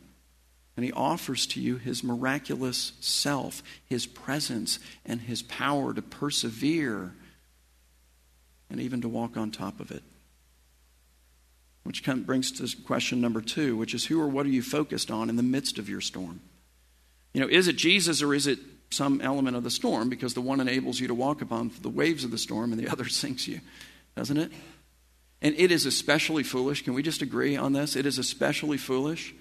And 0.75 0.83
he 0.83 0.91
offers 0.91 1.45
to 1.47 1.61
you 1.61 1.77
his 1.77 2.03
miraculous 2.03 2.93
self, 2.99 3.63
his 3.85 4.05
presence, 4.05 4.79
and 5.05 5.21
his 5.21 5.41
power 5.41 5.93
to 5.93 6.01
persevere 6.01 7.13
and 8.69 8.81
even 8.81 9.01
to 9.01 9.07
walk 9.07 9.37
on 9.37 9.51
top 9.51 9.79
of 9.79 9.91
it. 9.91 10.03
Which 11.85 12.03
brings 12.03 12.51
to 12.53 12.83
question 12.83 13.21
number 13.21 13.41
two, 13.41 13.77
which 13.77 13.93
is 13.93 14.05
who 14.05 14.21
or 14.21 14.27
what 14.27 14.45
are 14.45 14.49
you 14.49 14.61
focused 14.61 15.09
on 15.09 15.29
in 15.29 15.37
the 15.37 15.43
midst 15.43 15.79
of 15.79 15.87
your 15.87 16.01
storm? 16.01 16.41
You 17.33 17.41
know, 17.41 17.47
is 17.47 17.67
it 17.67 17.77
Jesus 17.77 18.21
or 18.21 18.33
is 18.33 18.47
it 18.47 18.59
some 18.89 19.21
element 19.21 19.55
of 19.55 19.63
the 19.63 19.71
storm? 19.71 20.09
Because 20.09 20.33
the 20.33 20.41
one 20.41 20.59
enables 20.59 20.99
you 20.99 21.07
to 21.07 21.13
walk 21.13 21.41
upon 21.41 21.71
the 21.81 21.89
waves 21.89 22.23
of 22.23 22.31
the 22.31 22.37
storm 22.37 22.73
and 22.73 22.81
the 22.81 22.87
other 22.91 23.07
sinks 23.07 23.47
you, 23.47 23.61
doesn't 24.15 24.37
it? 24.37 24.51
And 25.41 25.55
it 25.57 25.71
is 25.71 25.85
especially 25.85 26.43
foolish. 26.43 26.83
Can 26.83 26.93
we 26.93 27.03
just 27.03 27.21
agree 27.21 27.55
on 27.55 27.73
this? 27.73 27.95
It 27.95 28.05
is 28.05 28.17
especially 28.17 28.77
foolish 28.77 29.33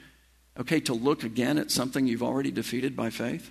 Okay, 0.58 0.80
to 0.80 0.94
look 0.94 1.24
again 1.24 1.58
at 1.58 1.70
something 1.70 2.06
you've 2.06 2.22
already 2.22 2.50
defeated 2.50 2.94
by 2.94 3.10
faith? 3.10 3.50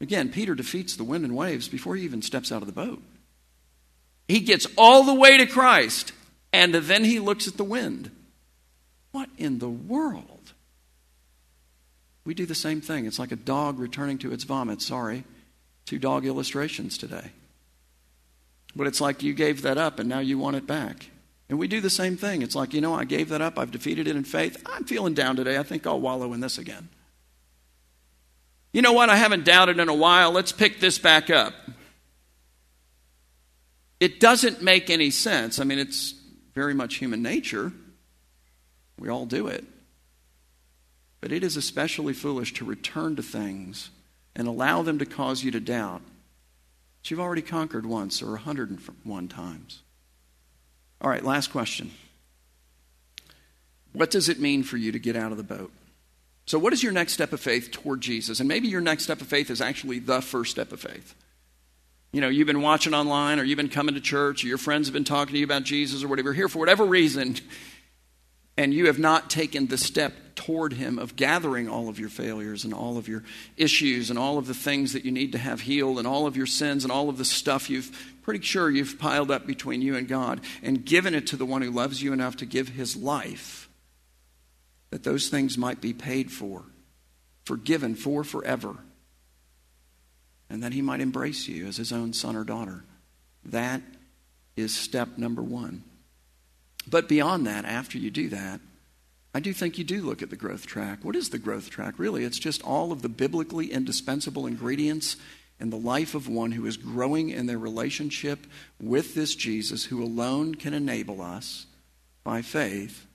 Again, 0.00 0.30
Peter 0.30 0.54
defeats 0.54 0.96
the 0.96 1.04
wind 1.04 1.24
and 1.24 1.36
waves 1.36 1.68
before 1.68 1.94
he 1.96 2.04
even 2.04 2.22
steps 2.22 2.50
out 2.50 2.62
of 2.62 2.66
the 2.66 2.72
boat. 2.72 3.02
He 4.28 4.40
gets 4.40 4.66
all 4.78 5.04
the 5.04 5.14
way 5.14 5.36
to 5.36 5.46
Christ, 5.46 6.12
and 6.52 6.74
then 6.74 7.04
he 7.04 7.18
looks 7.18 7.48
at 7.48 7.56
the 7.56 7.64
wind. 7.64 8.10
What 9.12 9.28
in 9.36 9.58
the 9.58 9.68
world? 9.68 10.52
We 12.24 12.34
do 12.34 12.46
the 12.46 12.54
same 12.54 12.80
thing. 12.80 13.06
It's 13.06 13.18
like 13.18 13.32
a 13.32 13.36
dog 13.36 13.78
returning 13.78 14.18
to 14.18 14.32
its 14.32 14.44
vomit. 14.44 14.80
Sorry, 14.80 15.24
two 15.86 15.98
dog 15.98 16.24
illustrations 16.24 16.96
today. 16.96 17.30
But 18.74 18.86
it's 18.86 19.00
like 19.00 19.22
you 19.22 19.34
gave 19.34 19.62
that 19.62 19.76
up 19.76 19.98
and 19.98 20.08
now 20.08 20.20
you 20.20 20.38
want 20.38 20.56
it 20.56 20.66
back. 20.66 21.10
And 21.48 21.58
we 21.58 21.68
do 21.68 21.80
the 21.80 21.90
same 21.90 22.16
thing. 22.16 22.40
It's 22.40 22.54
like, 22.54 22.72
you 22.72 22.80
know, 22.80 22.94
I 22.94 23.04
gave 23.04 23.28
that 23.28 23.42
up. 23.42 23.58
I've 23.58 23.70
defeated 23.70 24.08
it 24.08 24.16
in 24.16 24.24
faith. 24.24 24.62
I'm 24.64 24.84
feeling 24.84 25.12
down 25.12 25.36
today. 25.36 25.58
I 25.58 25.62
think 25.62 25.86
I'll 25.86 26.00
wallow 26.00 26.32
in 26.32 26.40
this 26.40 26.56
again. 26.56 26.88
You 28.72 28.80
know 28.80 28.92
what? 28.92 29.10
I 29.10 29.16
haven't 29.16 29.44
doubted 29.44 29.78
in 29.78 29.90
a 29.90 29.94
while. 29.94 30.32
Let's 30.32 30.52
pick 30.52 30.80
this 30.80 30.98
back 30.98 31.28
up. 31.28 31.52
It 34.00 34.18
doesn't 34.18 34.62
make 34.62 34.88
any 34.88 35.10
sense. 35.10 35.58
I 35.58 35.64
mean, 35.64 35.78
it's 35.78 36.14
very 36.54 36.74
much 36.74 36.96
human 36.96 37.22
nature. 37.22 37.72
We 38.98 39.08
all 39.08 39.26
do 39.26 39.46
it. 39.46 39.64
But 41.20 41.32
it 41.32 41.44
is 41.44 41.56
especially 41.56 42.14
foolish 42.14 42.52
to 42.54 42.64
return 42.64 43.16
to 43.16 43.22
things 43.22 43.90
and 44.34 44.48
allow 44.48 44.82
them 44.82 44.98
to 44.98 45.06
cause 45.06 45.44
you 45.44 45.50
to 45.52 45.60
doubt 45.60 46.02
that 47.02 47.10
you've 47.10 47.20
already 47.20 47.42
conquered 47.42 47.86
once 47.86 48.22
or 48.22 48.30
101 48.30 49.28
times. 49.28 49.82
All 51.00 51.10
right, 51.10 51.24
last 51.24 51.50
question. 51.50 51.92
What 53.92 54.10
does 54.10 54.28
it 54.28 54.40
mean 54.40 54.62
for 54.62 54.76
you 54.76 54.92
to 54.92 54.98
get 54.98 55.16
out 55.16 55.32
of 55.32 55.38
the 55.38 55.44
boat? 55.44 55.72
So, 56.46 56.58
what 56.58 56.72
is 56.72 56.82
your 56.82 56.92
next 56.92 57.12
step 57.12 57.32
of 57.32 57.40
faith 57.40 57.70
toward 57.70 58.00
Jesus? 58.00 58.40
And 58.40 58.48
maybe 58.48 58.68
your 58.68 58.80
next 58.80 59.04
step 59.04 59.20
of 59.20 59.26
faith 59.26 59.50
is 59.50 59.60
actually 59.60 59.98
the 59.98 60.20
first 60.20 60.50
step 60.50 60.72
of 60.72 60.80
faith. 60.80 61.14
You 62.12 62.20
know, 62.20 62.28
you've 62.28 62.46
been 62.46 62.60
watching 62.60 62.92
online 62.92 63.40
or 63.40 63.44
you've 63.44 63.56
been 63.56 63.70
coming 63.70 63.94
to 63.94 64.00
church 64.00 64.44
or 64.44 64.48
your 64.48 64.58
friends 64.58 64.86
have 64.86 64.92
been 64.92 65.04
talking 65.04 65.32
to 65.32 65.38
you 65.38 65.44
about 65.44 65.64
Jesus 65.64 66.04
or 66.04 66.08
whatever. 66.08 66.28
You're 66.28 66.34
here 66.34 66.48
for 66.48 66.58
whatever 66.58 66.84
reason, 66.84 67.36
and 68.58 68.74
you 68.74 68.86
have 68.86 68.98
not 68.98 69.30
taken 69.30 69.66
the 69.66 69.78
step 69.78 70.12
toward 70.34 70.74
Him 70.74 70.98
of 70.98 71.16
gathering 71.16 71.68
all 71.68 71.88
of 71.88 71.98
your 71.98 72.10
failures 72.10 72.64
and 72.64 72.74
all 72.74 72.98
of 72.98 73.08
your 73.08 73.24
issues 73.56 74.10
and 74.10 74.18
all 74.18 74.36
of 74.36 74.46
the 74.46 74.54
things 74.54 74.92
that 74.92 75.06
you 75.06 75.10
need 75.10 75.32
to 75.32 75.38
have 75.38 75.62
healed 75.62 75.98
and 75.98 76.06
all 76.06 76.26
of 76.26 76.36
your 76.36 76.46
sins 76.46 76.84
and 76.84 76.92
all 76.92 77.08
of 77.08 77.16
the 77.16 77.24
stuff 77.24 77.70
you've 77.70 77.90
pretty 78.22 78.44
sure 78.44 78.70
you've 78.70 78.98
piled 78.98 79.30
up 79.30 79.46
between 79.46 79.82
you 79.82 79.96
and 79.96 80.06
God 80.06 80.40
and 80.62 80.84
given 80.84 81.14
it 81.14 81.26
to 81.28 81.36
the 81.36 81.46
one 81.46 81.62
who 81.62 81.70
loves 81.70 82.02
you 82.02 82.12
enough 82.12 82.36
to 82.36 82.46
give 82.46 82.68
his 82.68 82.96
life 82.96 83.68
that 84.90 85.02
those 85.02 85.28
things 85.28 85.56
might 85.56 85.80
be 85.80 85.92
paid 85.92 86.30
for, 86.30 86.64
forgiven 87.44 87.94
for 87.94 88.22
forever, 88.22 88.76
and 90.52 90.62
that 90.62 90.74
he 90.74 90.82
might 90.82 91.00
embrace 91.00 91.48
you 91.48 91.66
as 91.66 91.78
his 91.78 91.92
own 91.92 92.12
son 92.12 92.36
or 92.36 92.44
daughter. 92.44 92.84
That 93.42 93.80
is 94.54 94.76
step 94.76 95.16
number 95.16 95.42
one. 95.42 95.82
But 96.86 97.08
beyond 97.08 97.46
that, 97.46 97.64
after 97.64 97.96
you 97.96 98.10
do 98.10 98.28
that, 98.28 98.60
I 99.34 99.40
do 99.40 99.54
think 99.54 99.78
you 99.78 99.84
do 99.84 100.02
look 100.02 100.20
at 100.20 100.28
the 100.28 100.36
growth 100.36 100.66
track. 100.66 100.98
What 101.02 101.16
is 101.16 101.30
the 101.30 101.38
growth 101.38 101.70
track? 101.70 101.94
Really, 101.96 102.22
it's 102.24 102.38
just 102.38 102.62
all 102.64 102.92
of 102.92 103.00
the 103.00 103.08
biblically 103.08 103.72
indispensable 103.72 104.46
ingredients 104.46 105.16
in 105.58 105.70
the 105.70 105.78
life 105.78 106.14
of 106.14 106.28
one 106.28 106.52
who 106.52 106.66
is 106.66 106.76
growing 106.76 107.30
in 107.30 107.46
their 107.46 107.58
relationship 107.58 108.46
with 108.78 109.14
this 109.14 109.34
Jesus, 109.34 109.86
who 109.86 110.04
alone 110.04 110.54
can 110.54 110.74
enable 110.74 111.22
us 111.22 111.64
by 112.24 112.42
faith 112.42 113.06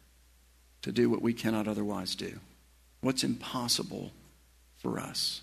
to 0.82 0.92
do 0.92 1.08
what 1.08 1.22
we 1.22 1.34
cannot 1.34 1.68
otherwise 1.68 2.16
do. 2.16 2.40
What's 3.02 3.24
impossible 3.24 4.12
for 4.80 5.00
us. 5.00 5.42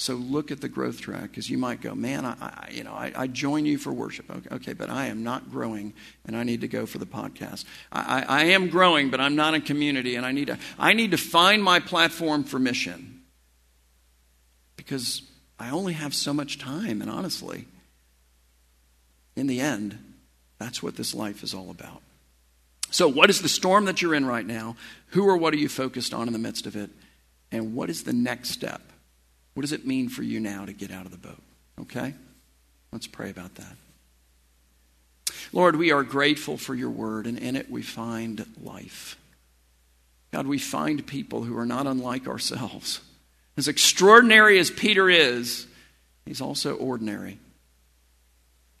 So 0.00 0.14
look 0.14 0.50
at 0.50 0.62
the 0.62 0.68
growth 0.70 0.98
track 0.98 1.24
because 1.24 1.50
you 1.50 1.58
might 1.58 1.82
go, 1.82 1.94
man, 1.94 2.24
I, 2.24 2.34
I 2.40 2.70
you 2.72 2.84
know, 2.84 2.92
I, 2.94 3.12
I, 3.14 3.26
join 3.26 3.66
you 3.66 3.76
for 3.76 3.92
worship. 3.92 4.30
Okay, 4.30 4.54
okay, 4.54 4.72
but 4.72 4.88
I 4.88 5.08
am 5.08 5.22
not 5.22 5.50
growing, 5.50 5.92
and 6.24 6.34
I 6.34 6.42
need 6.42 6.62
to 6.62 6.68
go 6.68 6.86
for 6.86 6.96
the 6.96 7.04
podcast. 7.04 7.66
I, 7.92 8.24
I, 8.26 8.44
am 8.44 8.70
growing, 8.70 9.10
but 9.10 9.20
I'm 9.20 9.36
not 9.36 9.52
in 9.52 9.60
community, 9.60 10.16
and 10.16 10.24
I 10.24 10.32
need 10.32 10.46
to, 10.46 10.58
I 10.78 10.94
need 10.94 11.10
to 11.10 11.18
find 11.18 11.62
my 11.62 11.80
platform 11.80 12.44
for 12.44 12.58
mission 12.58 13.20
because 14.78 15.20
I 15.58 15.68
only 15.68 15.92
have 15.92 16.14
so 16.14 16.32
much 16.32 16.58
time, 16.58 17.02
and 17.02 17.10
honestly, 17.10 17.66
in 19.36 19.48
the 19.48 19.60
end, 19.60 19.98
that's 20.58 20.82
what 20.82 20.96
this 20.96 21.14
life 21.14 21.42
is 21.42 21.52
all 21.52 21.70
about. 21.70 22.00
So, 22.90 23.06
what 23.06 23.28
is 23.28 23.42
the 23.42 23.50
storm 23.50 23.84
that 23.84 24.00
you're 24.00 24.14
in 24.14 24.24
right 24.24 24.46
now? 24.46 24.76
Who 25.08 25.28
or 25.28 25.36
what 25.36 25.52
are 25.52 25.58
you 25.58 25.68
focused 25.68 26.14
on 26.14 26.26
in 26.26 26.32
the 26.32 26.38
midst 26.38 26.64
of 26.64 26.74
it? 26.74 26.88
And 27.52 27.74
what 27.74 27.90
is 27.90 28.04
the 28.04 28.14
next 28.14 28.48
step? 28.48 28.80
What 29.54 29.62
does 29.62 29.72
it 29.72 29.86
mean 29.86 30.08
for 30.08 30.22
you 30.22 30.40
now 30.40 30.64
to 30.64 30.72
get 30.72 30.90
out 30.90 31.06
of 31.06 31.12
the 31.12 31.18
boat? 31.18 31.42
Okay? 31.80 32.14
Let's 32.92 33.06
pray 33.06 33.30
about 33.30 33.54
that. 33.56 33.76
Lord, 35.52 35.76
we 35.76 35.90
are 35.90 36.02
grateful 36.02 36.56
for 36.56 36.74
your 36.74 36.90
word, 36.90 37.26
and 37.26 37.38
in 37.38 37.56
it 37.56 37.70
we 37.70 37.82
find 37.82 38.46
life. 38.62 39.16
God, 40.32 40.46
we 40.46 40.58
find 40.58 41.06
people 41.06 41.42
who 41.42 41.56
are 41.58 41.66
not 41.66 41.86
unlike 41.86 42.28
ourselves 42.28 43.00
as 43.60 43.68
extraordinary 43.68 44.58
as 44.58 44.70
Peter 44.70 45.10
is, 45.10 45.66
he's 46.24 46.40
also 46.40 46.76
ordinary. 46.76 47.38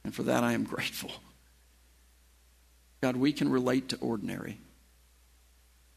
And 0.04 0.14
for 0.14 0.22
that 0.22 0.42
I 0.42 0.52
am 0.52 0.64
grateful. 0.64 1.10
God, 3.02 3.16
we 3.16 3.32
can 3.32 3.50
relate 3.50 3.90
to 3.90 3.98
ordinary. 3.98 4.58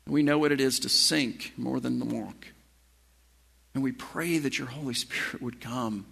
We 0.06 0.22
know 0.22 0.38
what 0.38 0.52
it 0.52 0.60
is 0.60 0.80
to 0.80 0.90
sink 0.90 1.54
more 1.56 1.80
than 1.80 2.00
to 2.00 2.06
walk. 2.06 2.48
And 3.74 3.84
we 3.84 3.92
pray 3.92 4.38
that 4.38 4.58
your 4.58 4.68
Holy 4.68 4.94
Spirit 4.94 5.42
would 5.42 5.62
come 5.62 6.06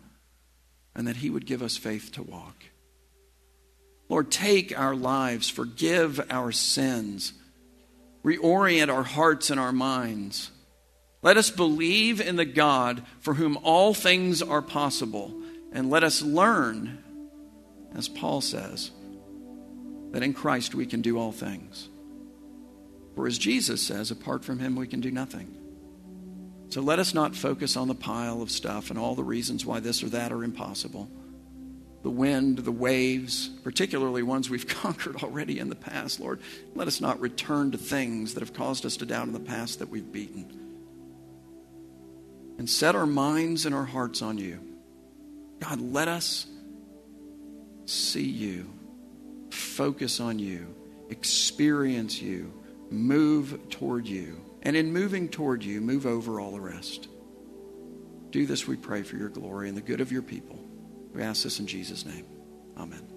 and 0.96 1.08
that 1.08 1.18
He 1.18 1.30
would 1.30 1.46
give 1.46 1.62
us 1.62 1.78
faith 1.78 2.12
to 2.14 2.24
walk. 2.24 2.56
Lord, 4.10 4.30
take 4.30 4.78
our 4.78 4.96
lives, 4.96 5.50
forgive 5.50 6.20
our 6.30 6.52
sins, 6.52 7.34
reorient 8.26 8.94
our 8.94 9.04
hearts 9.04 9.50
and 9.50 9.60
our 9.60 9.72
minds. 9.72 10.52
Let 11.22 11.38
us 11.38 11.50
believe 11.50 12.20
in 12.20 12.36
the 12.36 12.46
God 12.46 13.04
for 13.20 13.36
whom 13.36 13.58
all 13.64 13.94
things 13.94 14.42
are 14.42 14.62
possible, 14.62 15.34
and 15.72 15.90
let 15.90 16.04
us 16.04 16.22
learn, 16.22 17.02
as 17.96 18.10
Paul 18.10 18.42
says, 18.42 18.92
that 20.12 20.24
in 20.24 20.34
Christ 20.34 20.76
we 20.76 20.88
can 20.88 21.02
do 21.02 21.18
all 21.18 21.32
things. 21.32 21.88
For 23.16 23.28
as 23.28 23.38
Jesus 23.38 23.82
says, 23.82 24.12
apart 24.12 24.44
from 24.44 24.60
him 24.60 24.76
we 24.76 24.88
can 24.88 25.00
do 25.00 25.12
nothing. 25.12 25.61
So 26.72 26.80
let 26.80 27.00
us 27.00 27.14
not 27.14 27.36
focus 27.36 27.76
on 27.76 27.90
the 27.90 27.96
pile 27.96 28.42
of 28.42 28.50
stuff 28.50 28.92
and 28.92 28.98
all 28.98 29.14
the 29.14 29.26
reasons 29.26 29.66
why 29.66 29.82
this 29.82 30.04
or 30.04 30.10
that 30.10 30.32
are 30.32 30.42
impossible. 30.42 31.10
The 32.02 32.10
wind, 32.10 32.60
the 32.60 32.72
waves, 32.72 33.50
particularly 33.66 34.24
ones 34.24 34.50
we've 34.50 34.68
conquered 34.82 35.18
already 35.18 35.60
in 35.60 35.68
the 35.68 35.76
past, 35.76 36.22
Lord. 36.22 36.40
Let 36.74 36.88
us 36.88 37.02
not 37.02 37.20
return 37.20 37.72
to 37.72 37.78
things 37.78 38.36
that 38.36 38.40
have 38.40 38.54
caused 38.54 38.86
us 38.86 38.96
to 38.98 39.06
doubt 39.06 39.28
in 39.28 39.34
the 39.34 39.40
past 39.42 39.80
that 39.80 39.90
we've 39.90 40.10
beaten. 40.14 40.46
And 42.58 42.70
set 42.70 42.96
our 42.96 43.06
minds 43.06 43.66
and 43.66 43.76
our 43.76 43.86
hearts 43.86 44.22
on 44.22 44.38
you. 44.38 44.62
God, 45.60 45.82
let 45.82 46.08
us 46.08 46.48
see 47.86 48.24
you, 48.24 48.72
focus 49.50 50.22
on 50.22 50.40
you, 50.40 50.74
experience 51.10 52.22
you, 52.22 52.54
move 52.90 53.60
toward 53.70 54.08
you. 54.08 54.40
And 54.62 54.76
in 54.76 54.94
moving 54.94 55.28
toward 55.28 55.64
you, 55.64 55.82
move 55.82 56.06
over 56.06 56.40
all 56.40 56.52
the 56.52 56.62
rest. 56.62 57.08
Do 58.30 58.46
this, 58.46 58.68
we 58.68 58.78
pray, 58.78 59.04
for 59.04 59.18
your 59.18 59.30
glory 59.30 59.68
and 59.68 59.78
the 59.78 59.82
good 59.82 60.02
of 60.02 60.12
your 60.12 60.22
people. 60.22 60.64
We 61.14 61.22
ask 61.22 61.44
this 61.44 61.60
in 61.60 61.68
Jesus' 61.68 62.06
name. 62.06 62.26
Amen. 62.78 63.11